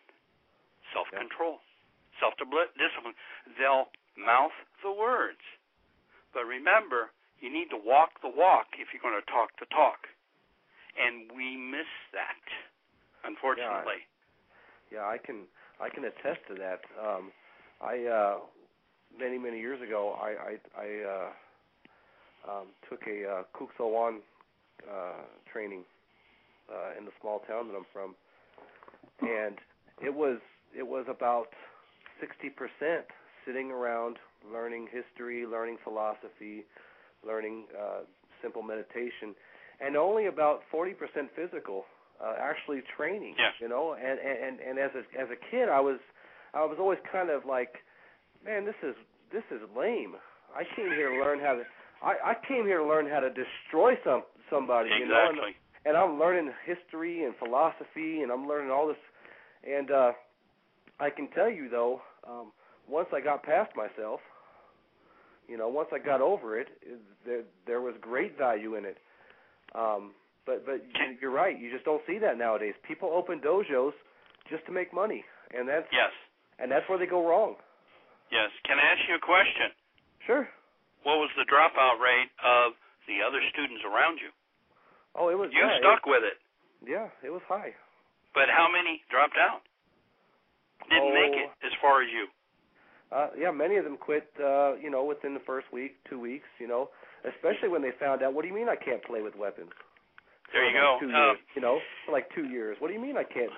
self 0.95 1.11
control. 1.11 1.59
Yeah 1.59 1.75
self 2.19 2.35
discipline. 2.39 3.15
They'll 3.59 3.91
mouth 4.15 4.55
the 4.83 4.91
words. 4.91 5.41
But 6.33 6.47
remember, 6.47 7.11
you 7.39 7.51
need 7.51 7.69
to 7.71 7.79
walk 7.79 8.21
the 8.21 8.31
walk 8.31 8.75
if 8.79 8.91
you're 8.91 9.03
going 9.03 9.19
to 9.19 9.31
talk 9.31 9.51
the 9.59 9.67
talk. 9.71 10.07
And 10.95 11.31
we 11.35 11.57
miss 11.59 11.87
that, 12.15 12.43
unfortunately. 13.27 14.07
Yeah, 14.91 15.03
I, 15.03 15.11
yeah, 15.11 15.15
I 15.15 15.17
can 15.19 15.47
I 15.79 15.89
can 15.89 16.05
attest 16.05 16.39
to 16.47 16.55
that. 16.55 16.79
Um, 16.95 17.31
I 17.83 18.07
uh, 18.07 18.37
many 19.11 19.37
many 19.37 19.59
years 19.59 19.81
ago, 19.81 20.15
I 20.15 20.55
I, 20.55 20.55
I 20.79 20.87
uh, 21.03 21.29
um, 22.51 22.67
took 22.89 23.03
a 23.07 23.27
uh, 23.27 23.43
Kuk 23.51 23.69
Sool 23.77 24.19
uh, 24.87 25.23
training 25.51 25.83
uh, 26.71 26.97
in 26.97 27.03
the 27.03 27.11
small 27.19 27.39
town 27.39 27.67
that 27.67 27.75
I'm 27.75 27.85
from, 27.91 28.15
and 29.19 29.59
it 30.01 30.15
was 30.15 30.39
it 30.77 30.85
was 30.85 31.05
about 31.09 31.47
60% 32.21 32.51
sitting 33.45 33.71
around 33.71 34.17
learning 34.51 34.87
history, 34.91 35.45
learning 35.45 35.77
philosophy, 35.83 36.65
learning 37.25 37.65
uh, 37.73 38.01
simple 38.41 38.61
meditation, 38.61 39.35
and 39.81 39.97
only 39.97 40.27
about 40.27 40.61
40% 40.73 40.93
physical, 41.35 41.85
uh, 42.23 42.35
actually 42.39 42.81
training. 42.95 43.35
Yeah. 43.37 43.51
You 43.59 43.69
know, 43.69 43.95
and 43.95 44.19
and 44.19 44.59
and 44.59 44.79
as 44.79 44.91
a 44.95 45.03
as 45.19 45.27
a 45.29 45.39
kid, 45.51 45.67
I 45.69 45.79
was 45.79 45.99
I 46.53 46.63
was 46.63 46.77
always 46.79 46.99
kind 47.11 47.29
of 47.29 47.45
like, 47.45 47.75
man, 48.45 48.65
this 48.65 48.79
is 48.83 48.95
this 49.31 49.43
is 49.51 49.59
lame. 49.77 50.15
I 50.55 50.63
came 50.75 50.87
here 50.87 51.09
to 51.09 51.23
learn 51.23 51.39
how 51.39 51.55
to. 51.55 51.63
I, 52.01 52.31
I 52.31 52.47
came 52.47 52.65
here 52.65 52.79
to 52.79 52.85
learn 52.85 53.07
how 53.07 53.19
to 53.19 53.29
destroy 53.29 53.95
some 54.05 54.23
somebody. 54.49 54.89
Exactly. 54.89 55.09
You 55.09 55.11
know, 55.35 55.47
and, 55.47 55.55
and 55.85 55.97
I'm 55.97 56.19
learning 56.19 56.51
history 56.65 57.25
and 57.25 57.35
philosophy, 57.35 58.21
and 58.21 58.31
I'm 58.31 58.47
learning 58.47 58.71
all 58.71 58.87
this. 58.87 58.97
And 59.67 59.91
uh, 59.91 60.11
I 60.99 61.09
can 61.09 61.27
tell 61.31 61.49
you 61.49 61.69
though, 61.69 62.01
um, 62.27 62.51
once 62.87 63.07
I 63.13 63.21
got 63.21 63.43
past 63.43 63.71
myself, 63.75 64.19
you 65.47 65.57
know, 65.57 65.67
once 65.67 65.89
I 65.93 65.99
got 65.99 66.21
over 66.21 66.59
it, 66.59 66.67
it 66.81 66.99
there 67.25 67.43
there 67.67 67.81
was 67.81 67.95
great 68.01 68.37
value 68.37 68.75
in 68.75 68.85
it. 68.85 68.97
Um, 69.73 70.13
but 70.45 70.65
but 70.65 70.81
you're 71.21 71.31
right. 71.31 71.59
You 71.59 71.71
just 71.71 71.85
don't 71.85 72.01
see 72.07 72.17
that 72.19 72.37
nowadays. 72.37 72.73
People 72.87 73.09
open 73.13 73.39
dojos 73.39 73.93
just 74.49 74.65
to 74.67 74.71
make 74.71 74.93
money, 74.93 75.23
and 75.55 75.67
that's 75.67 75.87
yes, 75.91 76.13
and 76.59 76.71
that's 76.71 76.87
where 76.89 76.97
they 76.97 77.05
go 77.07 77.27
wrong. 77.27 77.55
Yes. 78.31 78.49
Can 78.65 78.77
I 78.81 78.85
ask 78.93 79.01
you 79.07 79.15
a 79.15 79.23
question? 79.23 79.69
Sure. 80.25 80.49
What 81.05 81.21
was 81.21 81.29
the 81.37 81.45
dropout 81.45 82.01
rate 82.01 82.33
of 82.41 82.73
the 83.05 83.21
other 83.21 83.37
students 83.53 83.85
around 83.85 84.17
you? 84.17 84.33
Oh, 85.13 85.29
it 85.29 85.37
was. 85.37 85.53
You 85.53 85.61
yeah, 85.61 85.77
stuck 85.77 86.01
it, 86.05 86.09
with 86.09 86.25
it. 86.25 86.37
Yeah, 86.81 87.13
it 87.21 87.29
was 87.29 87.45
high. 87.45 87.77
But 88.33 88.49
how 88.49 88.67
many 88.67 89.05
dropped 89.13 89.37
out? 89.37 89.61
Didn't 90.89 91.11
oh, 91.11 91.17
make 91.17 91.33
it 91.33 91.49
as 91.65 91.73
far 91.81 92.03
as 92.03 92.09
you. 92.11 92.27
Uh, 93.11 93.29
yeah, 93.37 93.51
many 93.51 93.77
of 93.77 93.85
them 93.85 93.97
quit. 93.97 94.27
Uh, 94.37 94.75
you 94.75 94.89
know, 94.89 95.05
within 95.05 95.33
the 95.33 95.43
first 95.45 95.71
week, 95.71 95.97
two 96.09 96.19
weeks. 96.19 96.47
You 96.59 96.67
know, 96.67 96.89
especially 97.25 97.69
when 97.69 97.81
they 97.81 97.95
found 97.99 98.21
out. 98.21 98.33
What 98.33 98.43
do 98.43 98.47
you 98.47 98.55
mean 98.55 98.69
I 98.69 98.77
can't 98.77 99.03
play 99.03 99.21
with 99.21 99.35
weapons? 99.35 99.71
There 100.53 100.61
you 100.61 100.75
like 100.75 100.81
go. 100.81 100.89
Two 101.01 101.11
uh, 101.11 101.33
years, 101.33 101.39
you 101.55 101.61
know, 101.61 101.79
for 102.05 102.11
like 102.13 102.29
two 102.35 102.45
years. 102.47 102.77
What 102.79 102.89
do 102.89 102.93
you 102.93 103.01
mean 103.01 103.17
I 103.17 103.25
can't 103.25 103.51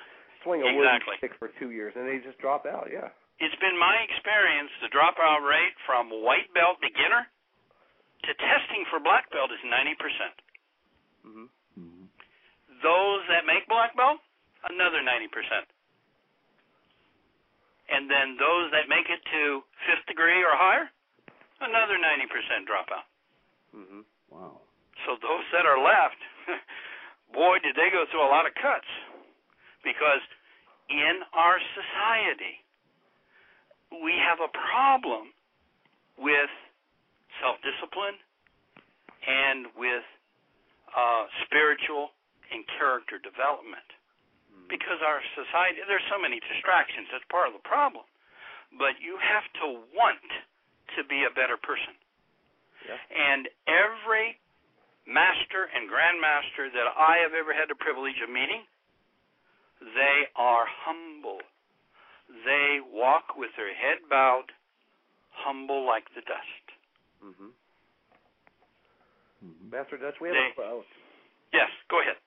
swing 0.43 0.63
a 0.63 0.71
exactly. 0.71 1.19
wooden 1.19 1.19
stick 1.19 1.33
for 1.39 1.51
two 1.59 1.71
years? 1.71 1.93
And 1.95 2.07
they 2.07 2.23
just 2.23 2.39
drop 2.39 2.65
out. 2.65 2.87
Yeah. 2.91 3.11
It's 3.37 3.55
been 3.61 3.77
my 3.77 4.01
experience 4.01 4.71
the 4.81 4.89
dropout 4.89 5.45
rate 5.45 5.77
from 5.85 6.09
white 6.09 6.49
belt 6.57 6.81
beginner 6.81 7.29
to 8.25 8.31
testing 8.33 8.81
for 8.89 8.97
black 8.97 9.29
belt 9.29 9.53
is 9.53 9.61
90%. 9.61 9.93
Mhm. 11.21 11.47
Mm-hmm. 11.77 12.05
Those 12.81 13.21
that 13.29 13.45
make 13.45 13.67
black 13.69 13.93
belt, 13.93 14.17
another 14.65 15.05
90% 15.05 15.29
and 17.89 18.11
then 18.11 18.35
those 18.35 18.71
that 18.75 18.91
make 18.91 19.07
it 19.07 19.23
to 19.31 19.63
fifth 19.87 20.05
degree 20.07 20.43
or 20.43 20.55
higher, 20.55 20.91
another 21.61 21.95
90% 21.97 22.67
dropout. 22.67 23.07
Mm-hmm. 23.75 24.01
so 25.05 25.19
those 25.21 25.45
that 25.53 25.67
are 25.67 25.77
left, 25.77 26.17
boy, 27.35 27.59
did 27.61 27.75
they 27.75 27.91
go 27.91 28.07
through 28.09 28.23
a 28.23 28.31
lot 28.31 28.47
of 28.47 28.55
cuts. 28.55 28.87
Because 29.83 30.23
in 30.89 31.21
our 31.35 31.59
society, 31.75 32.63
we 34.03 34.15
have 34.19 34.39
a 34.43 34.51
problem 34.51 35.31
with 36.17 36.51
self 37.39 37.55
discipline 37.63 38.17
and 39.27 39.67
with 39.77 40.03
uh, 40.95 41.27
spiritual 41.45 42.15
and 42.51 42.63
character 42.79 43.19
development. 43.19 43.85
Mm-hmm. 44.67 44.75
Because 44.75 44.99
our 44.99 45.23
society, 45.35 45.79
there's 45.87 46.03
so 46.11 46.19
many 46.19 46.43
distractions. 46.43 47.07
That's 47.11 47.23
part 47.31 47.47
of 47.47 47.55
the 47.55 47.63
problem. 47.63 48.03
But 48.75 48.99
you 48.99 49.15
have 49.15 49.47
to 49.63 49.79
want 49.95 50.19
to 50.99 51.03
be 51.07 51.23
a 51.23 51.31
better 51.31 51.55
person. 51.55 51.95
Yeah. 52.83 52.99
And 53.15 53.47
every 53.67 54.35
master 55.07 55.71
and 55.71 55.87
grandmaster 55.87 56.67
that 56.75 56.87
I 56.99 57.23
have 57.23 57.31
ever 57.31 57.55
had 57.55 57.71
the 57.71 57.79
privilege 57.79 58.19
of 58.19 58.27
meeting, 58.29 58.67
they 59.95 60.27
are 60.35 60.67
humble. 60.67 61.39
They 62.43 62.83
walk 62.83 63.39
with 63.39 63.55
their 63.55 63.71
head 63.71 64.03
bowed, 64.11 64.51
humble 65.31 65.87
like 65.87 66.11
the 66.11 66.21
dust. 66.27 66.65
Mhm. 67.23 67.51
Mhm. 69.43 69.71
Master 69.71 69.97
Dutch, 69.97 70.19
we 70.19 70.27
have 70.29 70.35
They- 70.35 70.61
a, 70.63 70.83
Yes, 71.57 71.69
go 71.89 72.01
ahead. 72.01 72.17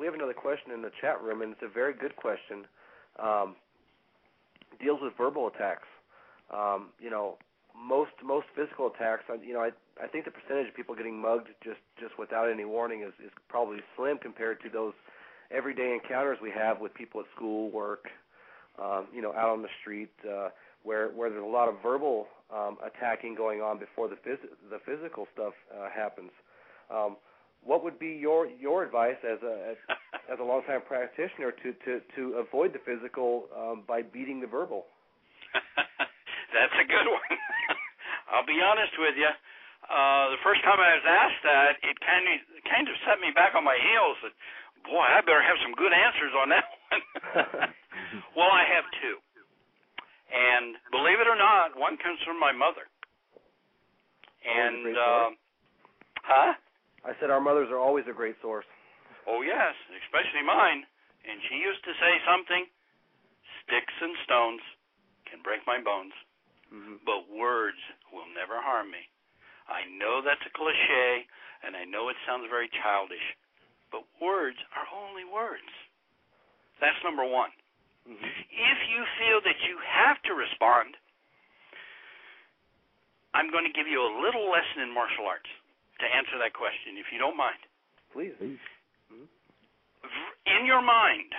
we 0.00 0.06
have 0.06 0.14
another 0.14 0.32
question 0.32 0.72
in 0.72 0.80
the 0.80 0.90
chat 1.00 1.20
room, 1.22 1.42
and 1.42 1.52
it's 1.52 1.62
a 1.62 1.68
very 1.68 1.92
good 1.92 2.16
question. 2.16 2.64
Um, 3.20 3.56
deals 4.80 5.00
with 5.02 5.12
verbal 5.18 5.48
attacks. 5.48 5.88
Um, 6.52 6.90
you 6.98 7.10
know, 7.10 7.36
most 7.76 8.12
most 8.24 8.46
physical 8.56 8.88
attacks. 8.88 9.24
uh, 9.28 9.34
You 9.44 9.52
know, 9.52 9.60
I 9.60 9.70
I 10.02 10.06
think 10.08 10.24
the 10.24 10.30
percentage 10.30 10.68
of 10.68 10.74
people 10.74 10.94
getting 10.94 11.20
mugged 11.20 11.48
just 11.62 11.80
just 12.00 12.18
without 12.18 12.50
any 12.50 12.64
warning 12.64 13.02
is 13.02 13.12
is 13.24 13.30
probably 13.48 13.78
slim 13.96 14.18
compared 14.18 14.62
to 14.62 14.70
those 14.70 14.94
everyday 15.50 15.92
encounters 15.92 16.38
we 16.42 16.50
have 16.50 16.80
with 16.80 16.94
people 16.94 17.20
at 17.20 17.26
school, 17.36 17.70
work, 17.70 18.08
um, 18.82 19.06
you 19.14 19.20
know, 19.22 19.32
out 19.32 19.50
on 19.50 19.62
the 19.62 19.68
street, 19.80 20.10
uh, 20.28 20.48
where 20.82 21.08
where 21.10 21.28
there's 21.30 21.42
a 21.44 21.46
lot 21.46 21.68
of 21.68 21.76
verbal 21.82 22.26
um, 22.54 22.78
attacking 22.84 23.34
going 23.34 23.60
on 23.60 23.78
before 23.78 24.08
the 24.08 24.16
phys- 24.16 24.48
the 24.70 24.78
physical 24.86 25.26
stuff 25.34 25.52
uh, 25.76 25.90
happens. 25.90 26.30
Um, 26.90 27.16
what 27.64 27.84
would 27.84 27.98
be 27.98 28.16
your 28.16 28.46
your 28.46 28.84
advice 28.84 29.18
as 29.24 29.38
a 29.42 29.74
as, 29.74 29.78
as 30.32 30.38
a 30.40 30.44
longtime 30.44 30.82
practitioner 30.86 31.52
to 31.52 31.72
to 31.84 32.00
to 32.16 32.22
avoid 32.40 32.72
the 32.72 32.82
physical 32.84 33.48
um, 33.54 33.84
by 33.86 34.02
beating 34.02 34.40
the 34.40 34.46
verbal? 34.46 34.86
That's 36.54 36.76
a 36.80 36.86
good 36.86 37.08
one. 37.08 37.34
I'll 38.32 38.46
be 38.46 38.60
honest 38.60 38.92
with 38.98 39.16
you. 39.16 39.32
Uh, 39.88 40.36
the 40.36 40.42
first 40.44 40.60
time 40.64 40.76
I 40.76 41.00
was 41.00 41.06
asked 41.06 41.42
that, 41.44 41.72
it 41.80 41.96
kind 42.04 42.24
of 42.28 42.36
kind 42.68 42.86
of 42.88 42.94
set 43.08 43.20
me 43.20 43.32
back 43.32 43.56
on 43.56 43.64
my 43.64 43.76
heels. 43.76 44.16
That, 44.20 44.34
boy, 44.84 45.04
I 45.04 45.20
better 45.24 45.40
have 45.40 45.56
some 45.64 45.72
good 45.76 45.92
answers 45.92 46.32
on 46.36 46.48
that 46.52 46.66
one. 46.68 47.02
well, 48.36 48.52
I 48.52 48.64
have 48.68 48.84
two, 49.00 49.16
and 50.28 50.76
believe 50.92 51.20
it 51.20 51.28
or 51.28 51.36
not, 51.36 51.72
one 51.76 51.96
comes 51.96 52.20
from 52.24 52.36
my 52.36 52.52
mother. 52.52 52.84
And 54.44 54.96
uh, 54.96 55.26
huh? 56.24 56.52
I 57.08 57.16
said 57.16 57.32
our 57.32 57.40
mothers 57.40 57.72
are 57.72 57.80
always 57.80 58.04
a 58.04 58.12
great 58.12 58.36
source. 58.44 58.68
Oh 59.24 59.40
yes, 59.40 59.72
especially 60.04 60.44
mine. 60.44 60.84
And 61.24 61.40
she 61.48 61.56
used 61.56 61.80
to 61.88 61.96
say 61.96 62.12
something: 62.28 62.68
"Sticks 63.64 63.96
and 64.04 64.12
stones 64.28 64.60
can 65.24 65.40
break 65.40 65.64
my 65.64 65.80
bones." 65.80 66.12
Mm-hmm. 66.68 67.00
but 67.08 67.24
words 67.32 67.80
will 68.12 68.28
never 68.36 68.60
harm 68.60 68.92
me. 68.92 69.00
I 69.72 69.88
know 69.88 70.20
that's 70.20 70.44
a 70.44 70.52
cliche, 70.52 71.24
and 71.64 71.72
I 71.72 71.88
know 71.88 72.12
it 72.12 72.20
sounds 72.28 72.44
very 72.52 72.68
childish, 72.84 73.24
but 73.88 74.04
words 74.20 74.60
are 74.76 74.84
only 74.92 75.24
words. 75.24 75.72
That's 76.76 77.00
number 77.00 77.24
one. 77.24 77.56
Mm-hmm. 78.04 78.20
If 78.20 78.78
you 78.92 79.00
feel 79.16 79.40
that 79.48 79.56
you 79.64 79.80
have 79.80 80.20
to 80.28 80.36
respond, 80.36 80.92
I'm 83.32 83.48
going 83.48 83.64
to 83.64 83.72
give 83.72 83.88
you 83.88 84.04
a 84.04 84.12
little 84.20 84.52
lesson 84.52 84.84
in 84.84 84.92
martial 84.92 85.24
arts 85.24 85.48
to 85.98 86.06
answer 86.14 86.38
that 86.38 86.54
question, 86.54 86.96
if 86.96 87.10
you 87.12 87.18
don't 87.18 87.36
mind. 87.36 87.58
Please. 88.12 88.34
Please. 88.38 88.58
In 90.46 90.64
your 90.64 90.80
mind, 90.80 91.34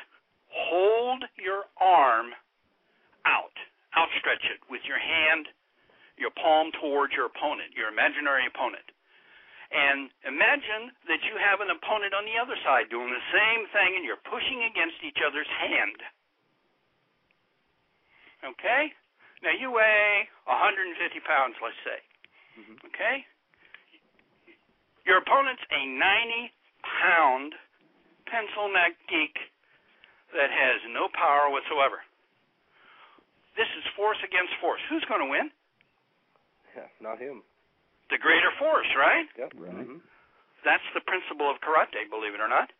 hold 0.51 1.23
your 1.37 1.65
arm 1.79 2.35
out 3.25 3.55
outstretch 3.97 4.45
it 4.45 4.61
with 4.69 4.83
your 4.85 4.99
hand, 4.99 5.49
your 6.17 6.29
palm 6.37 6.69
towards 6.77 7.13
your 7.15 7.25
opponent, 7.25 7.73
your 7.73 7.89
imaginary 7.89 8.45
opponent. 8.45 8.85
And 9.69 10.09
imagine 10.25 10.93
that 11.05 11.21
you 11.29 11.37
have 11.37 11.61
an 11.61 11.69
opponent 11.69 12.13
on 12.13 12.25
the 12.25 12.37
other 12.41 12.57
side 12.65 12.89
doing 12.89 13.09
the 13.09 13.27
same 13.29 13.69
thing 13.69 13.97
and 13.97 14.03
you're 14.05 14.21
pushing 14.25 14.65
against 14.65 14.97
each 15.05 15.21
other's 15.21 15.49
hand. 15.61 15.99
Okay? 18.45 18.93
Now 19.45 19.53
you 19.53 19.69
weigh 19.69 20.27
150 20.49 20.97
pounds, 21.21 21.55
let's 21.61 21.77
say. 21.85 21.99
Mhm. 22.57 22.85
Okay? 22.85 23.25
Your 25.05 25.17
opponent's 25.19 25.63
a 25.71 25.81
90 25.85 26.51
pound 26.83 27.55
pencil 28.27 28.69
neck 28.71 28.93
geek 29.09 29.35
that 30.35 30.51
has 30.53 30.79
no 30.93 31.09
power 31.13 31.49
whatsoever. 31.49 32.01
This 33.57 33.67
is 33.77 33.83
force 33.97 34.19
against 34.23 34.53
force. 34.61 34.79
Who's 34.89 35.03
going 35.09 35.21
to 35.25 35.29
win? 35.31 35.51
Yeah, 36.77 36.87
not 37.01 37.19
him. 37.19 37.41
The 38.09 38.17
greater 38.21 38.51
force, 38.57 38.87
right? 38.95 39.27
Yep. 39.37 39.53
Right. 39.57 39.87
Mhm. 39.87 40.01
That's 40.63 40.85
the 40.93 41.01
principle 41.01 41.49
of 41.49 41.59
karate, 41.61 42.09
believe 42.09 42.33
it 42.33 42.41
or 42.41 42.47
not. 42.47 42.71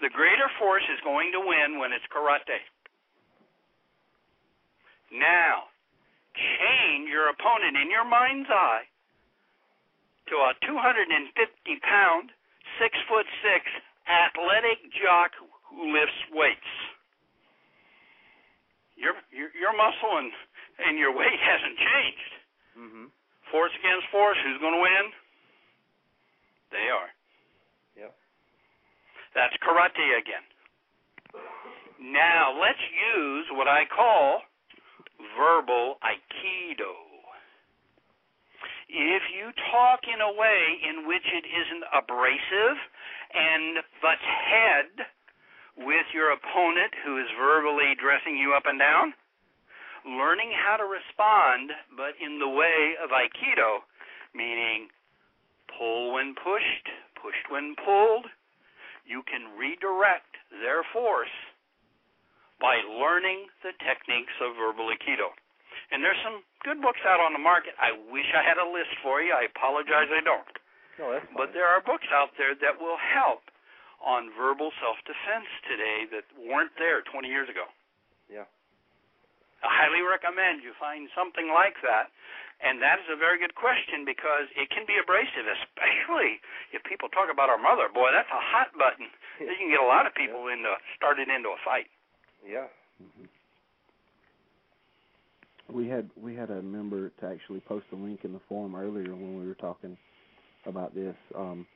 The 0.00 0.08
greater 0.10 0.48
force 0.58 0.84
is 0.88 1.00
going 1.00 1.32
to 1.32 1.40
win 1.40 1.78
when 1.78 1.92
it's 1.92 2.06
karate. 2.06 2.60
Now, 5.10 5.68
change 6.34 7.08
your 7.10 7.28
opponent 7.28 7.76
in 7.76 7.90
your 7.90 8.04
mind's 8.04 8.48
eye 8.50 8.86
to 10.30 10.36
a 10.36 10.52
250 10.66 11.80
pound, 11.82 12.30
six 12.78 12.96
foot 13.08 13.26
six 13.42 13.64
athletic 14.08 14.78
jock 15.02 15.32
who 15.70 15.92
lifts 15.92 16.18
weights. 16.32 16.72
Your 18.96 19.14
your, 19.30 19.48
your 19.54 19.74
muscle 19.76 20.18
and 20.18 20.32
and 20.86 20.98
your 20.98 21.14
weight 21.14 21.38
hasn't 21.40 21.76
changed. 21.78 22.32
Mhm. 22.78 23.04
Force 23.50 23.72
against 23.80 24.06
force, 24.12 24.36
who's 24.44 24.60
going 24.60 24.74
to 24.74 24.80
win? 24.84 25.04
They 26.70 26.88
are. 26.92 27.08
Yeah. 27.96 28.12
That's 29.34 29.56
karate 29.64 30.18
again. 30.20 30.44
Now, 31.98 32.52
let's 32.60 32.78
use 33.16 33.46
what 33.52 33.66
I 33.66 33.84
call 33.86 34.42
verbal 35.36 35.96
aikido. 36.04 37.07
If 38.88 39.22
you 39.36 39.52
talk 39.70 40.00
in 40.08 40.20
a 40.20 40.32
way 40.32 40.80
in 40.88 41.06
which 41.06 41.24
it 41.28 41.44
isn't 41.44 41.84
abrasive 41.92 42.78
and 43.34 43.84
butts 44.00 44.24
head 44.24 45.06
with 45.76 46.06
your 46.14 46.32
opponent 46.32 46.92
who 47.04 47.20
is 47.20 47.28
verbally 47.38 47.94
dressing 48.00 48.36
you 48.36 48.54
up 48.56 48.64
and 48.64 48.78
down, 48.78 49.12
learning 50.06 50.52
how 50.56 50.76
to 50.80 50.88
respond, 50.88 51.70
but 51.96 52.16
in 52.16 52.38
the 52.38 52.48
way 52.48 52.96
of 53.04 53.10
aikido, 53.10 53.84
meaning 54.34 54.88
pull 55.76 56.14
when 56.14 56.34
pushed, 56.34 56.88
pushed 57.20 57.44
when 57.50 57.76
pulled, 57.84 58.26
you 59.04 59.22
can 59.28 59.52
redirect 59.58 60.32
their 60.50 60.82
force 60.92 61.32
by 62.60 62.80
learning 62.88 63.46
the 63.62 63.72
techniques 63.84 64.34
of 64.40 64.56
verbal 64.56 64.88
aikido. 64.88 65.28
And 65.88 66.04
there's 66.04 66.20
some 66.20 66.44
good 66.64 66.84
books 66.84 67.00
out 67.08 67.20
on 67.20 67.32
the 67.32 67.40
market. 67.40 67.72
I 67.80 67.96
wish 68.12 68.28
I 68.36 68.44
had 68.44 68.60
a 68.60 68.68
list 68.68 68.92
for 69.00 69.24
you. 69.24 69.32
I 69.32 69.48
apologize 69.48 70.12
I 70.12 70.20
don't. 70.20 70.52
No, 71.00 71.14
that's 71.16 71.24
fine. 71.32 71.36
But 71.38 71.56
there 71.56 71.64
are 71.64 71.80
books 71.80 72.08
out 72.12 72.36
there 72.36 72.52
that 72.60 72.76
will 72.76 73.00
help 73.00 73.48
on 74.04 74.30
verbal 74.36 74.70
self-defense 74.78 75.48
today 75.64 76.06
that 76.12 76.26
weren't 76.38 76.74
there 76.76 77.02
20 77.08 77.26
years 77.26 77.48
ago. 77.48 77.66
Yeah. 78.28 78.46
I 79.64 79.70
highly 79.86 80.04
recommend 80.06 80.62
you 80.62 80.76
find 80.78 81.08
something 81.16 81.50
like 81.50 81.80
that. 81.82 82.12
And 82.58 82.82
that 82.82 82.98
is 82.98 83.06
a 83.06 83.14
very 83.14 83.38
good 83.38 83.54
question 83.54 84.02
because 84.02 84.50
it 84.58 84.66
can 84.74 84.82
be 84.82 84.98
abrasive, 84.98 85.46
especially 85.46 86.42
if 86.74 86.82
people 86.82 87.06
talk 87.10 87.30
about 87.30 87.46
our 87.46 87.58
mother. 87.58 87.86
Boy, 87.86 88.10
that's 88.10 88.30
a 88.34 88.42
hot 88.42 88.74
button. 88.74 89.08
You 89.38 89.54
can 89.54 89.70
get 89.70 89.78
a 89.78 89.86
lot 89.86 90.02
of 90.02 90.18
people 90.18 90.50
into 90.50 90.74
started 90.98 91.30
into 91.30 91.54
a 91.54 91.60
fight. 91.62 91.86
Yeah. 92.42 92.66
Mm-hmm. 92.98 93.30
We 95.70 95.88
had 95.88 96.08
we 96.16 96.34
had 96.34 96.50
a 96.50 96.62
member 96.62 97.10
to 97.20 97.26
actually 97.26 97.60
post 97.60 97.86
a 97.92 97.96
link 97.96 98.20
in 98.24 98.32
the 98.32 98.40
forum 98.48 98.74
earlier 98.74 99.14
when 99.14 99.38
we 99.38 99.46
were 99.46 99.54
talking 99.54 99.96
about 100.66 100.94
this. 100.94 101.14
Um, 101.36 101.66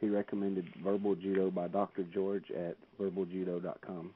he 0.00 0.08
recommended 0.08 0.64
Verbal 0.82 1.14
Judo 1.16 1.50
by 1.50 1.68
Dr. 1.68 2.04
George 2.14 2.48
at 2.52 2.76
verbaljudo.com. 2.98 4.14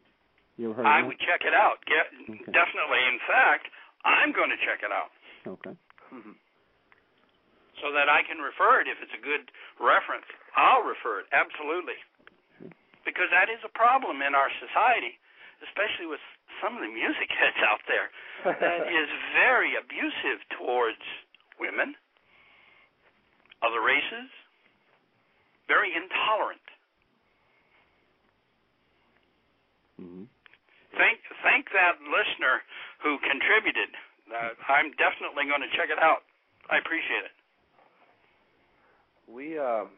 You 0.57 0.70
ever 0.70 0.74
heard 0.80 0.87
I 0.87 1.01
of 1.01 1.07
would 1.11 1.18
check 1.20 1.43
it 1.45 1.53
out. 1.53 1.82
Yeah, 1.91 2.07
Okay. 2.30 2.53
definitely. 2.55 3.03
In 3.11 3.18
fact, 3.26 3.66
I'm 4.07 4.32
going 4.32 4.51
to 4.51 4.57
check 4.64 4.80
it 4.87 4.93
out. 4.93 5.11
that? 5.45 5.51
Okay. 5.51 5.76
Mhm. 6.14 6.37
so 7.82 7.91
that 7.93 8.09
I 8.09 8.22
can 8.22 8.39
refer 8.39 8.80
it 8.80 8.87
if 8.89 9.03
it's 9.03 9.12
a 9.12 9.20
good 9.20 9.51
reference. 9.80 10.24
I'll 10.57 10.82
refer 10.87 11.20
it 11.20 11.26
absolutely, 11.35 11.99
because 13.05 13.28
that 13.35 13.51
is 13.51 13.59
a 13.64 13.68
problem 13.68 14.22
in 14.22 14.32
our 14.35 14.49
society, 14.62 15.18
especially 15.61 16.07
with 16.07 16.20
some 16.63 16.77
of 16.77 16.83
the 16.83 16.93
music 16.93 17.31
heads 17.41 17.61
out 17.65 17.83
there 17.89 18.09
that 18.45 18.87
is 19.01 19.09
very 19.33 19.75
abusive 19.79 20.43
towards 20.59 21.01
women, 21.59 21.95
other 23.63 23.81
races, 23.81 24.29
very 25.67 25.91
intolerant. 25.95 26.67
Mm-hmm. 30.01 30.27
Thank 30.99 31.19
thank 31.43 31.71
that 31.73 31.99
listener 32.03 32.63
who 33.03 33.19
contributed. 33.23 33.91
Uh, 34.31 34.55
I'm 34.69 34.91
definitely 34.99 35.47
going 35.47 35.63
to 35.63 35.71
check 35.77 35.91
it 35.91 35.99
out. 36.03 36.27
I 36.71 36.79
appreciate 36.79 37.25
it. 37.25 37.35
We 39.31 39.59
um 39.59 39.89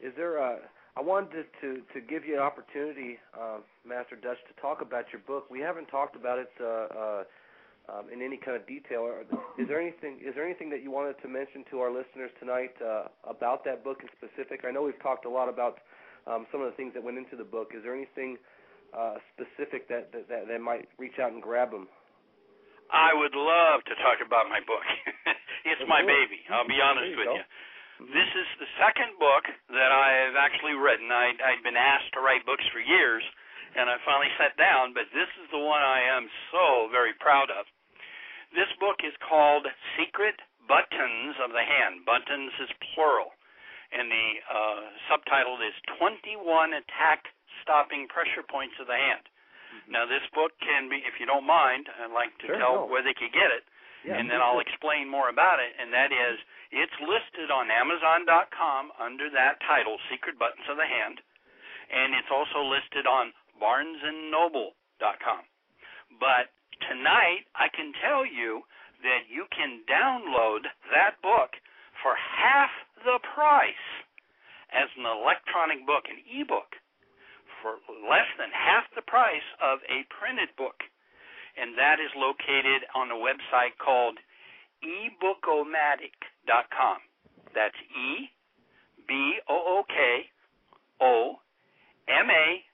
is 0.00 0.12
there 0.16 0.36
a 0.36 0.58
I 0.96 1.02
wanted 1.02 1.46
to 1.60 1.82
to 1.92 1.98
give 2.00 2.24
you 2.24 2.34
an 2.34 2.40
opportunity, 2.40 3.18
uh, 3.34 3.58
Master 3.82 4.14
Dutch, 4.14 4.38
to 4.46 4.54
talk 4.62 4.80
about 4.80 5.10
your 5.12 5.20
book. 5.26 5.50
We 5.50 5.58
haven't 5.58 5.86
talked 5.86 6.14
about 6.14 6.38
it 6.38 6.52
uh, 6.62 6.64
uh, 6.64 7.22
um, 7.90 8.06
in 8.14 8.22
any 8.22 8.38
kind 8.38 8.56
of 8.56 8.62
detail. 8.66 9.10
Is 9.58 9.66
there 9.66 9.80
anything 9.80 10.22
is 10.22 10.34
there 10.38 10.46
anything 10.46 10.70
that 10.70 10.82
you 10.86 10.92
wanted 10.94 11.18
to 11.22 11.28
mention 11.28 11.66
to 11.74 11.80
our 11.82 11.90
listeners 11.90 12.30
tonight 12.38 12.78
uh, 12.78 13.10
about 13.26 13.64
that 13.66 13.82
book 13.82 14.06
in 14.06 14.08
specific? 14.14 14.62
I 14.62 14.70
know 14.70 14.82
we've 14.86 15.02
talked 15.02 15.26
a 15.26 15.30
lot 15.30 15.48
about 15.50 15.82
um, 16.30 16.46
some 16.54 16.62
of 16.62 16.70
the 16.70 16.76
things 16.78 16.94
that 16.94 17.02
went 17.02 17.18
into 17.18 17.34
the 17.34 17.44
book. 17.44 17.74
Is 17.74 17.82
there 17.82 17.94
anything 17.94 18.38
uh, 18.94 19.18
specific 19.34 19.90
that, 19.90 20.14
that 20.14 20.28
that 20.30 20.46
that 20.46 20.60
might 20.62 20.86
reach 20.98 21.18
out 21.18 21.34
and 21.34 21.42
grab 21.42 21.74
them? 21.74 21.90
I 22.94 23.10
would 23.10 23.34
love 23.34 23.82
to 23.90 23.94
talk 23.98 24.22
about 24.22 24.46
my 24.46 24.62
book. 24.62 24.86
it's 25.66 25.82
my 25.90 26.06
baby. 26.06 26.38
I'll 26.54 26.68
be 26.70 26.78
honest 26.78 27.18
with 27.18 27.34
you. 27.34 27.42
This 28.02 28.30
is 28.34 28.48
the 28.58 28.70
second 28.82 29.14
book 29.22 29.46
that 29.70 29.90
I've 29.94 30.34
actually 30.34 30.74
written. 30.74 31.08
I, 31.14 31.30
I'd 31.38 31.62
been 31.62 31.78
asked 31.78 32.10
to 32.18 32.20
write 32.20 32.42
books 32.42 32.66
for 32.74 32.82
years, 32.82 33.22
and 33.78 33.86
I 33.86 33.96
finally 34.02 34.30
sat 34.34 34.58
down, 34.58 34.90
but 34.92 35.06
this 35.14 35.30
is 35.38 35.46
the 35.54 35.62
one 35.62 35.78
I 35.82 36.02
am 36.02 36.26
so 36.50 36.90
very 36.90 37.14
proud 37.22 37.54
of. 37.54 37.66
This 38.50 38.70
book 38.82 38.98
is 39.06 39.14
called 39.22 39.66
Secret 39.98 40.34
Buttons 40.66 41.34
of 41.42 41.54
the 41.54 41.62
Hand. 41.62 42.02
Buttons 42.06 42.54
is 42.62 42.70
plural. 42.94 43.30
And 43.94 44.10
the 44.10 44.28
uh, 44.50 44.80
subtitle 45.06 45.58
is 45.62 45.74
21 46.02 46.42
Attack 46.74 47.30
Stopping 47.62 48.10
Pressure 48.10 48.42
Points 48.42 48.74
of 48.82 48.90
the 48.90 48.98
Hand. 48.98 49.22
Now, 49.86 50.02
this 50.06 50.22
book 50.34 50.50
can 50.62 50.90
be, 50.90 50.98
if 51.02 51.18
you 51.22 51.26
don't 51.26 51.46
mind, 51.46 51.86
I'd 52.02 52.14
like 52.14 52.34
to 52.42 52.46
Sure, 52.46 52.58
tell 52.58 52.74
no. 52.82 52.90
where 52.90 53.02
they 53.06 53.14
could 53.14 53.30
get 53.34 53.54
it 53.54 53.62
Yeah, 54.04 54.20
and 54.20 54.28
then 54.28 54.44
I'll 54.44 54.60
explain 54.60 55.08
more 55.08 55.32
about 55.32 55.64
it. 55.64 55.72
And 55.80 55.88
that 55.96 56.12
is, 56.12 56.36
it's 56.70 56.94
listed 57.00 57.48
on 57.48 57.72
Amazon.com 57.72 58.92
under 59.00 59.32
that 59.32 59.56
title, 59.64 59.96
Secret 60.12 60.36
Buttons 60.36 60.68
of 60.68 60.76
the 60.76 60.84
Hand, 60.84 61.24
and 61.88 62.12
it's 62.12 62.28
also 62.28 62.60
listed 62.68 63.08
on 63.08 63.32
BarnesandNoble.com. 63.56 65.42
But 66.20 66.52
tonight, 66.84 67.48
I 67.56 67.72
can 67.72 67.96
tell 68.04 68.28
you 68.28 68.62
that 69.00 69.24
you 69.28 69.48
can 69.52 69.84
download 69.88 70.68
that 70.92 71.16
book 71.24 71.56
for 72.04 72.12
half 72.16 72.70
the 73.04 73.20
price 73.34 73.86
as 74.72 74.88
an 74.98 75.06
electronic 75.06 75.86
book, 75.86 76.04
an 76.10 76.20
ebook, 76.28 76.76
for 77.62 77.80
less 78.04 78.28
than 78.36 78.52
half 78.52 78.84
the 78.92 79.06
price 79.06 79.46
of 79.62 79.80
a 79.88 80.04
printed 80.12 80.52
book 80.56 80.84
and 81.56 81.78
that 81.78 82.00
is 82.02 82.10
located 82.16 82.82
on 82.94 83.10
a 83.10 83.18
website 83.18 83.76
called 83.78 84.18
ebookomatic.com. 84.82 86.98
That's 87.54 87.76
E 87.94 88.30
B 89.06 89.38
O 89.48 89.54
O 89.54 89.84
K 89.86 90.26
O 91.00 91.38
M 92.08 92.30
A 92.30 92.64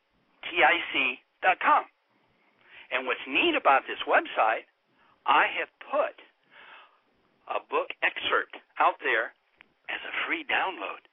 T 0.49 0.65
I 0.65 0.81
C 0.93 1.21
dot 1.43 1.61
com. 1.61 1.85
And 2.91 3.07
what's 3.07 3.21
neat 3.29 3.55
about 3.55 3.87
this 3.87 4.01
website, 4.09 4.65
I 5.27 5.47
have 5.61 5.69
put 5.93 6.17
a 7.47 7.61
book 7.71 7.93
excerpt 8.03 8.57
out 8.81 8.99
there 9.05 9.35
as 9.93 10.01
a 10.03 10.13
free 10.27 10.45
download. 10.49 11.05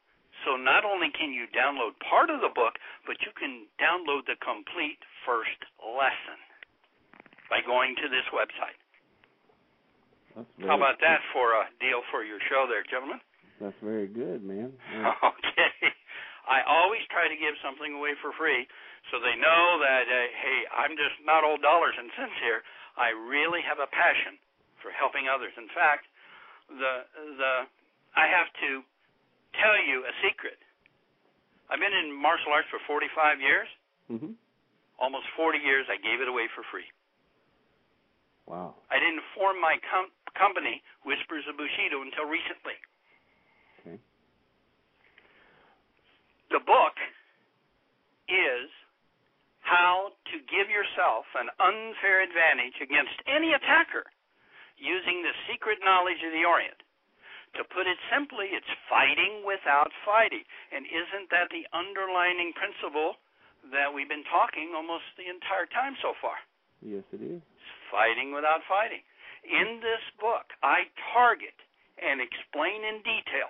So 0.46 0.56
not 0.56 0.86
only 0.86 1.10
can 1.12 1.34
you 1.34 1.48
download 1.52 2.00
part 2.02 2.30
of 2.30 2.42
the 2.42 2.50
book, 2.54 2.80
but 3.06 3.22
you 3.26 3.32
can 3.36 3.68
download 3.78 4.26
the 4.26 4.36
complete 4.40 5.00
first 5.26 5.66
lesson 5.82 6.47
by 7.50 7.62
going 7.66 7.96
to 8.04 8.08
this 8.10 8.26
website. 8.36 8.78
Very, 10.38 10.70
How 10.70 10.78
about 10.78 11.02
that 11.02 11.22
for 11.34 11.58
a 11.58 11.66
deal 11.82 12.06
for 12.14 12.22
your 12.22 12.38
show 12.46 12.70
there, 12.70 12.86
gentlemen? 12.86 13.18
That's 13.58 13.78
very 13.82 14.08
good, 14.08 14.44
man. 14.46 14.74
Yeah. 14.94 15.14
Okay. 15.34 15.74
I 16.48 16.64
always 16.64 17.04
try 17.12 17.28
to 17.28 17.36
give 17.36 17.58
something 17.60 17.92
away 17.98 18.16
for 18.24 18.32
free 18.40 18.64
so 19.12 19.20
they 19.20 19.36
know 19.36 19.66
that, 19.84 20.08
uh, 20.08 20.16
hey, 20.32 20.60
I'm 20.72 20.96
just 20.96 21.20
not 21.28 21.44
old 21.44 21.60
dollars 21.60 21.92
and 22.00 22.08
cents 22.16 22.38
here. 22.40 22.64
I 22.96 23.12
really 23.12 23.60
have 23.68 23.84
a 23.84 23.90
passion 23.92 24.40
for 24.80 24.96
helping 24.96 25.28
others. 25.28 25.52
In 25.60 25.68
fact, 25.76 26.08
the 26.72 27.04
the 27.36 27.54
I 28.16 28.32
have 28.32 28.48
to 28.64 28.70
tell 29.60 29.76
you 29.84 30.08
a 30.08 30.14
secret. 30.24 30.56
I've 31.68 31.84
been 31.84 31.92
in 31.94 32.16
martial 32.16 32.56
arts 32.56 32.72
for 32.72 32.80
45 32.88 33.44
years. 33.44 33.68
Mhm. 34.08 34.32
Almost 34.98 35.28
40 35.36 35.60
years, 35.60 35.86
I 35.92 35.98
gave 36.00 36.22
it 36.24 36.28
away 36.32 36.48
for 36.56 36.64
free. 36.72 36.88
Wow. 38.48 38.80
I 38.90 38.98
didn't 38.98 39.24
form 39.36 39.60
my 39.60 39.76
com- 39.92 40.12
company, 40.40 40.80
Whispers 41.04 41.44
of 41.52 41.60
Bushido, 41.60 42.02
until 42.02 42.26
recently. 42.32 42.80
Okay. 43.84 44.00
The 46.50 46.64
book 46.64 46.96
is 48.32 48.72
how 49.68 50.16
to 50.32 50.36
give 50.48 50.72
yourself 50.72 51.28
an 51.36 51.52
unfair 51.60 52.24
advantage 52.24 52.80
against 52.80 53.20
any 53.28 53.52
attacker 53.52 54.08
using 54.80 55.20
the 55.28 55.36
secret 55.52 55.84
knowledge 55.84 56.24
of 56.24 56.32
the 56.32 56.48
Orient. 56.48 56.80
To 57.60 57.68
put 57.68 57.88
it 57.88 58.00
simply, 58.14 58.54
it's 58.54 58.70
fighting 58.88 59.44
without 59.44 59.92
fighting. 60.08 60.44
And 60.72 60.88
isn't 60.88 61.28
that 61.36 61.52
the 61.52 61.68
underlining 61.76 62.54
principle 62.56 63.20
that 63.74 63.92
we've 63.92 64.08
been 64.08 64.28
talking 64.32 64.72
almost 64.72 65.04
the 65.20 65.28
entire 65.28 65.68
time 65.68 65.98
so 66.00 66.14
far? 66.22 66.38
Yes, 66.82 67.04
it 67.14 67.22
is. 67.22 67.42
fighting 67.92 68.32
without 68.36 68.62
fighting. 68.70 69.02
In 69.48 69.80
this 69.80 70.04
book, 70.20 70.52
I 70.62 70.86
target 71.16 71.56
and 71.98 72.20
explain 72.22 72.84
in 72.84 73.00
detail 73.02 73.50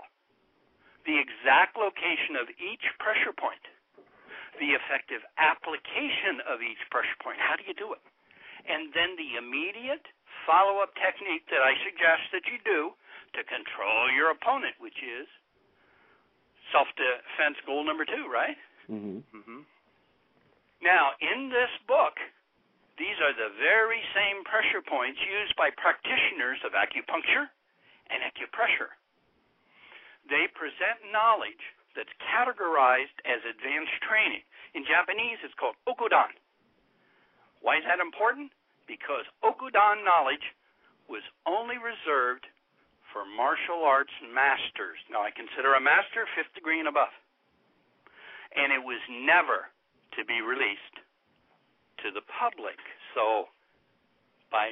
the 1.06 1.18
exact 1.18 1.76
location 1.76 2.36
of 2.40 2.48
each 2.62 2.84
pressure 3.00 3.34
point, 3.34 3.64
the 4.60 4.76
effective 4.78 5.24
application 5.42 6.40
of 6.48 6.62
each 6.62 6.80
pressure 6.92 7.18
point. 7.24 7.40
How 7.42 7.56
do 7.58 7.64
you 7.68 7.74
do 7.74 7.92
it? 7.98 8.04
And 8.68 8.92
then 8.94 9.16
the 9.18 9.40
immediate 9.40 10.04
follow 10.46 10.80
up 10.84 10.94
technique 11.00 11.48
that 11.52 11.64
I 11.64 11.74
suggest 11.88 12.30
that 12.36 12.46
you 12.48 12.60
do 12.64 12.92
to 13.36 13.42
control 13.48 14.12
your 14.12 14.32
opponent, 14.32 14.76
which 14.80 14.98
is 15.04 15.28
self 16.72 16.88
defense 17.00 17.58
goal 17.66 17.84
number 17.84 18.04
two, 18.06 18.28
right? 18.32 18.56
Mhm. 18.92 19.24
Mm-hmm. 19.36 19.62
Now, 20.84 21.12
in 21.20 21.50
this 21.50 21.72
book, 21.88 22.16
these 22.98 23.18
are 23.22 23.34
the 23.34 23.54
very 23.62 24.02
same 24.18 24.42
pressure 24.42 24.82
points 24.82 25.22
used 25.22 25.54
by 25.54 25.70
practitioners 25.78 26.58
of 26.66 26.74
acupuncture 26.74 27.46
and 28.10 28.26
acupressure. 28.26 28.90
They 30.26 30.50
present 30.58 31.06
knowledge 31.14 31.62
that's 31.94 32.12
categorized 32.22 33.18
as 33.24 33.42
advanced 33.46 33.98
training. 34.02 34.42
In 34.74 34.82
Japanese, 34.86 35.38
it's 35.46 35.54
called 35.62 35.78
okuden. 35.86 36.34
Why 37.62 37.78
is 37.78 37.86
that 37.86 38.02
important? 38.02 38.50
Because 38.90 39.30
okuden 39.46 40.02
knowledge 40.02 40.44
was 41.06 41.24
only 41.46 41.78
reserved 41.78 42.50
for 43.14 43.24
martial 43.30 43.86
arts 43.86 44.14
masters. 44.34 44.98
Now, 45.10 45.22
I 45.22 45.32
consider 45.32 45.78
a 45.78 45.82
master 45.82 46.26
fifth 46.34 46.54
degree 46.58 46.82
and 46.82 46.90
above. 46.90 47.14
And 48.58 48.74
it 48.74 48.82
was 48.82 49.00
never 49.10 49.70
to 50.18 50.26
be 50.26 50.42
released 50.42 50.98
to 52.04 52.12
the 52.12 52.22
public. 52.40 52.78
So, 53.14 53.50
by 54.52 54.72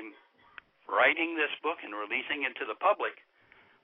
writing 0.88 1.36
this 1.36 1.51
book 1.63 1.82
and 1.84 1.93
releasing 1.95 2.43
it 2.45 2.55
to 2.61 2.65
the 2.65 2.76
public, 2.76 3.13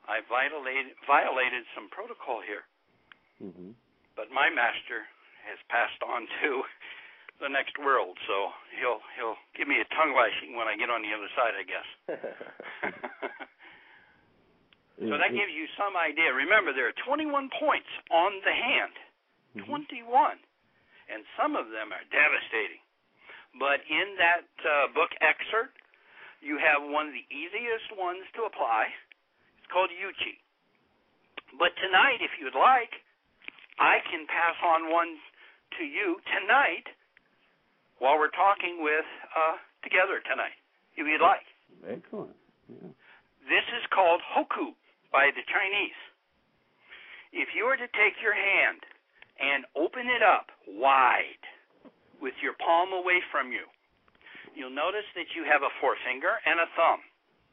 I 0.07 0.21
violated 0.29 0.95
violated 1.05 1.65
some 1.75 1.89
protocol 1.89 2.41
here. 2.41 2.65
Mhm. 3.41 3.73
But 4.15 4.29
my 4.31 4.49
master 4.49 5.07
has 5.45 5.57
passed 5.69 6.01
on 6.03 6.27
to 6.41 6.63
the 7.39 7.49
next 7.49 7.77
world, 7.79 8.17
so 8.27 8.53
he'll 8.77 9.01
he'll 9.17 9.37
give 9.55 9.67
me 9.67 9.79
a 9.81 9.85
tongue 9.95 10.13
lashing 10.13 10.55
when 10.55 10.67
I 10.67 10.75
get 10.77 10.89
on 10.89 11.01
the 11.01 11.13
other 11.13 11.29
side, 11.35 11.55
I 11.57 11.63
guess. 11.63 11.87
so 15.01 15.17
that 15.17 15.33
gives 15.33 15.53
you 15.53 15.65
some 15.77 15.97
idea. 15.97 16.33
Remember, 16.33 16.73
there 16.73 16.87
are 16.87 16.93
21 17.05 17.49
points 17.57 17.89
on 18.11 18.31
the 18.45 18.53
hand. 18.53 18.93
Mhm. 19.57 19.65
21. 19.65 20.37
And 21.09 21.25
some 21.35 21.55
of 21.55 21.69
them 21.69 21.91
are 21.91 22.03
devastating. 22.05 22.79
But 23.57 23.83
in 23.87 24.15
that 24.17 24.47
uh, 24.63 24.91
book 24.95 25.11
excerpt, 25.19 25.75
you 26.41 26.57
have 26.57 26.81
one 26.81 27.11
of 27.11 27.15
the 27.15 27.27
easiest 27.29 27.93
ones 27.99 28.25
to 28.39 28.47
apply. 28.47 28.89
It's 29.59 29.69
called 29.69 29.91
Uchi. 29.91 30.41
But 31.59 31.75
tonight, 31.77 32.23
if 32.23 32.31
you'd 32.39 32.57
like, 32.57 33.03
I 33.77 33.99
can 34.07 34.25
pass 34.25 34.55
on 34.63 34.89
one 34.89 35.19
to 35.79 35.83
you 35.83 36.17
tonight 36.31 36.87
while 37.99 38.17
we're 38.17 38.33
talking 38.33 38.81
with 38.81 39.05
uh, 39.35 39.59
together 39.83 40.23
tonight, 40.25 40.57
if 40.95 41.05
you'd 41.05 41.21
like. 41.21 41.45
Excellent. 41.85 42.35
Yeah. 42.71 42.89
This 43.45 43.67
is 43.77 43.83
called 43.93 44.21
Hoku 44.25 44.73
by 45.11 45.29
the 45.35 45.43
Chinese. 45.45 45.99
If 47.33 47.51
you 47.55 47.65
were 47.65 47.77
to 47.77 47.89
take 47.93 48.19
your 48.23 48.33
hand 48.35 48.81
and 49.39 49.65
open 49.75 50.07
it 50.07 50.23
up 50.23 50.51
wide 50.67 51.40
with 52.22 52.38
your 52.39 52.53
palm 52.61 52.93
away 52.93 53.19
from 53.34 53.51
you, 53.51 53.65
you'll 54.53 54.74
notice 54.74 55.07
that 55.17 55.34
you 55.34 55.43
have 55.43 55.65
a 55.65 55.74
forefinger 55.82 56.39
and 56.45 56.61
a 56.61 56.69
thumb. 56.78 57.01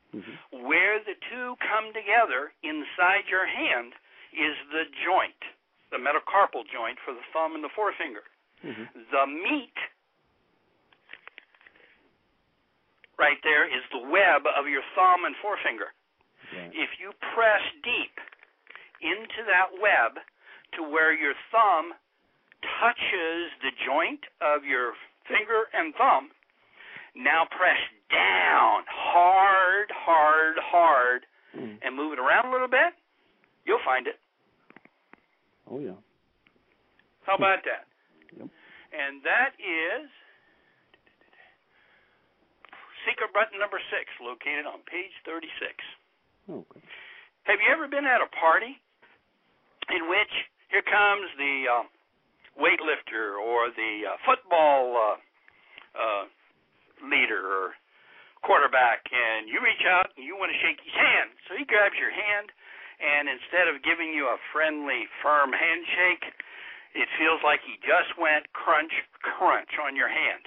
Mm-hmm. 0.08 0.64
Where 0.64 1.00
the 1.04 1.16
two 1.28 1.56
come 1.60 1.92
together 1.92 2.52
inside 2.64 3.28
your 3.28 3.44
hand 3.44 3.92
is 4.32 4.56
the 4.72 4.88
joint, 5.04 5.40
the 5.92 6.00
metacarpal 6.00 6.64
joint 6.68 6.96
for 7.04 7.12
the 7.12 7.24
thumb 7.32 7.56
and 7.56 7.64
the 7.64 7.72
forefinger. 7.76 8.24
Mm-hmm. 8.64 8.86
The 9.12 9.24
meat 9.28 9.78
right 13.18 13.38
there 13.42 13.66
is 13.66 13.84
the 13.92 14.04
web 14.08 14.46
of 14.48 14.70
your 14.70 14.82
thumb 14.94 15.26
and 15.26 15.34
forefinger. 15.42 15.92
Right. 16.54 16.72
If 16.72 16.96
you 16.96 17.12
press 17.34 17.60
deep 17.84 18.16
into 19.04 19.44
that 19.44 19.74
web 19.76 20.22
to 20.78 20.80
where 20.86 21.12
your 21.12 21.34
thumb 21.52 21.92
touches 22.62 23.50
the 23.62 23.70
joint 23.86 24.20
of 24.40 24.64
your 24.64 24.92
finger 25.26 25.68
and 25.74 25.94
thumb, 25.94 26.30
now 27.14 27.44
press 27.50 27.78
down 28.10 28.82
hard, 28.88 29.90
hard, 29.94 30.56
hard, 30.62 31.26
Mm. 31.56 31.78
and 31.82 31.96
move 31.96 32.12
it 32.12 32.18
around 32.20 32.44
a 32.46 32.52
little 32.52 32.68
bit, 32.68 32.92
you'll 33.64 33.82
find 33.84 34.06
it. 34.06 34.20
Oh 35.66 35.80
yeah. 35.80 35.96
How 37.24 37.34
about 37.36 37.64
that? 37.64 37.86
Yep. 38.38 38.48
And 38.92 39.22
that 39.24 39.56
is 39.58 40.10
secret 43.08 43.32
button 43.32 43.58
number 43.58 43.80
six, 43.88 44.04
located 44.20 44.66
on 44.68 44.84
page 44.84 45.12
36. 45.24 45.48
Okay. 46.48 46.80
Have 47.48 47.58
you 47.64 47.68
ever 47.72 47.88
been 47.88 48.04
at 48.04 48.20
a 48.20 48.28
party 48.36 48.76
in 49.88 50.08
which 50.12 50.32
here 50.68 50.84
comes 50.84 51.28
the 51.40 51.54
uh, 51.68 51.84
weightlifter 52.58 53.38
or 53.38 53.70
the 53.72 53.92
uh, 54.04 54.16
football 54.26 54.94
uh, 54.98 55.16
uh, 55.94 56.24
leader 57.06 57.40
or 57.46 57.78
quarterback, 58.42 59.06
and 59.10 59.48
you 59.48 59.58
reach 59.62 59.82
out 59.86 60.10
and 60.14 60.22
you 60.26 60.34
want 60.38 60.50
to 60.50 60.58
shake 60.62 60.78
his 60.82 60.94
hand, 60.94 61.30
so 61.46 61.54
he 61.58 61.64
grabs 61.66 61.98
your 61.98 62.10
hand, 62.10 62.50
and 62.98 63.26
instead 63.30 63.66
of 63.70 63.82
giving 63.82 64.10
you 64.14 64.26
a 64.26 64.38
friendly, 64.54 65.06
firm 65.22 65.50
handshake, 65.54 66.34
it 66.94 67.06
feels 67.18 67.42
like 67.46 67.62
he 67.62 67.78
just 67.82 68.14
went 68.18 68.46
crunch, 68.54 68.94
crunch 69.22 69.70
on 69.82 69.94
your 69.94 70.10
hand. 70.10 70.46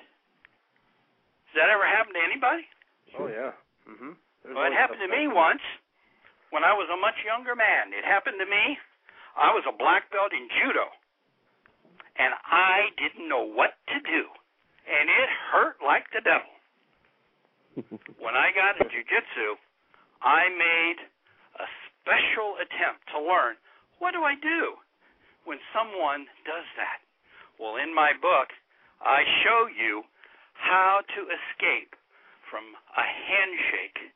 Does 1.52 1.64
that 1.64 1.70
ever 1.72 1.84
happen 1.84 2.16
to 2.16 2.24
anybody? 2.24 2.64
Oh 3.20 3.28
yeah. 3.28 3.52
Mhm. 3.88 4.16
Well, 4.56 4.64
it 4.68 4.74
happened 4.74 5.04
to 5.04 5.12
me 5.12 5.28
once 5.28 5.62
when 6.50 6.64
I 6.64 6.72
was 6.74 6.88
a 6.90 6.98
much 6.98 7.20
younger 7.24 7.56
man. 7.56 7.92
It 7.92 8.04
happened 8.04 8.40
to 8.40 8.48
me. 8.48 8.80
I 9.36 9.52
was 9.52 9.64
a 9.68 9.76
black 9.76 10.10
belt 10.12 10.32
in 10.32 10.48
judo, 10.60 10.92
and 12.22 12.38
I 12.46 12.94
didn't 13.02 13.26
know 13.26 13.42
what 13.42 13.74
to 13.90 13.98
do, 14.06 14.24
and 14.86 15.10
it 15.10 15.30
hurt 15.50 15.82
like 15.82 16.06
the 16.14 16.22
devil. 16.22 16.54
When 18.22 18.38
I 18.38 18.54
got 18.54 18.78
in 18.78 18.86
jujitsu, 18.94 19.58
I 20.22 20.46
made 20.54 21.00
a 21.58 21.66
special 21.98 22.62
attempt 22.62 23.02
to 23.10 23.18
learn 23.18 23.58
what 23.98 24.14
do 24.14 24.22
I 24.22 24.38
do 24.38 24.78
when 25.50 25.58
someone 25.74 26.30
does 26.46 26.68
that. 26.78 27.02
Well, 27.58 27.82
in 27.82 27.90
my 27.90 28.14
book, 28.14 28.54
I 29.02 29.26
show 29.42 29.66
you 29.66 30.06
how 30.54 31.02
to 31.02 31.22
escape 31.26 31.98
from 32.46 32.78
a 32.94 33.02
handshake 33.02 34.14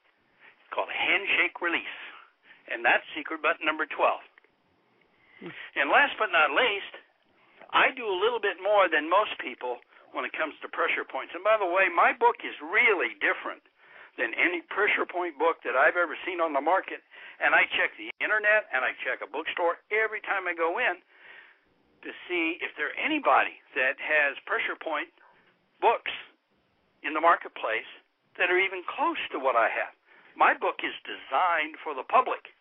it's 0.66 0.74
called 0.74 0.90
a 0.90 0.98
handshake 0.98 1.62
release. 1.62 1.98
And 2.74 2.82
that's 2.82 3.06
secret 3.14 3.46
button 3.46 3.70
number 3.70 3.86
12. 3.86 4.18
Hmm. 5.46 5.54
And 5.78 5.94
last 5.94 6.18
but 6.18 6.34
not 6.34 6.50
least, 6.58 6.94
I 7.76 7.92
do 7.92 8.08
a 8.08 8.18
little 8.24 8.40
bit 8.40 8.56
more 8.64 8.88
than 8.88 9.12
most 9.12 9.36
people 9.44 9.84
when 10.16 10.24
it 10.24 10.32
comes 10.32 10.56
to 10.64 10.72
pressure 10.72 11.04
points. 11.04 11.36
And 11.36 11.44
by 11.44 11.60
the 11.60 11.68
way, 11.68 11.92
my 11.92 12.16
book 12.16 12.40
is 12.40 12.56
really 12.64 13.20
different 13.20 13.60
than 14.16 14.32
any 14.40 14.64
pressure 14.72 15.04
point 15.04 15.36
book 15.36 15.60
that 15.68 15.76
I've 15.76 16.00
ever 16.00 16.16
seen 16.24 16.40
on 16.40 16.56
the 16.56 16.64
market. 16.64 17.04
And 17.44 17.52
I 17.52 17.68
check 17.76 17.92
the 18.00 18.08
internet 18.24 18.72
and 18.72 18.88
I 18.88 18.96
check 19.04 19.20
a 19.20 19.28
bookstore 19.28 19.84
every 19.92 20.24
time 20.24 20.48
I 20.48 20.56
go 20.56 20.80
in 20.80 21.04
to 22.08 22.16
see 22.32 22.64
if 22.64 22.72
there 22.80 22.96
anybody 22.96 23.60
that 23.76 24.00
has 24.00 24.40
pressure 24.48 24.80
point 24.80 25.12
books 25.84 26.16
in 27.04 27.12
the 27.12 27.20
marketplace 27.20 27.88
that 28.40 28.48
are 28.48 28.62
even 28.62 28.88
close 28.88 29.20
to 29.36 29.38
what 29.44 29.60
I 29.60 29.68
have. 29.68 29.92
My 30.40 30.56
book 30.56 30.80
is 30.80 30.96
designed 31.04 31.76
for 31.84 31.92
the 31.92 32.08
public, 32.08 32.56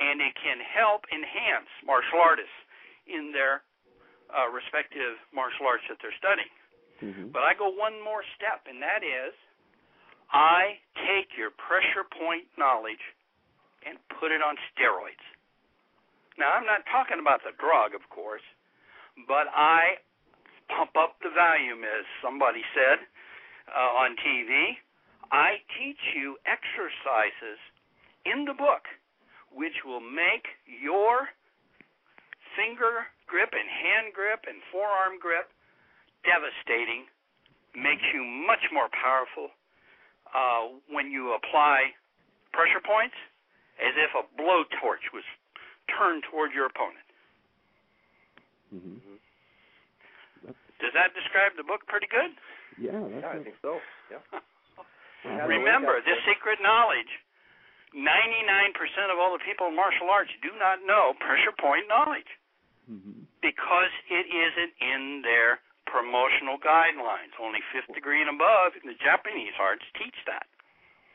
and 0.00 0.24
it 0.24 0.32
can 0.40 0.60
help 0.60 1.04
enhance 1.12 1.68
martial 1.84 2.20
artists 2.20 2.56
in 3.04 3.32
their 3.32 3.60
uh, 4.34 4.48
respective 4.50 5.18
martial 5.34 5.66
arts 5.66 5.84
that 5.88 5.98
they're 6.00 6.16
studying. 6.18 6.50
Mhm. 7.02 7.32
But 7.32 7.42
I 7.42 7.54
go 7.54 7.68
one 7.68 8.00
more 8.00 8.22
step, 8.36 8.66
and 8.66 8.82
that 8.82 9.02
is 9.02 9.34
I 10.32 10.78
take 10.94 11.36
your 11.36 11.50
pressure 11.50 12.04
point 12.04 12.46
knowledge 12.56 13.02
and 13.84 13.98
put 14.20 14.30
it 14.30 14.42
on 14.42 14.56
steroids. 14.70 15.24
Now, 16.38 16.52
I'm 16.52 16.66
not 16.66 16.86
talking 16.86 17.18
about 17.18 17.42
the 17.42 17.52
drug, 17.52 17.94
of 17.94 18.08
course, 18.10 18.44
but 19.26 19.48
I 19.52 19.98
pump 20.68 20.96
up 20.96 21.18
the 21.20 21.30
volume, 21.30 21.82
as 21.84 22.06
somebody 22.22 22.64
said 22.74 23.06
uh, 23.68 24.00
on 24.06 24.16
TV. 24.16 24.78
I 25.32 25.62
teach 25.78 26.00
you 26.14 26.38
exercises 26.46 27.58
in 28.24 28.44
the 28.44 28.54
book 28.54 28.86
which 29.50 29.84
will 29.84 30.00
make 30.00 30.46
your 30.66 31.28
finger 32.54 33.06
grip 33.30 33.54
and 33.54 33.68
hand 33.70 34.10
grip 34.10 34.42
and 34.50 34.58
forearm 34.74 35.22
grip 35.22 35.54
devastating, 36.26 37.06
makes 37.78 38.02
you 38.10 38.26
much 38.26 38.66
more 38.74 38.90
powerful 38.90 39.54
uh, 40.34 40.74
when 40.90 41.08
you 41.14 41.32
apply 41.38 41.94
pressure 42.50 42.82
points 42.82 43.14
as 43.78 43.94
if 43.94 44.10
a 44.18 44.26
blowtorch 44.34 45.06
was 45.14 45.22
turned 45.86 46.26
toward 46.28 46.50
your 46.50 46.66
opponent. 46.66 47.06
Mhm. 48.74 48.98
Does 50.82 50.92
that 50.94 51.14
describe 51.14 51.54
the 51.56 51.62
book 51.64 51.86
pretty 51.86 52.06
good? 52.08 52.34
Yeah, 52.78 52.98
Yeah, 52.98 53.28
I 53.30 53.38
think 53.42 53.56
so. 53.62 53.80
Yeah. 54.10 54.18
Yeah, 55.22 55.44
Remember, 55.44 56.00
this 56.00 56.16
secret 56.24 56.62
knowledge 56.64 57.12
99% 57.92 59.12
of 59.12 59.18
all 59.20 59.36
the 59.36 59.44
people 59.44 59.68
in 59.68 59.76
martial 59.76 60.08
arts 60.08 60.32
do 60.40 60.48
not 60.56 60.80
know 60.88 61.12
pressure 61.20 61.52
point 61.60 61.84
knowledge 61.92 62.24
Mhm. 62.88 63.26
because 63.42 63.92
it 64.08 64.26
isn't 64.26 64.72
in 64.80 65.22
their 65.22 65.60
promotional 65.86 66.58
guidelines. 66.58 67.34
Only 67.38 67.60
fifth 67.72 67.92
degree 67.94 68.20
and 68.20 68.30
above 68.30 68.76
in 68.76 68.86
the 68.86 68.94
Japanese 68.94 69.54
arts 69.58 69.84
teach 69.98 70.16
that. 70.26 70.46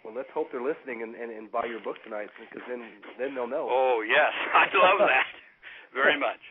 Well, 0.03 0.13
let's 0.13 0.29
hope 0.31 0.51
they're 0.51 0.61
listening 0.61 1.01
and, 1.01 1.15
and, 1.15 1.31
and 1.31 1.51
buy 1.51 1.65
your 1.65 1.79
book 1.79 1.97
tonight 2.03 2.29
because 2.39 2.61
then 2.67 2.85
then 3.17 3.33
they'll 3.33 3.47
know. 3.49 3.67
Oh, 3.71 4.01
yes. 4.01 4.31
I 4.53 4.69
love 4.75 4.99
that 4.99 5.25
very 5.93 6.19
much. 6.19 6.39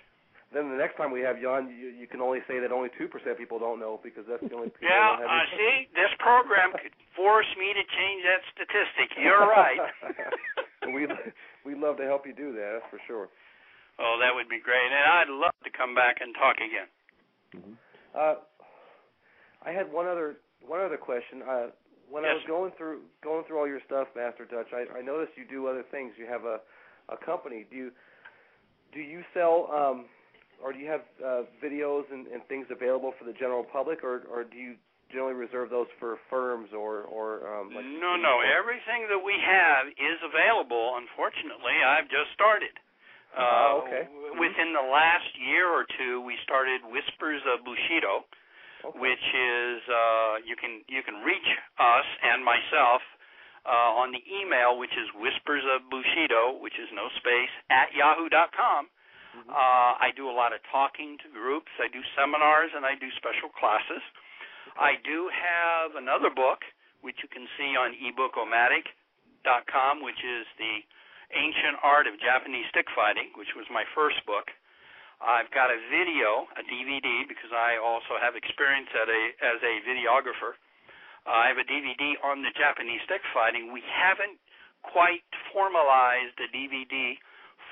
Then 0.54 0.70
the 0.70 0.78
next 0.78 0.94
time 0.94 1.10
we 1.10 1.18
have 1.26 1.34
on, 1.42 1.66
you, 1.66 1.90
you 1.90 2.06
can 2.06 2.22
only 2.22 2.38
say 2.46 2.62
that 2.62 2.70
only 2.70 2.86
two 2.94 3.10
percent 3.10 3.34
people 3.36 3.58
don't 3.58 3.82
know 3.82 3.98
because 4.06 4.22
that's 4.30 4.38
the 4.46 4.54
only 4.54 4.70
people 4.70 4.86
Yeah, 4.86 5.18
uh, 5.18 5.42
see, 5.50 5.90
this 5.98 6.14
program 6.22 6.70
could 6.78 6.94
force 7.18 7.50
me 7.58 7.74
to 7.74 7.82
change 7.82 8.22
that 8.22 8.42
statistic. 8.54 9.18
You're 9.18 9.50
right. 9.50 9.82
we 10.94 11.10
we'd 11.66 11.82
love 11.82 11.98
to 11.98 12.06
help 12.06 12.22
you 12.22 12.32
do 12.38 12.54
that. 12.54 12.78
That's 12.78 12.86
for 12.86 13.02
sure. 13.10 13.26
Oh, 13.98 14.18
that 14.20 14.34
would 14.34 14.48
be 14.48 14.60
great. 14.60 14.90
And 14.90 14.94
I'd 14.94 15.28
love 15.30 15.54
to 15.64 15.70
come 15.70 15.94
back 15.94 16.20
and 16.20 16.34
talk 16.34 16.56
again. 16.58 16.88
Mhm. 17.54 17.76
Uh, 18.14 18.36
I 19.62 19.70
had 19.72 19.90
one 19.90 20.06
other 20.06 20.36
one 20.60 20.80
other 20.80 20.96
question. 20.96 21.42
Uh, 21.42 21.70
when 22.08 22.24
I 22.24 22.34
was 22.34 22.44
going 22.44 22.72
through 22.72 23.02
going 23.22 23.44
through 23.44 23.58
all 23.58 23.66
your 23.68 23.80
stuff, 23.86 24.08
Master 24.14 24.44
Dutch, 24.44 24.72
I, 24.72 24.98
I 24.98 25.02
noticed 25.02 25.36
you 25.36 25.44
do 25.44 25.66
other 25.66 25.82
things. 25.90 26.14
You 26.18 26.26
have 26.26 26.44
a 26.44 26.60
a 27.08 27.16
company. 27.16 27.66
Do 27.70 27.76
you 27.76 27.92
do 28.92 29.00
you 29.00 29.24
sell 29.32 29.70
um, 29.72 30.06
or 30.62 30.72
do 30.72 30.78
you 30.78 30.88
have 30.88 31.02
uh, 31.24 31.42
videos 31.62 32.04
and, 32.12 32.26
and 32.28 32.44
things 32.46 32.66
available 32.70 33.12
for 33.18 33.24
the 33.24 33.32
general 33.32 33.64
public, 33.64 34.04
or 34.04 34.24
or 34.30 34.44
do 34.44 34.56
you 34.56 34.76
generally 35.10 35.34
reserve 35.34 35.70
those 35.70 35.86
for 35.98 36.18
firms 36.30 36.70
or 36.72 37.02
or 37.04 37.46
um, 37.46 37.74
like 37.74 37.84
no, 37.84 38.16
no. 38.16 38.40
Everything 38.40 39.06
that 39.08 39.22
we 39.22 39.34
have 39.38 39.88
is 39.88 40.18
available. 40.22 40.96
Unfortunately, 40.96 41.76
I've 41.84 42.08
just 42.08 42.32
started. 42.34 42.74
Uh, 43.34 43.40
Ah, 43.40 43.72
okay. 43.82 44.04
w- 44.06 44.38
Within 44.40 44.72
the 44.72 44.82
last 44.82 45.30
year 45.38 45.68
or 45.68 45.84
two, 45.98 46.20
we 46.22 46.36
started 46.42 46.80
Whispers 46.86 47.42
of 47.46 47.64
Bushido, 47.64 48.24
Okay. 48.84 48.98
which 48.98 49.24
is 49.34 49.82
uh, 49.88 50.36
you 50.44 50.56
can 50.56 50.84
you 50.88 51.02
can 51.02 51.22
reach 51.22 51.48
us 51.78 52.06
and 52.22 52.44
myself 52.44 53.02
uh, 53.66 53.94
on 54.02 54.12
the 54.12 54.22
email, 54.30 54.78
which 54.78 54.94
is 54.96 55.08
whispers 55.14 55.64
of 55.74 55.88
bushido, 55.90 56.52
which 56.60 56.78
is 56.78 56.88
no 56.92 57.08
space 57.16 57.50
at 57.70 57.92
yahoo.com. 57.94 58.88
Mhm. 59.34 59.50
Uh, 59.50 59.94
I 59.98 60.12
do 60.14 60.28
a 60.30 60.34
lot 60.36 60.52
of 60.52 60.60
talking 60.70 61.18
to 61.18 61.28
groups. 61.28 61.70
I 61.80 61.88
do 61.88 62.02
seminars 62.14 62.70
and 62.74 62.86
I 62.86 62.94
do 62.94 63.10
special 63.18 63.48
classes. 63.50 64.02
I 64.78 64.94
do 65.02 65.28
have 65.28 65.96
another 65.96 66.30
book, 66.30 66.64
which 67.00 67.20
you 67.22 67.28
can 67.28 67.48
see 67.56 67.76
on 67.76 67.94
ebookomatic.com, 67.94 70.00
which 70.02 70.22
is 70.24 70.46
the 70.58 70.82
Ancient 71.34 71.76
Art 71.82 72.06
of 72.06 72.14
Japanese 72.22 72.66
Stick 72.70 72.86
Fighting, 72.94 73.34
which 73.34 73.50
was 73.58 73.66
my 73.70 73.82
first 73.94 74.22
book. 74.24 74.48
I've 75.22 75.50
got 75.54 75.70
a 75.70 75.78
video, 75.90 76.46
a 76.58 76.62
DVD, 76.66 77.26
because 77.26 77.50
I 77.54 77.78
also 77.78 78.18
have 78.18 78.34
experience 78.34 78.90
at 78.94 79.08
a, 79.08 79.22
as 79.42 79.58
a 79.62 79.74
videographer. 79.86 80.58
Uh, 81.24 81.32
I 81.32 81.48
have 81.48 81.58
a 81.58 81.64
DVD 81.64 82.20
on 82.20 82.44
the 82.44 82.52
Japanese 82.52 83.00
stick 83.08 83.24
fighting. 83.32 83.72
We 83.72 83.80
haven't 83.88 84.36
quite 84.84 85.24
formalized 85.52 86.36
a 86.36 86.48
DVD 86.52 87.16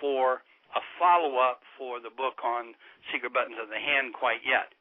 for 0.00 0.40
a 0.72 0.80
follow 0.96 1.36
up 1.36 1.60
for 1.76 2.00
the 2.00 2.08
book 2.08 2.40
on 2.40 2.72
Secret 3.12 3.36
Buttons 3.36 3.60
of 3.60 3.68
the 3.68 3.76
Hand 3.76 4.16
quite 4.16 4.40
yet. 4.40 4.72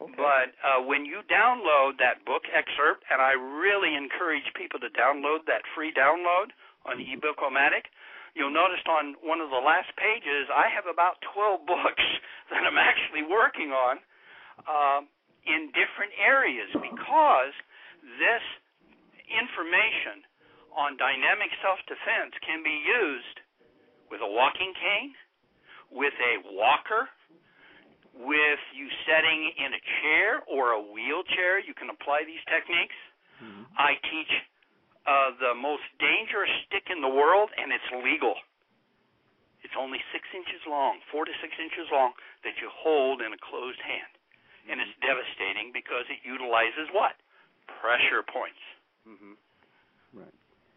Okay. 0.00 0.16
But 0.16 0.56
uh, 0.64 0.80
when 0.88 1.04
you 1.04 1.20
download 1.28 2.00
that 2.00 2.24
book 2.24 2.48
excerpt, 2.48 3.04
and 3.12 3.20
I 3.20 3.36
really 3.36 3.92
encourage 3.94 4.48
people 4.56 4.80
to 4.80 4.90
download 4.96 5.44
that 5.46 5.62
free 5.76 5.92
download 5.92 6.56
on 6.88 6.98
eBookomatic, 6.98 7.92
you'll 8.34 8.54
notice 8.54 8.82
on 8.90 9.14
one 9.22 9.40
of 9.40 9.48
the 9.50 9.62
last 9.62 9.90
pages 9.96 10.50
I 10.50 10.66
have 10.70 10.90
about 10.90 11.22
12 11.34 11.66
books 11.70 12.06
that 12.50 12.62
I'm 12.66 12.78
actually 12.78 13.24
working 13.26 13.70
on 13.70 13.96
um, 14.66 15.02
in 15.46 15.70
different 15.74 16.12
areas 16.18 16.70
because 16.74 17.54
this 18.20 18.44
information 19.30 20.26
on 20.74 20.98
dynamic 20.98 21.50
self-defense 21.62 22.34
can 22.42 22.60
be 22.66 22.74
used 22.82 23.38
with 24.10 24.20
a 24.20 24.30
walking 24.30 24.74
cane, 24.76 25.14
with 25.90 26.14
a 26.18 26.34
walker, 26.54 27.08
with 28.14 28.62
you 28.74 28.86
sitting 29.06 29.40
in 29.58 29.74
a 29.74 29.82
chair 30.02 30.42
or 30.46 30.74
a 30.78 30.82
wheelchair. 30.82 31.58
You 31.58 31.74
can 31.74 31.90
apply 31.90 32.22
these 32.26 32.42
techniques. 32.46 32.94
Mhm. 33.42 33.66
I 33.78 33.96
teach 33.96 34.30
uh, 35.06 35.36
the 35.40 35.54
most 35.54 35.84
dangerous 36.00 36.50
stick 36.66 36.88
in 36.88 37.00
the 37.04 37.10
world, 37.10 37.52
and 37.56 37.72
it's 37.72 37.90
legal. 38.04 38.34
It's 39.64 39.76
only 39.76 40.00
six 40.12 40.28
inches 40.36 40.60
long, 40.68 41.00
four 41.08 41.24
to 41.24 41.32
six 41.40 41.52
inches 41.56 41.88
long, 41.92 42.12
that 42.44 42.56
you 42.60 42.68
hold 42.68 43.20
in 43.24 43.32
a 43.32 43.40
closed 43.40 43.80
hand. 43.80 44.12
And 44.68 44.80
it's 44.80 44.92
devastating 45.04 45.72
because 45.72 46.08
it 46.08 46.24
utilizes 46.24 46.88
what? 46.92 47.16
Pressure 47.80 48.24
points. 48.24 48.60
Mhm. 49.08 49.36
Right. 50.12 50.34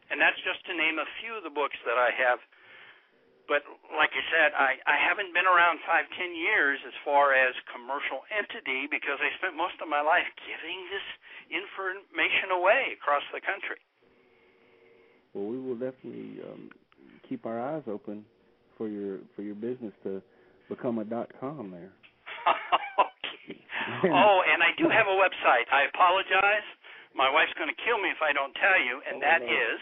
And 0.09 0.19
that's 0.19 0.39
just 0.41 0.63
to 0.65 0.73
name 0.73 0.99
a 0.99 1.05
few 1.19 1.35
of 1.35 1.43
the 1.43 1.49
books 1.49 1.77
that 1.85 1.97
I 1.97 2.11
have. 2.11 2.39
But 3.47 3.63
like 3.95 4.11
I 4.11 4.23
said, 4.31 4.51
I, 4.55 4.75
I 4.83 4.97
haven't 4.99 5.31
been 5.31 5.47
around 5.47 5.79
five, 5.87 6.03
ten 6.19 6.35
years 6.35 6.83
as 6.83 6.93
far 7.07 7.31
as 7.31 7.55
commercial 7.71 8.25
entity 8.27 8.87
because 8.91 9.19
I 9.23 9.31
spent 9.39 9.55
most 9.55 9.79
of 9.79 9.87
my 9.87 10.03
life 10.03 10.27
giving 10.43 10.79
this 10.91 11.07
information 11.47 12.51
away 12.51 12.91
across 12.99 13.23
the 13.31 13.39
country. 13.39 13.79
Well, 15.37 15.53
we 15.53 15.61
will 15.61 15.77
definitely 15.77 16.41
um, 16.49 16.73
keep 17.29 17.45
our 17.45 17.61
eyes 17.61 17.85
open 17.85 18.25
for 18.73 18.89
your 18.89 19.21
for 19.35 19.43
your 19.45 19.53
business 19.53 19.93
to 20.01 20.19
become 20.67 20.97
a 20.97 21.05
dot 21.05 21.29
com 21.39 21.69
there. 21.69 21.93
okay. 22.97 23.61
Oh, 24.09 24.41
and 24.49 24.65
I 24.65 24.73
do 24.81 24.89
have 24.89 25.05
a 25.05 25.13
website. 25.13 25.69
I 25.69 25.85
apologize. 25.93 26.65
My 27.13 27.29
wife's 27.29 27.53
going 27.53 27.69
to 27.69 27.77
kill 27.85 28.01
me 28.01 28.09
if 28.09 28.17
I 28.21 28.33
don't 28.33 28.53
tell 28.57 28.81
you, 28.81 28.97
and 29.05 29.21
Oh, 29.21 29.25
that 29.29 29.41
no. 29.45 29.49
is 29.49 29.77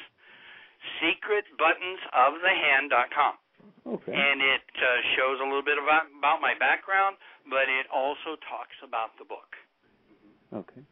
secretbuttonsofthehand.com. 0.99 3.33
Okay. 3.95 4.11
And 4.13 4.41
it 4.41 4.61
uh, 4.75 4.87
shows 5.15 5.39
a 5.39 5.43
little 5.47 5.63
bit 5.63 5.77
about 5.79 6.07
about 6.19 6.41
my 6.43 6.51
background, 6.59 7.15
but 7.49 7.69
it 7.71 7.87
also 7.95 8.35
talks 8.51 8.75
about 8.83 9.15
the 9.19 9.23
book. 9.25 9.55
Okay. 10.51 10.83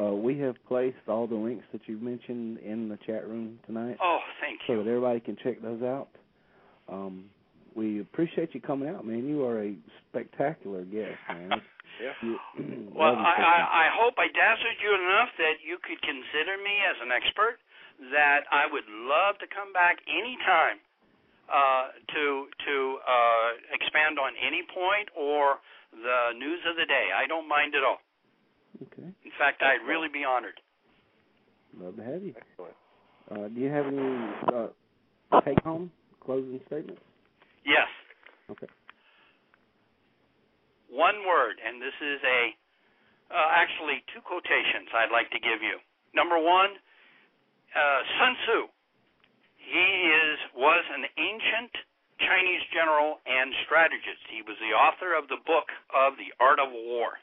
Uh, 0.00 0.12
we 0.14 0.38
have 0.38 0.56
placed 0.66 0.96
all 1.08 1.26
the 1.26 1.34
links 1.34 1.64
that 1.72 1.82
you've 1.86 2.00
mentioned 2.00 2.58
in 2.58 2.88
the 2.88 2.96
chat 3.06 3.28
room 3.28 3.58
tonight, 3.66 3.96
Oh, 4.02 4.18
thank 4.40 4.60
so 4.66 4.72
you. 4.72 4.78
that 4.84 4.88
everybody 4.88 5.20
can 5.20 5.36
check 5.42 5.60
those 5.60 5.82
out. 5.82 6.08
Um, 6.88 7.26
we 7.76 8.00
appreciate 8.00 8.54
you 8.54 8.60
coming 8.60 8.88
out, 8.88 9.04
man. 9.06 9.28
You 9.28 9.44
are 9.44 9.62
a 9.62 9.74
spectacular 10.08 10.82
guest, 10.82 11.18
man. 11.28 11.60
Yeah. 12.00 12.14
You, 12.22 12.38
Well, 12.96 13.14
I, 13.14 13.36
I. 13.38 13.58
I 13.60 13.86
hope 13.92 14.14
I 14.16 14.26
dazzled 14.32 14.78
you 14.82 14.90
enough 14.94 15.30
that 15.38 15.60
you 15.62 15.76
could 15.84 16.00
consider 16.00 16.56
me 16.58 16.74
as 16.88 16.96
an 17.04 17.12
expert. 17.12 17.60
That 18.12 18.48
I 18.50 18.64
would 18.64 18.88
love 18.88 19.36
to 19.44 19.46
come 19.52 19.72
back 19.76 20.00
anytime 20.08 20.80
uh, 21.52 21.92
to 22.16 22.22
to 22.48 22.74
uh, 23.04 23.48
expand 23.76 24.16
on 24.16 24.32
any 24.40 24.64
point 24.72 25.12
or 25.12 25.60
the 25.92 26.32
news 26.40 26.64
of 26.64 26.80
the 26.80 26.88
day. 26.88 27.12
I 27.12 27.28
don't 27.28 27.44
mind 27.46 27.76
at 27.76 27.84
all. 27.84 28.00
Okay. 28.76 29.08
In 29.24 29.32
fact, 29.38 29.62
I'd 29.62 29.86
really 29.86 30.08
be 30.12 30.24
honored. 30.24 30.58
Love 31.78 31.96
to 31.96 32.04
have 32.04 32.22
you. 32.22 32.34
Excellent. 32.36 32.76
Uh, 33.30 33.48
do 33.48 33.60
you 33.60 33.70
have 33.70 33.86
any 33.86 34.08
uh, 34.52 35.40
take 35.44 35.60
home 35.62 35.90
closing 36.24 36.60
statements? 36.66 37.00
Yes. 37.64 37.86
Okay. 38.50 38.66
one 40.90 41.22
word, 41.22 41.54
and 41.62 41.78
this 41.78 41.94
is 42.02 42.18
a 42.26 42.40
uh, 43.30 43.48
actually 43.54 44.02
two 44.10 44.18
quotations 44.26 44.90
I'd 44.90 45.14
like 45.14 45.30
to 45.30 45.38
give 45.38 45.62
you. 45.62 45.78
Number 46.18 46.34
one, 46.34 46.74
uh, 47.70 48.00
Sun 48.18 48.34
Tzu. 48.42 48.60
He 49.62 49.88
is 50.10 50.38
was 50.58 50.82
an 50.90 51.06
ancient 51.14 51.70
Chinese 52.18 52.64
general 52.74 53.22
and 53.22 53.54
strategist. 53.70 54.18
He 54.26 54.42
was 54.42 54.58
the 54.58 54.74
author 54.74 55.14
of 55.14 55.30
the 55.30 55.38
book 55.46 55.70
of 55.94 56.18
the 56.18 56.34
Art 56.42 56.58
of 56.58 56.74
War, 56.74 57.22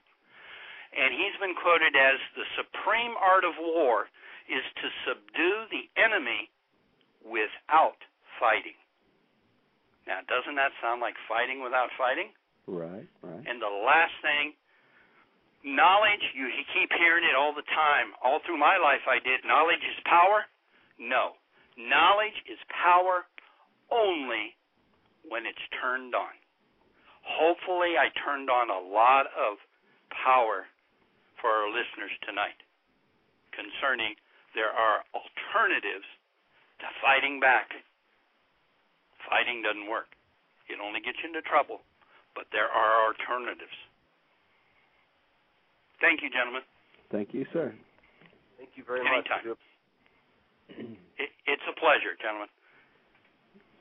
and 0.95 1.11
he's 1.11 1.35
been 1.39 1.55
quoted 1.57 1.93
as 1.95 2.17
the 2.35 2.47
supreme 2.55 3.15
art 3.19 3.43
of 3.43 3.55
war 3.59 4.07
is 4.47 4.63
to 4.79 4.87
subdue 5.03 5.67
the 5.71 5.85
enemy 5.99 6.47
without 7.23 7.99
fighting. 8.39 8.77
Now, 10.07 10.23
doesn't 10.23 10.55
that 10.55 10.71
sound 10.79 11.03
like 11.03 11.19
fighting 11.27 11.59
without 11.59 11.91
fighting? 11.99 12.31
Right. 12.63 13.07
Right. 13.19 13.43
And 13.43 13.59
the 13.59 13.71
last 13.83 14.15
thing, 14.23 14.55
knowledge, 15.67 16.23
you 16.31 16.47
keep 16.71 16.87
hearing 16.95 17.27
it 17.27 17.35
all 17.35 17.51
the 17.51 17.67
time. 17.75 18.15
All 18.23 18.39
through 18.47 18.59
my 18.59 18.79
life 18.79 19.03
I 19.03 19.19
did. 19.19 19.43
Knowledge 19.43 19.83
is 19.83 19.99
power? 20.07 20.47
No. 20.95 21.35
Knowledge 21.75 22.39
is 22.47 22.59
power 22.71 23.27
only 23.91 24.55
when 25.27 25.43
it's 25.43 25.61
turned 25.83 26.15
on. 26.15 26.31
Hopefully, 27.27 27.99
I 27.99 28.07
turned 28.23 28.47
on 28.47 28.71
a 28.71 28.79
lot 28.79 29.27
of 29.35 29.59
power 30.23 30.71
for 31.41 31.49
our 31.49 31.69
listeners 31.69 32.11
tonight 32.25 32.57
concerning 33.53 34.13
there 34.55 34.71
are 34.71 35.05
alternatives 35.13 36.05
to 36.79 36.87
fighting 37.01 37.39
back. 37.39 37.73
Fighting 39.27 39.59
doesn't 39.61 39.91
work, 39.91 40.15
it 40.71 40.79
only 40.79 41.01
gets 41.03 41.19
you 41.19 41.27
into 41.27 41.43
trouble 41.43 41.83
but 42.37 42.45
there 42.53 42.69
are 42.69 43.09
alternatives. 43.09 43.73
Thank 45.99 46.21
you, 46.21 46.29
gentlemen. 46.29 46.61
Thank 47.11 47.33
you, 47.33 47.49
sir. 47.51 47.73
Thank 48.61 48.69
you 48.77 48.83
very 48.85 49.01
Anytime. 49.01 49.41
much. 49.41 49.57
It, 51.17 51.29
it's 51.49 51.65
a 51.65 51.73
pleasure, 51.81 52.13
gentlemen. 52.21 52.47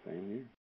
Same 0.09 0.25
here. 0.33 0.49